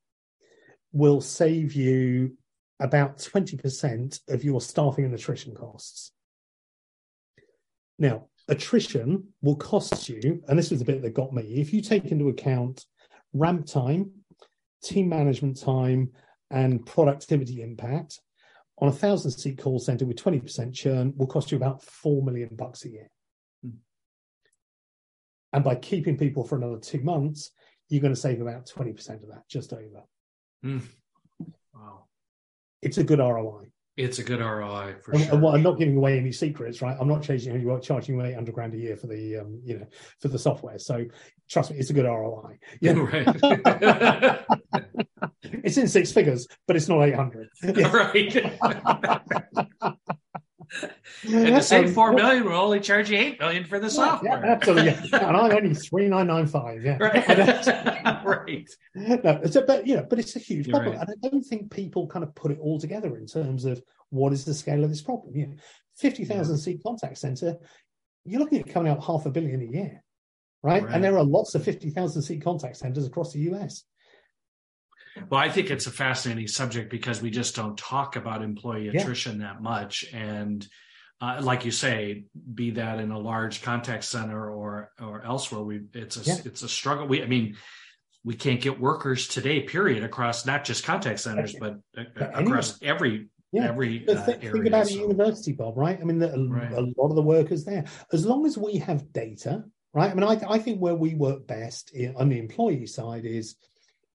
will 0.91 1.19
save 1.19 1.73
you 1.73 2.37
about 2.79 3.17
20% 3.17 4.19
of 4.29 4.43
your 4.43 4.61
staffing 4.61 5.05
and 5.05 5.13
attrition 5.13 5.55
costs. 5.55 6.11
Now, 7.97 8.27
attrition 8.47 9.29
will 9.41 9.55
cost 9.55 10.07
you, 10.09 10.43
and 10.47 10.57
this 10.57 10.69
was 10.69 10.79
the 10.79 10.85
bit 10.85 11.01
that 11.01 11.13
got 11.13 11.33
me, 11.33 11.55
if 11.55 11.73
you 11.73 11.81
take 11.81 12.11
into 12.11 12.29
account 12.29 12.85
ramp 13.33 13.65
time, 13.65 14.11
team 14.83 15.09
management 15.09 15.59
time, 15.59 16.11
and 16.51 16.85
productivity 16.85 17.63
impact, 17.63 18.19
on 18.83 18.89
a 18.89 18.91
thousand 18.91 19.31
seat 19.31 19.57
call 19.57 19.79
center 19.79 20.05
with 20.05 20.21
20% 20.21 20.73
churn 20.73 21.13
will 21.15 21.25
cost 21.25 21.51
you 21.51 21.55
about 21.55 21.81
4 21.81 22.21
million 22.21 22.49
bucks 22.51 22.83
a 22.83 22.89
year. 22.89 23.09
Hmm. 23.63 23.77
And 25.53 25.63
by 25.63 25.75
keeping 25.75 26.17
people 26.17 26.43
for 26.43 26.57
another 26.57 26.79
two 26.79 26.99
months, 26.99 27.51
you're 27.87 28.01
going 28.01 28.13
to 28.13 28.19
save 28.19 28.41
about 28.41 28.67
20% 28.67 29.23
of 29.23 29.29
that, 29.29 29.47
just 29.47 29.71
over. 29.71 30.03
Mm. 30.65 30.81
Wow. 31.73 32.07
It's 32.81 32.97
a 32.97 33.05
good 33.05 33.19
ROI. 33.19 33.69
It's 33.95 34.19
a 34.19 34.23
good 34.23 34.41
ROI 34.41 34.95
for 35.01 35.11
and, 35.11 35.23
sure. 35.23 35.35
And 35.35 35.45
I'm 35.45 35.63
not 35.63 35.77
giving 35.77 35.95
away 35.95 36.17
any 36.17 36.33
secrets, 36.33 36.81
right? 36.81 36.97
I'm 36.99 37.07
not 37.07 37.23
chasing 37.23 37.57
you 37.61 37.79
charging 37.81 38.15
you 38.15 38.25
800 38.25 38.53
grand 38.53 38.73
a 38.73 38.77
year 38.77 38.97
for 38.97 39.07
the, 39.07 39.37
um, 39.37 39.61
you 39.63 39.79
know, 39.79 39.87
for 40.19 40.27
the 40.27 40.39
software. 40.39 40.77
So 40.77 41.05
trust 41.49 41.71
me, 41.71 41.77
it's 41.77 41.89
a 41.89 41.93
good 41.93 42.05
ROI. 42.05 42.57
Yeah, 42.81 42.93
right. 42.97 44.45
it's 45.43 45.77
in 45.77 45.87
six 45.87 46.11
figures, 46.11 46.47
but 46.67 46.75
it's 46.75 46.87
not 46.87 47.03
800. 47.03 47.49
Yeah. 47.75 47.91
Right. 47.91 48.35
and 51.23 51.55
the 51.55 51.61
same 51.61 51.85
um, 51.85 51.93
four 51.93 52.13
million, 52.13 52.45
we'll 52.45 52.59
only 52.59 52.79
charge 52.79 53.09
you 53.09 53.17
eight 53.17 53.39
million 53.39 53.63
for 53.63 53.79
the 53.79 53.89
software. 53.89 54.43
Yeah, 54.43 54.51
absolutely. 54.51 54.91
Yeah. 55.11 55.27
and 55.27 55.37
I'm 55.37 55.51
only 55.51 55.75
three 55.75 56.07
nine 56.07 56.27
nine 56.27 56.47
five. 56.47 56.83
Yeah, 56.83 56.97
right. 56.97 58.25
right. 58.25 58.69
No, 58.95 59.39
it's 59.43 59.55
a, 59.55 59.61
but 59.61 59.85
you 59.85 59.95
know, 59.95 60.05
but 60.09 60.19
it's 60.19 60.35
a 60.35 60.39
huge 60.39 60.67
You're 60.67 60.75
problem, 60.75 60.97
right. 60.97 61.07
and 61.07 61.17
I 61.23 61.29
don't 61.29 61.43
think 61.43 61.71
people 61.71 62.07
kind 62.07 62.23
of 62.23 62.33
put 62.35 62.51
it 62.51 62.59
all 62.59 62.79
together 62.79 63.15
in 63.17 63.27
terms 63.27 63.65
of 63.65 63.81
what 64.09 64.33
is 64.33 64.45
the 64.45 64.53
scale 64.53 64.83
of 64.83 64.89
this 64.89 65.01
problem. 65.01 65.35
You 65.35 65.47
know, 65.47 65.53
fifty 65.95 66.25
thousand 66.25 66.57
seat 66.57 66.81
contact 66.85 67.17
center, 67.17 67.57
you're 68.25 68.39
looking 68.39 68.59
at 68.59 68.69
coming 68.69 68.91
out 68.91 69.03
half 69.03 69.25
a 69.25 69.31
billion 69.31 69.61
a 69.61 69.65
year, 69.65 70.03
right? 70.63 70.83
Right. 70.83 70.93
And 70.93 71.03
there 71.03 71.17
are 71.17 71.23
lots 71.23 71.55
of 71.55 71.63
fifty 71.63 71.89
thousand 71.89 72.23
seat 72.23 72.43
contact 72.43 72.77
centers 72.77 73.05
across 73.05 73.33
the 73.33 73.41
US. 73.51 73.83
Well, 75.29 75.39
I 75.39 75.49
think 75.49 75.69
it's 75.69 75.87
a 75.87 75.91
fascinating 75.91 76.47
subject 76.47 76.89
because 76.89 77.21
we 77.21 77.29
just 77.29 77.55
don't 77.55 77.77
talk 77.77 78.15
about 78.15 78.41
employee 78.41 78.89
Yeah. 78.91 79.01
attrition 79.01 79.39
that 79.39 79.61
much. 79.61 80.05
And 80.13 80.65
uh, 81.21 81.39
like 81.41 81.65
you 81.65 81.71
say, 81.71 82.25
be 82.53 82.71
that 82.71 82.99
in 82.99 83.11
a 83.11 83.19
large 83.19 83.61
contact 83.61 84.03
center 84.03 84.49
or 84.51 84.91
or 85.01 85.23
elsewhere, 85.23 85.61
we 85.61 85.81
it's 85.93 86.17
a 86.17 86.21
Yeah. 86.29 86.37
it's 86.45 86.63
a 86.63 86.69
struggle. 86.69 87.07
We 87.07 87.21
I 87.23 87.27
mean, 87.27 87.55
we 88.23 88.35
can't 88.35 88.59
get 88.61 88.79
workers 88.79 89.27
today. 89.27 89.61
Period. 89.61 90.03
Across 90.03 90.45
not 90.45 90.63
just 90.65 90.83
contact 90.83 91.19
centers, 91.19 91.55
but 91.59 91.79
uh, 91.97 92.03
But 92.15 92.39
across 92.39 92.81
every 92.81 93.29
Yeah. 93.51 93.67
every 93.69 93.99
But 93.99 94.17
uh, 94.17 94.25
th- 94.25 94.39
think 94.39 94.51
area. 94.51 94.67
about 94.67 94.85
a 94.85 94.89
So- 94.89 94.99
university, 95.01 95.51
Bob, 95.53 95.77
right? 95.77 95.99
I 95.99 96.03
mean, 96.03 96.19
the, 96.19 96.33
a, 96.33 96.47
Right. 96.47 96.71
a 96.71 96.81
lot 96.97 97.09
of 97.09 97.15
the 97.15 97.21
workers 97.21 97.63
there, 97.65 97.85
as 98.11 98.25
long 98.25 98.45
as 98.45 98.57
we 98.57 98.77
have 98.77 99.13
data, 99.13 99.63
right? 99.93 100.09
I 100.11 100.13
mean, 100.15 100.23
I, 100.23 100.41
I 100.49 100.57
think 100.57 100.79
where 100.79 100.95
we 100.95 101.13
work 101.13 101.45
best 101.47 101.93
in, 101.93 102.15
on 102.15 102.29
the 102.29 102.39
employee 102.39 102.87
side 102.87 103.25
is 103.25 103.55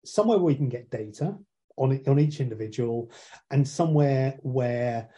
somewhere 0.07 0.39
where 0.39 0.47
we 0.47 0.55
can 0.55 0.69
get 0.69 0.91
data 0.91 1.37
on 1.77 2.01
on 2.07 2.19
each 2.19 2.41
individual, 2.41 3.11
and 3.51 3.67
somewhere 3.67 4.39
where 4.43 5.09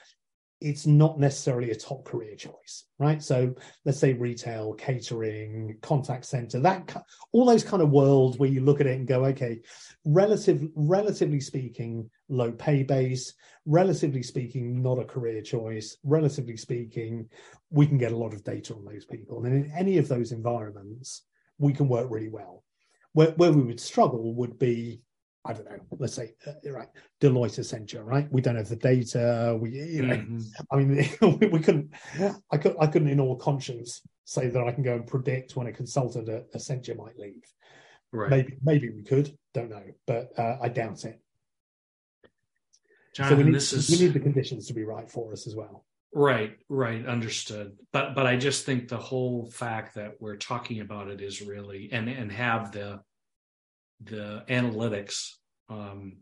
it's 0.60 0.86
not 0.86 1.20
necessarily 1.20 1.70
a 1.70 1.76
top 1.76 2.04
career 2.04 2.34
choice, 2.34 2.84
right? 2.98 3.22
So 3.22 3.54
let's 3.84 4.00
say 4.00 4.14
retail, 4.14 4.74
catering, 4.74 5.78
contact 5.82 6.24
center, 6.24 6.58
that 6.60 7.04
all 7.30 7.46
those 7.46 7.62
kind 7.62 7.80
of 7.80 7.90
worlds 7.90 8.38
where 8.38 8.48
you 8.48 8.60
look 8.60 8.80
at 8.80 8.88
it 8.88 8.98
and 8.98 9.06
go, 9.06 9.24
okay, 9.26 9.60
relative, 10.04 10.66
relatively 10.74 11.38
speaking, 11.38 12.10
low 12.28 12.50
pay 12.50 12.82
base, 12.82 13.34
relatively 13.66 14.22
speaking, 14.22 14.82
not 14.82 14.98
a 14.98 15.04
career 15.04 15.42
choice, 15.42 15.96
relatively 16.02 16.56
speaking, 16.56 17.28
we 17.70 17.86
can 17.86 17.98
get 17.98 18.12
a 18.12 18.16
lot 18.16 18.34
of 18.34 18.42
data 18.42 18.74
on 18.74 18.84
those 18.84 19.04
people. 19.04 19.44
And 19.44 19.54
in 19.54 19.72
any 19.76 19.98
of 19.98 20.08
those 20.08 20.32
environments, 20.32 21.22
we 21.58 21.72
can 21.72 21.88
work 21.88 22.08
really 22.10 22.30
well. 22.30 22.64
Where, 23.18 23.32
where 23.32 23.50
we 23.50 23.62
would 23.62 23.80
struggle 23.80 24.32
would 24.34 24.60
be 24.60 25.02
I 25.44 25.52
don't 25.52 25.64
know, 25.64 25.78
let's 25.98 26.14
say, 26.14 26.34
uh, 26.46 26.70
right, 26.70 26.86
Deloitte 27.20 27.58
Accenture, 27.58 28.04
right? 28.04 28.30
We 28.30 28.40
don't 28.40 28.54
have 28.54 28.68
the 28.68 28.76
data. 28.76 29.58
We, 29.60 29.70
you 29.70 30.06
know, 30.06 30.14
mm-hmm. 30.14 30.40
I 30.70 30.76
mean, 30.76 31.48
we, 31.50 31.58
couldn't, 31.58 31.90
I, 32.52 32.58
could, 32.58 32.76
I 32.78 32.86
couldn't 32.86 33.08
in 33.08 33.18
all 33.18 33.34
conscience 33.34 34.02
say 34.24 34.48
that 34.48 34.62
I 34.62 34.70
can 34.70 34.84
go 34.84 34.94
and 34.94 35.06
predict 35.06 35.56
when 35.56 35.66
a 35.66 35.72
consultant 35.72 36.28
at 36.28 36.52
Accenture 36.52 36.96
might 36.96 37.18
leave. 37.18 37.42
Right. 38.12 38.30
Maybe, 38.30 38.56
maybe 38.62 38.90
we 38.90 39.02
could, 39.02 39.36
don't 39.54 39.70
know, 39.70 39.84
but 40.06 40.38
uh, 40.38 40.58
I 40.60 40.68
doubt 40.68 41.04
it. 41.04 41.18
Jonathan, 43.14 43.36
so 43.36 43.38
we 43.38 43.44
need, 43.44 43.54
this 43.54 43.72
is... 43.72 43.90
we 43.90 44.04
need 44.04 44.14
the 44.14 44.20
conditions 44.20 44.66
to 44.66 44.74
be 44.74 44.84
right 44.84 45.10
for 45.10 45.32
us 45.32 45.46
as 45.46 45.56
well. 45.56 45.86
Right, 46.12 46.56
right, 46.68 47.04
understood. 47.06 47.76
But 47.92 48.14
but 48.14 48.26
I 48.26 48.36
just 48.36 48.64
think 48.64 48.88
the 48.88 48.96
whole 48.96 49.50
fact 49.50 49.94
that 49.96 50.14
we're 50.20 50.36
talking 50.36 50.80
about 50.80 51.08
it 51.08 51.20
is 51.20 51.42
really 51.42 51.90
and 51.92 52.08
and 52.08 52.32
have 52.32 52.72
the 52.72 53.00
the 54.03 54.44
analytics 54.49 55.34
um, 55.68 56.18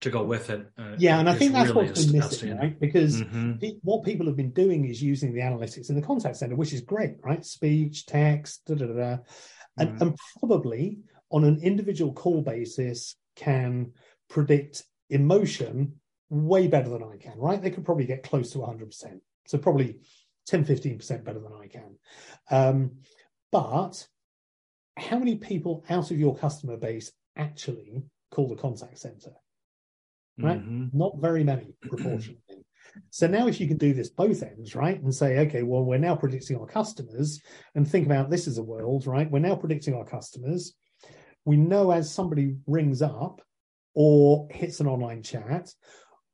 to 0.00 0.10
go 0.10 0.24
with 0.24 0.50
it. 0.50 0.66
Uh, 0.78 0.94
yeah, 0.98 1.18
and 1.18 1.28
I 1.28 1.34
think 1.34 1.52
that's 1.52 1.70
really 1.70 1.86
what's 1.86 2.06
been 2.06 2.20
missing, 2.20 2.56
right? 2.56 2.78
Because 2.78 3.20
mm-hmm. 3.20 3.66
what 3.82 4.04
people 4.04 4.26
have 4.26 4.36
been 4.36 4.52
doing 4.52 4.86
is 4.86 5.02
using 5.02 5.32
the 5.32 5.40
analytics 5.40 5.90
in 5.90 5.96
the 5.96 6.02
contact 6.02 6.36
center, 6.36 6.56
which 6.56 6.72
is 6.72 6.80
great, 6.80 7.16
right? 7.22 7.44
Speech, 7.44 8.06
text, 8.06 8.64
da 8.66 8.74
da 8.74 8.86
da, 8.86 9.16
and, 9.76 9.90
mm-hmm. 9.90 10.02
and 10.02 10.18
probably 10.38 10.98
on 11.30 11.44
an 11.44 11.60
individual 11.62 12.12
call 12.12 12.42
basis 12.42 13.16
can 13.36 13.92
predict 14.28 14.84
emotion 15.10 16.00
way 16.28 16.68
better 16.68 16.88
than 16.88 17.02
I 17.02 17.16
can, 17.16 17.36
right? 17.36 17.60
They 17.60 17.70
could 17.70 17.84
probably 17.84 18.06
get 18.06 18.22
close 18.22 18.52
to 18.52 18.58
100%. 18.58 19.20
So 19.46 19.58
probably 19.58 19.98
10, 20.46 20.64
15% 20.64 21.24
better 21.24 21.40
than 21.40 21.52
I 21.52 21.66
can. 21.66 21.96
Um, 22.50 22.92
but 23.50 24.06
how 24.96 25.18
many 25.18 25.36
people 25.36 25.84
out 25.90 26.10
of 26.10 26.18
your 26.18 26.36
customer 26.36 26.76
base 26.76 27.12
actually 27.36 28.02
call 28.30 28.48
the 28.48 28.56
contact 28.56 28.98
center? 28.98 29.32
Right? 30.38 30.60
Mm-hmm. 30.60 30.96
Not 30.98 31.18
very 31.20 31.44
many 31.44 31.74
proportionally. 31.82 32.40
so 33.10 33.26
now 33.26 33.46
if 33.46 33.60
you 33.60 33.68
can 33.68 33.76
do 33.76 33.92
this 33.92 34.08
both 34.08 34.42
ends, 34.42 34.74
right, 34.74 35.00
and 35.00 35.14
say, 35.14 35.38
okay, 35.40 35.62
well, 35.62 35.84
we're 35.84 35.98
now 35.98 36.16
predicting 36.16 36.58
our 36.58 36.66
customers 36.66 37.40
and 37.74 37.86
think 37.86 38.06
about 38.06 38.30
this 38.30 38.46
as 38.46 38.58
a 38.58 38.62
world, 38.62 39.06
right? 39.06 39.30
We're 39.30 39.40
now 39.40 39.56
predicting 39.56 39.94
our 39.94 40.04
customers. 40.04 40.74
We 41.44 41.56
know 41.56 41.90
as 41.90 42.12
somebody 42.12 42.56
rings 42.66 43.02
up 43.02 43.40
or 43.94 44.48
hits 44.50 44.80
an 44.80 44.86
online 44.86 45.22
chat, 45.22 45.72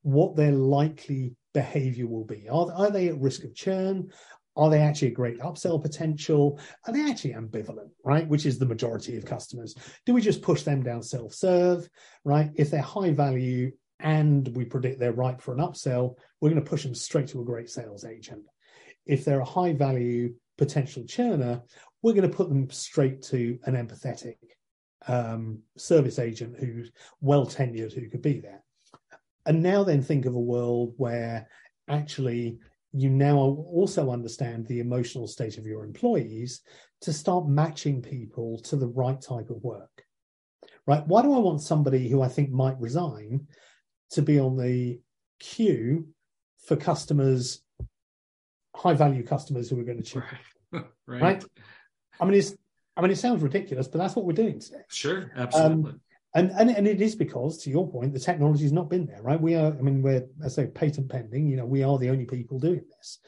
what 0.03 0.37
their 0.37 0.53
likely 0.53 1.35
behavior 1.53 2.07
will 2.07 2.25
be. 2.25 2.49
Are, 2.49 2.71
are 2.73 2.91
they 2.91 3.09
at 3.09 3.19
risk 3.19 3.43
of 3.45 3.55
churn? 3.55 4.11
Are 4.57 4.71
they 4.71 4.81
actually 4.81 5.09
a 5.09 5.13
great 5.13 5.39
upsell 5.41 5.81
potential? 5.83 6.59
Are 6.87 6.93
they 6.93 7.09
actually 7.09 7.35
ambivalent, 7.35 7.91
right? 8.05 8.27
Which 8.27 8.47
is 8.47 8.59
the 8.59 8.67
majority 8.67 9.17
of 9.17 9.25
customers. 9.25 9.75
Do 10.07 10.15
we 10.15 10.23
just 10.23 10.43
push 10.43 10.63
them 10.63 10.83
down 10.83 11.03
self 11.03 11.35
serve, 11.35 11.89
right? 12.25 12.51
If 12.55 12.71
they're 12.71 12.81
high 12.81 13.13
value 13.13 13.73
and 14.01 14.49
we 14.57 14.65
predict 14.65 14.99
they're 14.99 15.13
ripe 15.13 15.41
for 15.41 15.55
an 15.55 15.61
upsell, 15.61 16.17
we're 16.41 16.51
going 16.51 16.63
to 16.63 16.69
push 16.69 16.85
them 16.85 16.95
straight 16.95 17.29
to 17.29 17.41
a 17.41 17.45
great 17.45 17.71
sales 17.71 18.05
agent. 18.05 18.45
If 19.05 19.25
they're 19.25 19.41
a 19.41 19.45
high 19.45 19.73
value 19.73 20.35
potential 20.59 21.05
churner, 21.05 21.63
we're 22.03 22.15
going 22.15 22.29
to 22.29 22.37
put 22.37 22.49
them 22.49 22.71
straight 22.71 23.23
to 23.23 23.59
an 23.65 23.75
empathetic 23.75 24.37
um, 25.09 25.61
service 25.77 26.19
agent 26.19 26.57
who's 26.59 26.91
well 27.21 27.47
tenured 27.47 27.93
who 27.93 28.09
could 28.09 28.23
be 28.23 28.41
there. 28.41 28.63
And 29.45 29.63
now 29.63 29.85
then 29.85 30.03
think 30.03 30.27
of 30.27 30.35
a 30.35 30.41
world 30.41 30.95
where 30.97 31.49
actually 31.89 32.59
you 32.97 33.11
now 33.11 33.37
also 33.37 34.11
understand 34.11 34.67
the 34.67 34.81
emotional 34.81 35.27
state 35.27 35.59
of 35.59 35.67
your 35.67 35.85
employees 35.85 36.63
to 37.03 37.13
start 37.13 37.47
matching 37.47 38.01
people 38.01 38.59
to 38.61 38.77
the 38.77 38.89
right 38.89 39.21
type 39.21 39.51
of 39.51 39.63
work. 39.63 40.05
Right? 40.87 41.07
Why 41.07 41.23
do 41.23 41.35
I 41.35 41.39
want 41.39 41.61
somebody 41.61 42.09
who 42.09 42.23
I 42.23 42.29
think 42.29 42.51
might 42.51 42.81
resign 42.81 43.49
to 44.11 44.23
be 44.23 44.39
on 44.39 44.57
the 44.57 45.01
queue 45.39 46.09
for 46.67 46.77
customers, 46.77 47.61
high 48.75 48.95
value 48.95 49.25
customers 49.25 49.69
who 49.69 49.79
are 49.79 49.85
going 49.85 50.03
to 50.03 50.05
choose? 50.05 50.23
Right. 51.09 51.23
right. 51.23 51.45
I 52.21 52.25
mean, 52.25 52.35
it's 52.35 52.57
I 52.97 53.03
mean, 53.03 53.13
it 53.13 53.19
sounds 53.19 53.43
ridiculous, 53.43 53.87
but 53.89 53.99
that's 53.99 54.17
what 54.17 54.25
we're 54.25 54.33
doing 54.33 54.59
today. 54.59 54.83
Sure, 54.89 55.31
absolutely. 55.37 55.93
Um, 55.93 56.01
and, 56.37 56.51
and 56.53 56.71
and 56.71 56.87
it 56.87 57.01
is 57.01 57.17
because, 57.17 57.59
to 57.63 57.71
your 57.71 57.91
point, 57.91 58.13
the 58.13 58.21
technology 58.21 58.63
has 58.65 58.73
not 58.73 58.91
been 58.91 59.07
there, 59.07 59.23
right? 59.23 59.41
We 59.41 59.55
are, 59.55 59.69
I 59.69 59.81
mean, 59.81 60.03
we're, 60.03 60.27
I 60.45 60.49
say, 60.49 60.67
patent 60.67 61.09
pending. 61.09 61.49
You 61.49 61.57
know, 61.57 61.67
we 61.67 61.83
are 61.83 61.99
the 61.99 62.11
only 62.11 62.27
people 62.27 62.59
doing 62.59 62.83
this, 62.97 63.19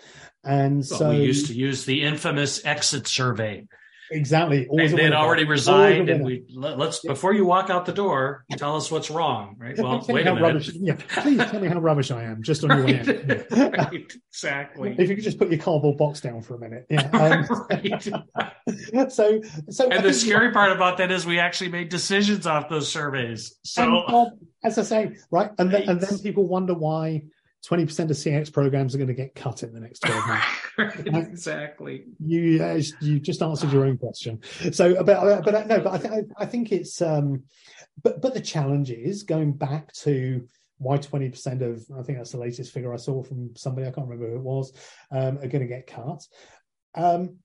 and 0.45 0.77
well, 0.91 0.99
so 0.99 1.11
we 1.11 1.25
used 1.25 1.47
to 1.47 1.55
use 1.55 1.85
the 1.85 2.03
infamous 2.03 2.65
exit 2.65 3.07
survey 3.07 3.67
Exactly. 4.11 4.67
Always 4.69 4.93
they 4.93 5.05
had 5.05 5.13
already 5.13 5.45
resigned, 5.45 6.09
and 6.09 6.25
we 6.25 6.45
let's 6.51 7.01
before 7.01 7.33
you 7.33 7.45
walk 7.45 7.71
out 7.71 7.87
the 7.87 7.93
door, 7.93 8.45
tell 8.57 8.77
us 8.77 8.91
what's 8.91 9.11
wrong. 9.11 9.57
Right. 9.59 9.77
Well, 9.77 10.05
wait 10.09 10.27
a 10.27 10.35
minute. 10.35 10.43
Rubbish, 10.43 10.71
yeah, 10.75 10.97
please 11.09 11.39
tell 11.39 11.61
me 11.61 11.69
how 11.69 11.79
rubbish 11.81 12.11
I 12.11 12.25
am, 12.25 12.43
just 12.43 12.65
on 12.65 12.71
your 12.71 12.87
way 12.87 13.45
right, 13.51 14.13
exactly. 14.31 14.95
If 14.99 15.09
you 15.09 15.15
could 15.15 15.25
just 15.25 15.39
put 15.39 15.51
your 15.51 15.61
cardboard 15.61 15.99
box 15.99 16.21
down 16.21 16.43
for 16.43 16.55
a 16.55 16.59
minute. 16.59 16.87
Yeah. 16.91 17.09
Um, 17.19 17.45
so, 19.11 19.41
so. 19.71 19.89
And 19.89 20.05
the 20.05 20.13
scary 20.13 20.53
part 20.53 20.73
about 20.73 20.99
that 20.99 21.11
is 21.11 21.27
we 21.27 21.39
actually 21.39 21.71
made 21.71 21.89
decisions 21.89 22.47
off 22.47 22.69
those 22.69 22.91
surveys. 22.91 23.57
So, 23.65 24.31
as 24.65 24.79
I 24.79 24.83
say, 24.83 25.17
right, 25.31 25.51
and 25.59 25.71
then, 25.71 25.89
and 25.89 26.01
then 26.01 26.19
people 26.19 26.47
wonder 26.47 26.75
why 26.75 27.23
20% 27.67 27.83
of 27.83 28.11
CX 28.11 28.53
programs 28.53 28.95
are 28.95 28.99
going 28.99 29.09
to 29.09 29.15
get 29.15 29.35
cut 29.35 29.63
in 29.63 29.73
the 29.75 29.81
next 29.81 30.01
12 30.01 30.27
months. 30.27 30.47
right, 30.79 31.07
exactly. 31.07 32.05
You 32.25 32.63
uh, 32.63 32.81
you 33.01 33.19
just 33.19 33.43
answered 33.43 33.73
your 33.73 33.85
own 33.85 33.99
question. 33.99 34.41
So, 34.73 35.03
but 35.03 35.45
but 35.45 35.67
no, 35.67 35.81
but 35.81 35.93
I 35.93 35.99
think 35.99 36.31
I 36.39 36.47
think 36.47 36.73
it's 36.73 37.03
um, 37.03 37.43
but 38.03 38.23
but 38.23 38.35
the 38.35 38.41
challenge 38.41 38.91
is 38.91 39.25
going 39.25 39.53
back 39.53 39.93
to 39.95 40.47
why 40.79 40.97
20% 40.97 41.63
of 41.63 41.85
I 41.99 42.03
think 42.03 42.19
that's 42.19 42.33
the 42.33 42.39
latest 42.39 42.73
figure 42.73 42.95
I 42.95 42.99
saw 42.99 43.23
from 43.23 43.57
somebody 43.57 43.87
I 43.87 43.91
can't 43.91 44.09
remember 44.09 44.31
who 44.31 44.37
it 44.37 44.43
was 44.43 44.73
um, 45.11 45.39
are 45.39 45.49
going 45.49 45.61
to 45.61 45.67
get 45.67 45.89
cut. 45.89 46.25
Um, 46.95 47.39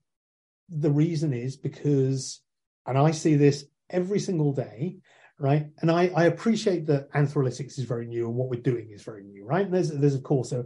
the 0.68 0.90
reason 0.90 1.32
is 1.32 1.56
because, 1.56 2.40
and 2.86 2.96
I 2.96 3.10
see 3.10 3.34
this 3.34 3.64
every 3.90 4.20
single 4.20 4.52
day 4.52 4.98
right? 5.44 5.66
And 5.82 5.90
I, 5.90 6.10
I 6.16 6.24
appreciate 6.24 6.86
that 6.86 7.12
Anthrolytics 7.12 7.78
is 7.78 7.84
very 7.84 8.06
new 8.06 8.24
and 8.28 8.34
what 8.34 8.48
we're 8.48 8.62
doing 8.62 8.90
is 8.90 9.02
very 9.02 9.22
new, 9.24 9.44
right? 9.44 9.66
And 9.66 9.74
there's 9.74 9.90
there's 9.90 10.14
of 10.14 10.22
course 10.22 10.52
a 10.52 10.64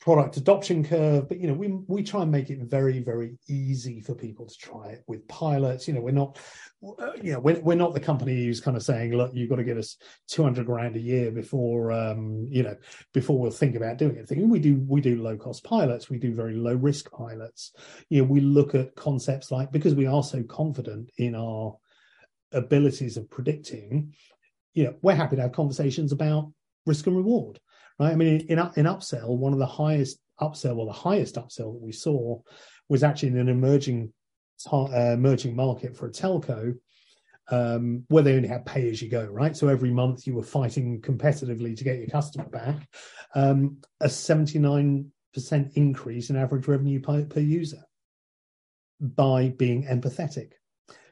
product 0.00 0.38
adoption 0.38 0.82
curve, 0.82 1.28
but 1.28 1.38
you 1.38 1.46
know 1.46 1.52
we 1.52 1.68
we 1.86 2.02
try 2.02 2.22
and 2.22 2.32
make 2.32 2.48
it 2.48 2.58
very 2.60 3.00
very 3.00 3.36
easy 3.46 4.00
for 4.00 4.14
people 4.14 4.46
to 4.46 4.56
try 4.56 4.86
it 4.86 5.04
with 5.06 5.28
pilots. 5.28 5.86
You 5.86 5.92
know 5.92 6.00
we're 6.00 6.12
not 6.12 6.38
uh, 6.98 7.12
you 7.22 7.32
know 7.32 7.40
we're, 7.40 7.60
we're 7.60 7.74
not 7.74 7.92
the 7.92 8.00
company 8.00 8.42
who's 8.42 8.58
kind 8.58 8.74
of 8.74 8.82
saying 8.82 9.12
look 9.12 9.32
you've 9.34 9.50
got 9.50 9.56
to 9.56 9.64
give 9.64 9.76
us 9.76 9.98
200 10.28 10.64
grand 10.64 10.96
a 10.96 11.00
year 11.00 11.30
before 11.30 11.92
um 11.92 12.48
you 12.50 12.62
know 12.62 12.76
before 13.12 13.38
we'll 13.38 13.50
think 13.50 13.74
about 13.74 13.98
doing 13.98 14.16
anything 14.16 14.48
we 14.48 14.60
do 14.60 14.82
we 14.86 15.00
do 15.00 15.20
low 15.20 15.36
cost 15.36 15.64
pilots 15.64 16.08
we 16.08 16.18
do 16.18 16.34
very 16.34 16.54
low 16.54 16.74
risk 16.74 17.10
pilots 17.10 17.72
you 18.08 18.22
know 18.22 18.28
we 18.28 18.40
look 18.40 18.74
at 18.74 18.94
concepts 18.94 19.50
like 19.50 19.72
because 19.72 19.94
we 19.94 20.06
are 20.06 20.22
so 20.22 20.42
confident 20.42 21.10
in 21.18 21.34
our 21.34 21.76
abilities 22.52 23.16
of 23.16 23.30
predicting, 23.30 24.14
you 24.74 24.84
know, 24.84 24.94
we're 25.02 25.14
happy 25.14 25.36
to 25.36 25.42
have 25.42 25.52
conversations 25.52 26.12
about 26.12 26.52
risk 26.84 27.06
and 27.06 27.16
reward, 27.16 27.58
right? 27.98 28.12
I 28.12 28.16
mean, 28.16 28.40
in, 28.48 28.58
in 28.58 28.86
upsell, 28.86 29.36
one 29.36 29.52
of 29.52 29.58
the 29.58 29.66
highest 29.66 30.18
upsell 30.40 30.76
or 30.76 30.86
the 30.86 30.92
highest 30.92 31.36
upsell 31.36 31.72
that 31.72 31.82
we 31.82 31.92
saw 31.92 32.40
was 32.88 33.02
actually 33.02 33.30
in 33.30 33.38
an 33.38 33.48
emerging 33.48 34.12
uh, 34.72 35.12
emerging 35.12 35.54
market 35.54 35.94
for 35.94 36.06
a 36.06 36.10
telco 36.10 36.74
um, 37.50 38.04
where 38.08 38.22
they 38.22 38.34
only 38.34 38.48
had 38.48 38.66
pay 38.66 38.90
as 38.90 39.00
you 39.00 39.08
go, 39.08 39.24
right? 39.26 39.56
So 39.56 39.68
every 39.68 39.90
month 39.90 40.26
you 40.26 40.34
were 40.34 40.42
fighting 40.42 41.00
competitively 41.00 41.76
to 41.76 41.84
get 41.84 41.98
your 41.98 42.08
customer 42.08 42.48
back. 42.48 42.88
Um, 43.34 43.78
a 44.00 44.06
79% 44.06 45.06
increase 45.74 46.30
in 46.30 46.36
average 46.36 46.66
revenue 46.66 47.00
per, 47.00 47.24
per 47.24 47.40
user 47.40 47.82
by 49.00 49.50
being 49.50 49.84
empathetic. 49.84 50.52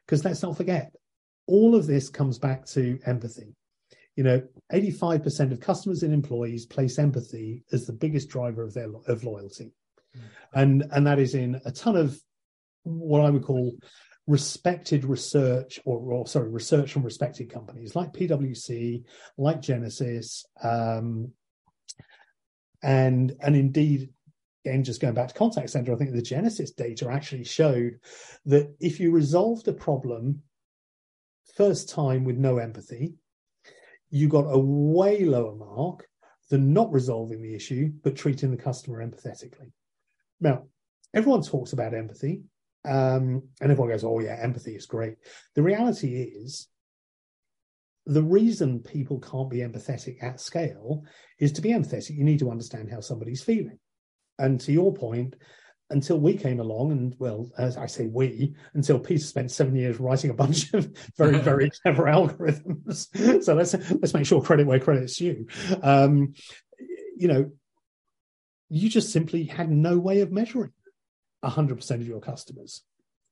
Because 0.04 0.24
let's 0.24 0.42
not 0.42 0.56
forget, 0.56 0.94
all 1.46 1.74
of 1.74 1.86
this 1.86 2.08
comes 2.08 2.38
back 2.38 2.66
to 2.66 2.98
empathy. 3.06 3.54
You 4.16 4.24
know, 4.24 4.42
85% 4.72 5.52
of 5.52 5.60
customers 5.60 6.02
and 6.02 6.14
employees 6.14 6.66
place 6.66 6.98
empathy 6.98 7.64
as 7.72 7.86
the 7.86 7.92
biggest 7.92 8.28
driver 8.28 8.62
of 8.62 8.72
their 8.72 8.88
of 9.08 9.24
loyalty. 9.24 9.72
Mm. 10.16 10.20
And 10.54 10.84
and 10.92 11.06
that 11.06 11.18
is 11.18 11.34
in 11.34 11.60
a 11.64 11.72
ton 11.72 11.96
of 11.96 12.18
what 12.84 13.22
I 13.22 13.30
would 13.30 13.42
call 13.42 13.76
respected 14.26 15.04
research 15.04 15.80
or, 15.84 15.98
or 15.98 16.26
sorry, 16.26 16.48
research 16.48 16.92
from 16.92 17.02
respected 17.02 17.52
companies 17.52 17.94
like 17.94 18.12
PwC, 18.12 19.04
like 19.36 19.60
Genesys, 19.60 20.44
um, 20.62 21.32
and 22.82 23.36
and 23.40 23.56
indeed 23.56 24.10
again, 24.64 24.84
just 24.84 25.00
going 25.00 25.14
back 25.14 25.28
to 25.28 25.34
contact 25.34 25.70
center, 25.70 25.92
I 25.92 25.96
think 25.96 26.12
the 26.12 26.22
Genesys 26.22 26.74
data 26.74 27.08
actually 27.10 27.44
showed 27.44 27.98
that 28.46 28.74
if 28.80 28.98
you 28.98 29.10
resolved 29.10 29.68
a 29.68 29.72
problem 29.72 30.42
first 31.54 31.88
time 31.88 32.24
with 32.24 32.36
no 32.36 32.58
empathy, 32.58 33.14
you 34.10 34.28
got 34.28 34.46
a 34.46 34.58
way 34.58 35.24
lower 35.24 35.54
mark 35.54 36.06
than 36.50 36.72
not 36.72 36.92
resolving 36.92 37.42
the 37.42 37.54
issue, 37.54 37.90
but 38.02 38.16
treating 38.16 38.50
the 38.50 38.56
customer 38.56 39.04
empathetically. 39.04 39.72
Now, 40.40 40.64
everyone 41.14 41.42
talks 41.42 41.72
about 41.72 41.94
empathy, 41.94 42.42
um, 42.84 43.42
and 43.60 43.70
everyone 43.70 43.88
goes, 43.88 44.04
oh, 44.04 44.20
yeah, 44.20 44.38
empathy 44.40 44.76
is 44.76 44.86
great. 44.86 45.16
The 45.54 45.62
reality 45.62 46.22
is, 46.22 46.68
the 48.06 48.22
reason 48.22 48.80
people 48.80 49.18
can't 49.20 49.48
be 49.48 49.58
empathetic 49.58 50.22
at 50.22 50.38
scale 50.38 51.04
is 51.38 51.52
to 51.52 51.62
be 51.62 51.70
empathetic, 51.70 52.16
you 52.16 52.24
need 52.24 52.40
to 52.40 52.50
understand 52.50 52.90
how 52.90 53.00
somebody's 53.00 53.42
feeling. 53.42 53.78
And 54.38 54.60
to 54.60 54.72
your 54.72 54.92
point, 54.92 55.36
until 55.90 56.18
we 56.18 56.36
came 56.36 56.60
along, 56.60 56.92
and 56.92 57.14
well, 57.18 57.50
as 57.58 57.76
I 57.76 57.86
say 57.86 58.06
we, 58.06 58.54
until 58.74 58.98
Peter 58.98 59.22
spent 59.22 59.50
seven 59.50 59.76
years 59.76 60.00
writing 60.00 60.30
a 60.30 60.34
bunch 60.34 60.72
of 60.74 60.90
very, 61.16 61.38
very 61.40 61.70
clever 61.70 62.04
algorithms. 62.04 63.42
so 63.44 63.54
let's 63.54 63.74
let's 63.74 64.14
make 64.14 64.26
sure 64.26 64.42
credit 64.42 64.66
where 64.66 64.80
credit's 64.80 65.16
due. 65.16 65.46
Um, 65.82 66.34
you 67.16 67.28
know, 67.28 67.52
you 68.68 68.88
just 68.88 69.12
simply 69.12 69.44
had 69.44 69.70
no 69.70 69.98
way 69.98 70.20
of 70.20 70.32
measuring 70.32 70.72
100% 71.44 71.90
of 71.90 72.08
your 72.08 72.20
customers 72.20 72.82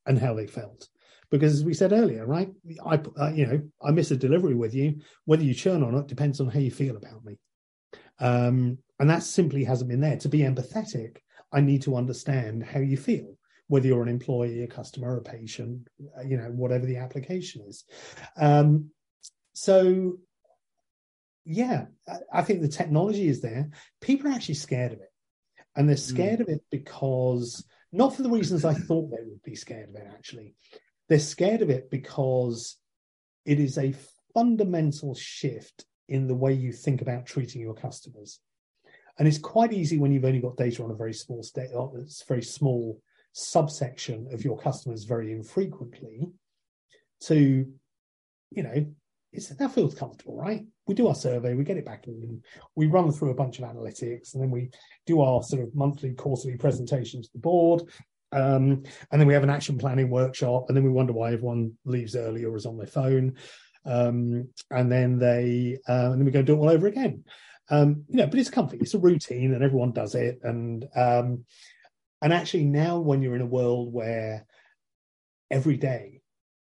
and 0.06 0.18
how 0.18 0.34
they 0.34 0.46
felt 0.46 0.88
because 1.30 1.54
as 1.54 1.64
we 1.64 1.74
said 1.74 1.92
earlier 1.92 2.26
right 2.26 2.52
i 2.84 3.00
uh, 3.18 3.30
you 3.30 3.46
know 3.46 3.62
i 3.82 3.90
miss 3.90 4.10
a 4.10 4.16
delivery 4.16 4.54
with 4.54 4.74
you 4.74 5.00
whether 5.24 5.42
you 5.42 5.54
churn 5.54 5.82
or 5.82 5.92
not 5.92 6.08
depends 6.08 6.40
on 6.40 6.48
how 6.48 6.58
you 6.60 6.70
feel 6.70 6.96
about 6.96 7.24
me 7.24 7.38
um, 8.18 8.78
and 9.00 9.10
that 9.10 9.22
simply 9.22 9.64
hasn't 9.64 9.90
been 9.90 10.00
there 10.00 10.16
to 10.18 10.28
be 10.28 10.40
empathetic 10.40 11.18
i 11.52 11.60
need 11.60 11.82
to 11.82 11.96
understand 11.96 12.62
how 12.62 12.80
you 12.80 12.96
feel 12.96 13.36
whether 13.68 13.86
you're 13.86 14.02
an 14.02 14.08
employee 14.08 14.62
a 14.62 14.66
customer 14.66 15.16
a 15.16 15.22
patient 15.22 15.86
you 16.26 16.36
know 16.36 16.50
whatever 16.50 16.86
the 16.86 16.96
application 16.96 17.62
is 17.68 17.84
um, 18.36 18.90
so 19.52 20.18
yeah 21.44 21.86
i 22.32 22.42
think 22.42 22.60
the 22.60 22.68
technology 22.68 23.28
is 23.28 23.40
there 23.40 23.70
people 24.00 24.28
are 24.28 24.34
actually 24.34 24.54
scared 24.54 24.92
of 24.92 25.00
it 25.00 25.12
and 25.74 25.88
they're 25.88 25.96
hmm. 25.96 26.14
scared 26.14 26.38
mm. 26.38 26.42
of 26.42 26.48
it 26.48 26.62
because 26.70 27.64
not 27.90 28.14
for 28.14 28.22
the 28.22 28.30
reasons 28.30 28.64
i 28.64 28.74
thought 28.74 29.10
they 29.10 29.24
would 29.24 29.42
be 29.42 29.56
scared 29.56 29.88
of 29.88 29.96
it 29.96 30.06
actually 30.08 30.54
they're 31.08 31.18
scared 31.18 31.62
of 31.62 31.70
it 31.70 31.90
because 31.90 32.76
it 33.44 33.58
is 33.58 33.76
a 33.76 33.94
fundamental 34.34 35.14
shift 35.14 35.84
in 36.08 36.26
the 36.26 36.34
way 36.34 36.52
you 36.52 36.72
think 36.72 37.02
about 37.02 37.26
treating 37.26 37.60
your 37.60 37.74
customers. 37.74 38.40
And 39.18 39.28
it's 39.28 39.38
quite 39.38 39.72
easy 39.72 39.98
when 39.98 40.12
you've 40.12 40.24
only 40.24 40.40
got 40.40 40.56
data 40.56 40.82
on 40.82 40.90
a 40.90 40.94
very 40.94 41.12
small 41.12 41.42
state, 41.42 41.70
it's 41.96 42.24
very 42.26 42.42
small 42.42 43.00
subsection 43.32 44.28
of 44.32 44.44
your 44.44 44.58
customers 44.58 45.04
very 45.04 45.32
infrequently 45.32 46.30
to, 47.20 47.66
you 48.50 48.62
know, 48.62 48.86
it's, 49.32 49.48
that 49.48 49.72
feels 49.72 49.94
comfortable, 49.94 50.36
right? 50.36 50.64
We 50.86 50.94
do 50.94 51.08
our 51.08 51.14
survey, 51.14 51.54
we 51.54 51.64
get 51.64 51.78
it 51.78 51.86
back 51.86 52.06
in, 52.06 52.42
we 52.74 52.86
run 52.86 53.10
through 53.12 53.30
a 53.30 53.34
bunch 53.34 53.58
of 53.58 53.64
analytics, 53.64 54.34
and 54.34 54.42
then 54.42 54.50
we 54.50 54.70
do 55.06 55.20
our 55.22 55.42
sort 55.42 55.62
of 55.62 55.74
monthly, 55.74 56.12
quarterly 56.12 56.56
presentation 56.56 57.22
to 57.22 57.28
the 57.32 57.38
board. 57.38 57.82
Um, 58.32 58.82
and 59.10 59.20
then 59.20 59.26
we 59.26 59.34
have 59.34 59.42
an 59.42 59.50
action 59.50 59.78
planning 59.78 60.10
workshop, 60.10 60.66
and 60.68 60.76
then 60.76 60.84
we 60.84 60.90
wonder 60.90 61.12
why 61.12 61.32
everyone 61.32 61.72
leaves 61.84 62.16
early 62.16 62.44
or 62.44 62.56
is 62.56 62.66
on 62.66 62.76
their 62.76 62.86
phone. 62.86 63.36
Um, 63.84 64.48
and 64.70 64.90
then 64.90 65.18
they, 65.18 65.78
uh, 65.88 66.10
and 66.12 66.20
then 66.20 66.24
we 66.24 66.30
go 66.30 66.42
do 66.42 66.54
it 66.54 66.58
all 66.58 66.70
over 66.70 66.86
again. 66.86 67.24
Um, 67.70 68.04
you 68.08 68.16
know, 68.16 68.26
but 68.26 68.38
it's 68.38 68.50
comfy. 68.50 68.78
It's 68.78 68.94
a 68.94 68.98
routine, 68.98 69.54
and 69.54 69.62
everyone 69.62 69.92
does 69.92 70.14
it. 70.14 70.40
And 70.42 70.86
um, 70.94 71.44
and 72.20 72.32
actually, 72.32 72.64
now 72.64 72.98
when 72.98 73.22
you're 73.22 73.36
in 73.36 73.42
a 73.42 73.46
world 73.46 73.92
where 73.92 74.46
every 75.50 75.76
day 75.76 76.20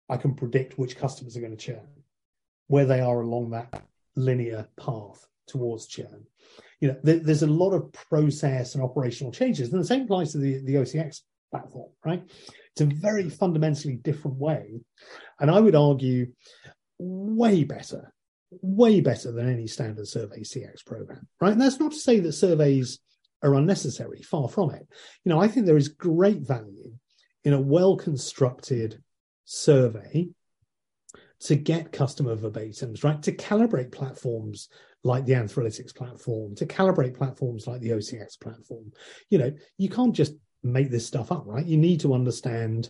I 0.09 0.17
can 0.17 0.35
predict 0.35 0.77
which 0.77 0.97
customers 0.97 1.35
are 1.35 1.41
going 1.41 1.55
to 1.55 1.65
churn, 1.65 1.87
where 2.67 2.85
they 2.85 2.99
are 2.99 3.21
along 3.21 3.51
that 3.51 3.83
linear 4.15 4.67
path 4.79 5.25
towards 5.47 5.87
churn. 5.87 6.25
You 6.79 6.89
know, 6.89 6.99
there's 7.03 7.43
a 7.43 7.47
lot 7.47 7.71
of 7.71 7.91
process 7.93 8.75
and 8.75 8.83
operational 8.83 9.31
changes, 9.31 9.71
and 9.71 9.81
the 9.81 9.85
same 9.85 10.03
applies 10.03 10.33
to 10.33 10.37
the 10.37 10.59
the 10.63 10.75
OCX 10.75 11.21
platform, 11.53 11.91
right? 12.03 12.23
It's 12.71 12.81
a 12.81 12.85
very 12.85 13.29
fundamentally 13.29 13.95
different 13.95 14.37
way. 14.37 14.81
And 15.39 15.51
I 15.51 15.59
would 15.59 15.75
argue 15.75 16.33
way 16.97 17.63
better, 17.63 18.11
way 18.61 19.01
better 19.01 19.31
than 19.31 19.49
any 19.49 19.67
standard 19.67 20.07
survey 20.07 20.41
CX 20.41 20.85
program, 20.85 21.27
right? 21.41 21.51
And 21.51 21.61
that's 21.61 21.79
not 21.79 21.91
to 21.91 21.99
say 21.99 22.19
that 22.19 22.33
surveys 22.33 22.99
are 23.41 23.55
unnecessary, 23.55 24.21
far 24.21 24.47
from 24.47 24.71
it. 24.71 24.87
You 25.23 25.29
know, 25.29 25.39
I 25.39 25.47
think 25.47 25.65
there 25.65 25.77
is 25.77 25.89
great 25.89 26.41
value 26.41 26.93
in 27.43 27.53
a 27.53 27.61
well 27.61 27.97
constructed 27.97 29.01
survey 29.45 30.29
to 31.41 31.55
get 31.55 31.91
customer 31.91 32.35
verbatims, 32.37 33.03
right? 33.03 33.21
To 33.23 33.33
calibrate 33.33 33.91
platforms 33.91 34.69
like 35.03 35.25
the 35.25 35.33
Anthrolytics 35.33 35.93
platform, 35.93 36.55
to 36.55 36.65
calibrate 36.65 37.17
platforms 37.17 37.67
like 37.67 37.81
the 37.81 37.89
OCX 37.89 38.39
platform. 38.39 38.91
You 39.29 39.37
know, 39.37 39.51
you 39.77 39.89
can't 39.89 40.15
just 40.15 40.33
make 40.63 40.89
this 40.89 41.05
stuff 41.05 41.31
up, 41.31 41.43
right? 41.45 41.65
You 41.65 41.77
need 41.77 41.99
to 42.01 42.13
understand 42.13 42.89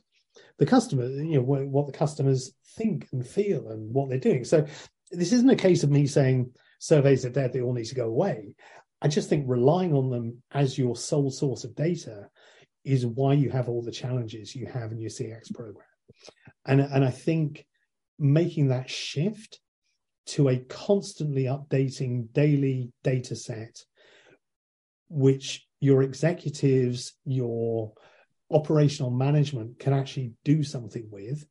the 0.59 0.65
customer, 0.65 1.07
you 1.07 1.41
know, 1.41 1.41
what 1.41 1.87
the 1.87 1.91
customers 1.91 2.53
think 2.75 3.07
and 3.11 3.25
feel 3.25 3.69
and 3.69 3.91
what 3.93 4.09
they're 4.09 4.19
doing. 4.19 4.43
So 4.43 4.65
this 5.13 5.31
isn't 5.31 5.49
a 5.49 5.55
case 5.55 5.83
of 5.83 5.91
me 5.91 6.07
saying 6.07 6.51
surveys 6.79 7.25
are 7.25 7.29
dead, 7.29 7.53
they 7.53 7.61
all 7.61 7.73
need 7.73 7.85
to 7.85 7.95
go 7.95 8.07
away. 8.07 8.55
I 9.01 9.07
just 9.07 9.29
think 9.29 9.45
relying 9.47 9.93
on 9.93 10.09
them 10.09 10.41
as 10.51 10.77
your 10.77 10.95
sole 10.95 11.29
source 11.29 11.63
of 11.63 11.75
data 11.75 12.27
is 12.85 13.05
why 13.05 13.33
you 13.33 13.49
have 13.49 13.69
all 13.69 13.81
the 13.81 13.91
challenges 13.91 14.55
you 14.55 14.67
have 14.67 14.91
in 14.91 14.99
your 14.99 15.09
CX 15.09 15.53
program. 15.53 15.85
And, 16.65 16.81
and 16.81 17.03
I 17.03 17.09
think 17.09 17.65
making 18.19 18.69
that 18.69 18.89
shift 18.89 19.59
to 20.25 20.49
a 20.49 20.57
constantly 20.57 21.43
updating 21.43 22.31
daily 22.31 22.91
data 23.03 23.35
set, 23.35 23.83
which 25.09 25.65
your 25.79 26.01
executives, 26.01 27.13
your 27.25 27.93
operational 28.51 29.11
management 29.11 29.79
can 29.79 29.93
actually 29.93 30.33
do 30.45 30.63
something 30.63 31.07
with 31.11 31.45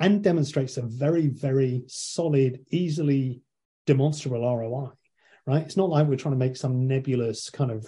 and 0.00 0.24
demonstrates 0.24 0.78
a 0.78 0.82
very, 0.82 1.28
very 1.28 1.84
solid, 1.86 2.64
easily 2.70 3.42
demonstrable 3.86 4.40
ROI, 4.40 4.90
right? 5.46 5.62
It's 5.62 5.76
not 5.76 5.90
like 5.90 6.06
we're 6.06 6.16
trying 6.16 6.34
to 6.34 6.38
make 6.38 6.56
some 6.56 6.88
nebulous 6.88 7.50
kind 7.50 7.70
of, 7.70 7.86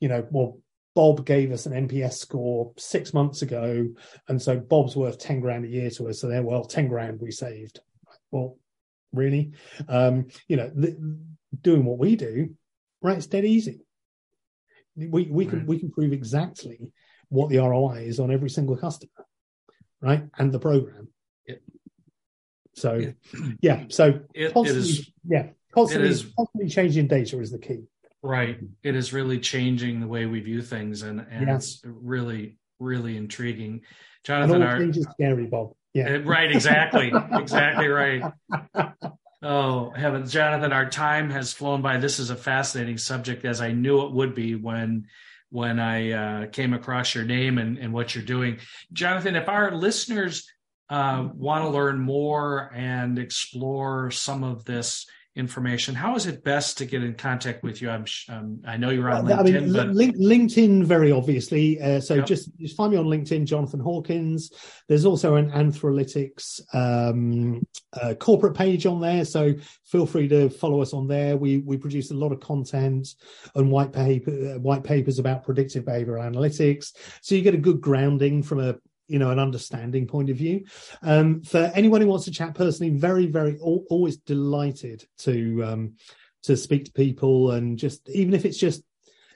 you 0.00 0.08
know, 0.08 0.26
well, 0.30 0.58
Bob 0.94 1.24
gave 1.26 1.52
us 1.52 1.66
an 1.66 1.86
NPS 1.86 2.14
score 2.14 2.72
six 2.76 3.14
months 3.14 3.42
ago, 3.42 3.86
and 4.26 4.40
so 4.40 4.58
Bob's 4.58 4.96
worth 4.96 5.18
10 5.18 5.40
grand 5.40 5.64
a 5.64 5.68
year 5.68 5.90
to 5.90 6.08
us. 6.08 6.20
So 6.20 6.28
there, 6.28 6.42
well, 6.42 6.64
10 6.64 6.88
grand 6.88 7.20
we 7.20 7.30
saved. 7.30 7.78
Well, 8.32 8.56
really? 9.12 9.52
Um, 9.88 10.26
you 10.48 10.56
know, 10.56 10.72
doing 11.60 11.84
what 11.84 11.98
we 11.98 12.16
do, 12.16 12.54
right? 13.02 13.16
It's 13.16 13.26
dead 13.26 13.44
easy. 13.44 13.80
We 14.96 15.28
we 15.30 15.46
can 15.46 15.66
we 15.66 15.78
can 15.78 15.92
prove 15.92 16.12
exactly 16.12 16.92
what 17.28 17.50
the 17.50 17.58
ROI 17.58 18.06
is 18.06 18.18
on 18.18 18.32
every 18.32 18.50
single 18.50 18.76
customer, 18.76 19.24
right? 20.00 20.24
And 20.36 20.50
the 20.50 20.58
program. 20.58 21.08
So 22.80 22.94
it, 22.94 23.16
yeah, 23.60 23.84
so 23.88 24.20
it, 24.34 24.54
constantly, 24.54 24.88
it 24.88 24.98
is, 24.98 25.10
yeah, 25.26 25.46
constantly, 25.72 26.08
is, 26.08 26.26
constantly 26.36 26.70
changing 26.70 27.08
data 27.08 27.40
is 27.40 27.50
the 27.50 27.58
key. 27.58 27.84
Right. 28.22 28.58
It 28.82 28.96
is 28.96 29.12
really 29.12 29.38
changing 29.38 30.00
the 30.00 30.06
way 30.06 30.26
we 30.26 30.40
view 30.40 30.62
things 30.62 31.02
and, 31.02 31.24
and 31.30 31.48
yeah. 31.48 31.54
it's 31.54 31.80
really, 31.84 32.58
really 32.80 33.16
intriguing. 33.16 33.82
Jonathan, 34.24 34.56
and 34.56 34.64
all 34.64 34.70
our, 34.70 34.78
change 34.78 34.96
is 34.96 35.06
scary, 35.12 35.46
Bob. 35.46 35.72
Yeah. 35.94 36.18
Right, 36.24 36.50
exactly. 36.50 37.12
exactly 37.32 37.88
right. 37.88 38.22
Oh, 39.40 39.90
heavens, 39.90 40.32
Jonathan, 40.32 40.72
our 40.72 40.90
time 40.90 41.30
has 41.30 41.52
flown 41.52 41.80
by. 41.80 41.98
This 41.98 42.18
is 42.18 42.30
a 42.30 42.36
fascinating 42.36 42.98
subject, 42.98 43.44
as 43.44 43.60
I 43.60 43.70
knew 43.70 44.04
it 44.04 44.12
would 44.12 44.34
be 44.34 44.56
when 44.56 45.06
when 45.50 45.78
I 45.78 46.10
uh, 46.10 46.46
came 46.48 46.74
across 46.74 47.14
your 47.14 47.24
name 47.24 47.56
and, 47.56 47.78
and 47.78 47.92
what 47.92 48.14
you're 48.14 48.24
doing. 48.24 48.58
Jonathan, 48.92 49.34
if 49.34 49.48
our 49.48 49.74
listeners 49.74 50.46
uh, 50.90 51.28
want 51.34 51.64
to 51.64 51.70
learn 51.70 52.00
more 52.00 52.72
and 52.74 53.18
explore 53.18 54.10
some 54.10 54.44
of 54.44 54.64
this 54.64 55.06
information, 55.38 55.94
how 55.94 56.16
is 56.16 56.26
it 56.26 56.42
best 56.42 56.78
to 56.78 56.84
get 56.84 57.02
in 57.02 57.14
contact 57.14 57.62
with 57.62 57.80
you? 57.80 57.88
I'm, 57.88 58.04
um, 58.28 58.60
I 58.66 58.76
know 58.76 58.90
you're 58.90 59.08
on 59.08 59.24
LinkedIn. 59.24 59.38
I 59.38 59.42
mean, 59.42 59.72
but... 59.72 59.88
LinkedIn, 59.88 60.84
very 60.84 61.12
obviously. 61.12 61.80
Uh, 61.80 62.00
so 62.00 62.16
yep. 62.16 62.26
just 62.26 62.50
just 62.58 62.76
find 62.76 62.92
me 62.92 62.98
on 62.98 63.06
LinkedIn, 63.06 63.44
Jonathan 63.44 63.78
Hawkins. 63.78 64.50
There's 64.88 65.04
also 65.04 65.36
an 65.36 65.50
Anthrolytics 65.52 66.60
um, 66.74 67.64
uh, 67.92 68.14
corporate 68.14 68.56
page 68.56 68.84
on 68.84 69.00
there, 69.00 69.24
so 69.24 69.54
feel 69.84 70.06
free 70.06 70.26
to 70.28 70.50
follow 70.50 70.82
us 70.82 70.92
on 70.92 71.06
there. 71.06 71.36
We 71.36 71.58
we 71.58 71.76
produce 71.76 72.10
a 72.10 72.14
lot 72.14 72.32
of 72.32 72.40
content 72.40 73.08
and 73.54 73.70
white 73.70 73.92
paper 73.92 74.30
uh, 74.30 74.58
white 74.58 74.82
papers 74.82 75.20
about 75.20 75.44
predictive 75.44 75.84
behavioral 75.84 76.28
analytics, 76.28 76.92
so 77.22 77.36
you 77.36 77.42
get 77.42 77.54
a 77.54 77.58
good 77.58 77.80
grounding 77.80 78.42
from 78.42 78.58
a 78.58 78.76
you 79.08 79.18
know 79.18 79.30
an 79.30 79.38
understanding 79.38 80.06
point 80.06 80.30
of 80.30 80.36
view. 80.36 80.64
Um, 81.02 81.42
for 81.42 81.70
anyone 81.74 82.00
who 82.00 82.06
wants 82.06 82.26
to 82.26 82.30
chat 82.30 82.54
personally 82.54 82.92
very 82.96 83.26
very 83.26 83.58
always 83.58 84.18
delighted 84.18 85.04
to 85.18 85.64
um, 85.64 85.94
to 86.44 86.56
speak 86.56 86.84
to 86.84 86.92
people 86.92 87.50
and 87.52 87.78
just 87.78 88.08
even 88.10 88.34
if 88.34 88.44
it's 88.44 88.58
just 88.58 88.82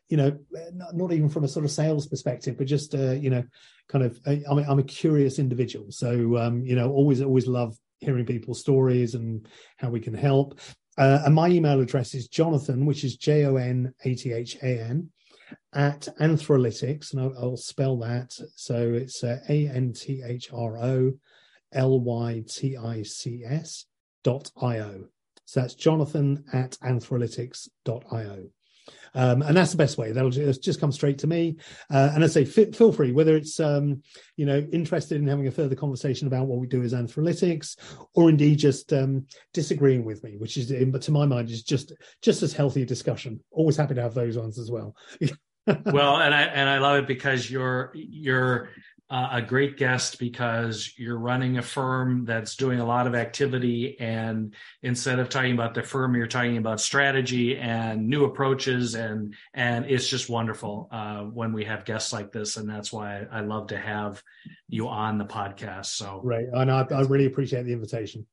you 0.08 0.16
know 0.16 0.38
not, 0.72 0.94
not 0.94 1.12
even 1.12 1.28
from 1.28 1.44
a 1.44 1.48
sort 1.48 1.64
of 1.64 1.70
sales 1.70 2.06
perspective 2.06 2.56
but 2.56 2.66
just 2.66 2.94
uh, 2.94 3.12
you 3.12 3.30
know 3.30 3.42
kind 3.88 4.04
of 4.04 4.20
uh, 4.26 4.36
I'm, 4.48 4.58
a, 4.58 4.62
I'm 4.62 4.78
a 4.78 4.84
curious 4.84 5.38
individual. 5.38 5.90
So 5.90 6.36
um, 6.36 6.64
you 6.64 6.76
know 6.76 6.92
always 6.92 7.20
always 7.22 7.46
love 7.46 7.76
hearing 8.00 8.26
people's 8.26 8.60
stories 8.60 9.14
and 9.14 9.48
how 9.78 9.90
we 9.90 10.00
can 10.00 10.14
help. 10.14 10.60
Uh, 10.98 11.22
and 11.24 11.34
my 11.34 11.48
email 11.48 11.80
address 11.80 12.14
is 12.14 12.28
jonathan 12.28 12.84
which 12.84 13.02
is 13.02 13.16
j-o-n-a-t-h-a-n 13.16 15.08
at 15.74 16.08
Anthrolytics, 16.20 17.12
and 17.12 17.22
I'll, 17.22 17.34
I'll 17.38 17.56
spell 17.56 17.98
that. 17.98 18.32
So 18.56 18.92
it's 18.92 19.22
uh, 19.24 19.40
A 19.48 19.68
N 19.68 19.92
T 19.92 20.22
H 20.24 20.50
R 20.52 20.78
O 20.78 21.12
L 21.72 22.00
Y 22.00 22.44
T 22.48 22.76
I 22.76 23.02
C 23.02 23.42
S 23.44 23.86
So 25.44 25.60
that's 25.60 25.74
jonathan 25.74 26.44
at 26.52 26.78
anthrolytics.io. 26.82 28.48
Um, 29.14 29.42
and 29.42 29.56
that's 29.56 29.72
the 29.72 29.76
best 29.76 29.98
way. 29.98 30.12
That'll 30.12 30.30
just, 30.30 30.62
just 30.62 30.80
come 30.80 30.92
straight 30.92 31.18
to 31.18 31.26
me. 31.26 31.56
Uh, 31.90 32.10
and 32.14 32.24
I 32.24 32.26
say, 32.26 32.42
f- 32.42 32.74
feel 32.74 32.92
free, 32.92 33.12
whether 33.12 33.36
it's 33.36 33.60
um, 33.60 34.02
you 34.36 34.46
know 34.46 34.66
interested 34.72 35.20
in 35.20 35.26
having 35.26 35.46
a 35.46 35.50
further 35.50 35.76
conversation 35.76 36.26
about 36.26 36.46
what 36.46 36.58
we 36.58 36.66
do 36.66 36.82
as 36.82 36.94
Anthrolytics, 36.94 37.76
or 38.14 38.30
indeed 38.30 38.58
just 38.58 38.92
um, 38.92 39.26
disagreeing 39.52 40.04
with 40.04 40.22
me, 40.24 40.36
which 40.36 40.56
is, 40.56 40.68
to 40.68 41.10
my 41.10 41.26
mind, 41.26 41.50
is 41.50 41.62
just 41.62 41.92
just 42.22 42.42
as 42.42 42.52
healthy 42.52 42.82
a 42.82 42.86
discussion. 42.86 43.40
Always 43.50 43.76
happy 43.76 43.94
to 43.94 44.02
have 44.02 44.14
those 44.14 44.38
ones 44.38 44.58
as 44.58 44.70
well. 44.70 44.96
well, 45.66 46.16
and 46.16 46.34
I 46.34 46.42
and 46.42 46.68
I 46.68 46.78
love 46.78 46.96
it 46.96 47.06
because 47.06 47.50
you're 47.50 47.92
you're 47.94 48.70
uh, 49.12 49.28
a 49.32 49.42
great 49.42 49.76
guest 49.76 50.18
because 50.18 50.94
you're 50.96 51.18
running 51.18 51.58
a 51.58 51.62
firm 51.62 52.24
that's 52.24 52.56
doing 52.56 52.80
a 52.80 52.86
lot 52.86 53.06
of 53.06 53.14
activity. 53.14 54.00
And 54.00 54.54
instead 54.82 55.18
of 55.18 55.28
talking 55.28 55.52
about 55.52 55.74
the 55.74 55.82
firm, 55.82 56.16
you're 56.16 56.26
talking 56.26 56.56
about 56.56 56.80
strategy 56.80 57.58
and 57.58 58.08
new 58.08 58.24
approaches. 58.24 58.94
And, 58.94 59.34
and 59.52 59.84
it's 59.84 60.08
just 60.08 60.30
wonderful 60.30 60.88
uh, 60.90 61.24
when 61.24 61.52
we 61.52 61.66
have 61.66 61.84
guests 61.84 62.10
like 62.10 62.32
this. 62.32 62.56
And 62.56 62.66
that's 62.66 62.90
why 62.90 63.26
I 63.30 63.42
love 63.42 63.66
to 63.66 63.76
have 63.76 64.22
you 64.66 64.88
on 64.88 65.18
the 65.18 65.26
podcast. 65.26 65.86
So, 65.86 66.22
right. 66.24 66.46
And 66.50 66.72
I, 66.72 66.86
I 66.90 67.02
really 67.02 67.26
appreciate 67.26 67.64
the 67.64 67.74
invitation. 67.74 68.26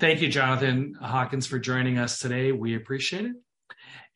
Thank 0.00 0.20
you, 0.20 0.28
Jonathan 0.28 0.94
Hawkins, 1.00 1.46
for 1.46 1.60
joining 1.60 1.96
us 1.96 2.18
today. 2.18 2.50
We 2.50 2.74
appreciate 2.74 3.26
it. 3.26 3.36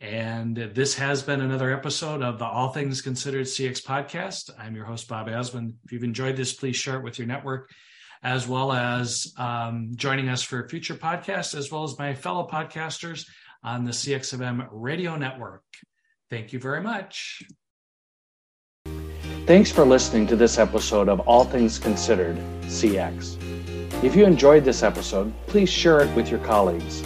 And 0.01 0.57
this 0.75 0.95
has 0.97 1.23
been 1.23 1.41
another 1.41 1.73
episode 1.73 2.23
of 2.23 2.39
the 2.39 2.45
All 2.45 2.71
Things 2.71 3.01
Considered 3.01 3.47
CX 3.47 3.85
podcast. 3.85 4.51
I'm 4.59 4.75
your 4.75 4.85
host, 4.85 5.07
Bob 5.07 5.29
Azman. 5.29 5.75
If 5.85 5.93
you've 5.93 6.03
enjoyed 6.03 6.37
this, 6.37 6.53
please 6.53 6.77
share 6.77 6.97
it 6.97 7.05
with 7.05 7.19
your 7.19 7.29
network, 7.29 7.71
as 8.23 8.49
well 8.49 8.73
as 8.73 9.33
um, 9.39 9.93
joining 9.95 10.29
us 10.29 10.43
for 10.43 10.69
future 10.69 10.95
podcasts, 10.95 11.55
as 11.55 11.71
well 11.71 11.85
as 11.85 11.97
my 11.99 12.15
fellow 12.15 12.49
podcasters 12.51 13.27
on 13.63 13.85
the 13.85 13.93
CXFM 13.93 14.67
radio 14.73 15.17
network. 15.17 15.63
Thank 16.31 16.53
you 16.53 16.59
very 16.59 16.83
much. 16.83 17.43
Thanks 19.47 19.71
for 19.71 19.85
listening 19.85 20.27
to 20.29 20.37
this 20.37 20.59
episode 20.59 21.09
of 21.09 21.21
All 21.21 21.45
Things 21.45 21.79
Considered 21.79 22.37
CX. 22.63 23.37
If 24.03 24.17
you 24.17 24.25
enjoyed 24.25 24.65
this 24.65 24.83
episode, 24.83 25.33
please 25.47 25.69
share 25.69 26.01
it 26.01 26.13
with 26.17 26.29
your 26.29 26.41
colleagues. 26.41 27.05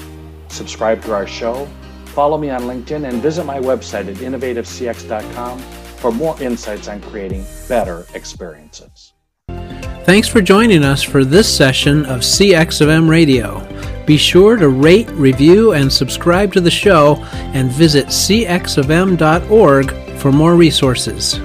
Subscribe 0.48 1.02
to 1.02 1.12
our 1.12 1.26
show 1.26 1.68
Follow 2.16 2.38
me 2.38 2.48
on 2.48 2.62
LinkedIn 2.62 3.06
and 3.06 3.20
visit 3.20 3.44
my 3.44 3.58
website 3.58 4.08
at 4.08 4.16
innovativecx.com 4.16 5.58
for 5.58 6.10
more 6.10 6.42
insights 6.42 6.88
on 6.88 6.98
creating 7.02 7.44
better 7.68 8.06
experiences. 8.14 9.12
Thanks 10.04 10.26
for 10.26 10.40
joining 10.40 10.82
us 10.82 11.02
for 11.02 11.26
this 11.26 11.54
session 11.54 12.06
of 12.06 12.20
CX 12.20 12.80
of 12.80 12.88
M 12.88 13.06
Radio. 13.06 13.60
Be 14.06 14.16
sure 14.16 14.56
to 14.56 14.70
rate, 14.70 15.10
review, 15.10 15.74
and 15.74 15.92
subscribe 15.92 16.54
to 16.54 16.62
the 16.62 16.70
show 16.70 17.16
and 17.52 17.70
visit 17.70 18.06
cxofm.org 18.06 19.90
for 20.18 20.32
more 20.32 20.54
resources. 20.54 21.38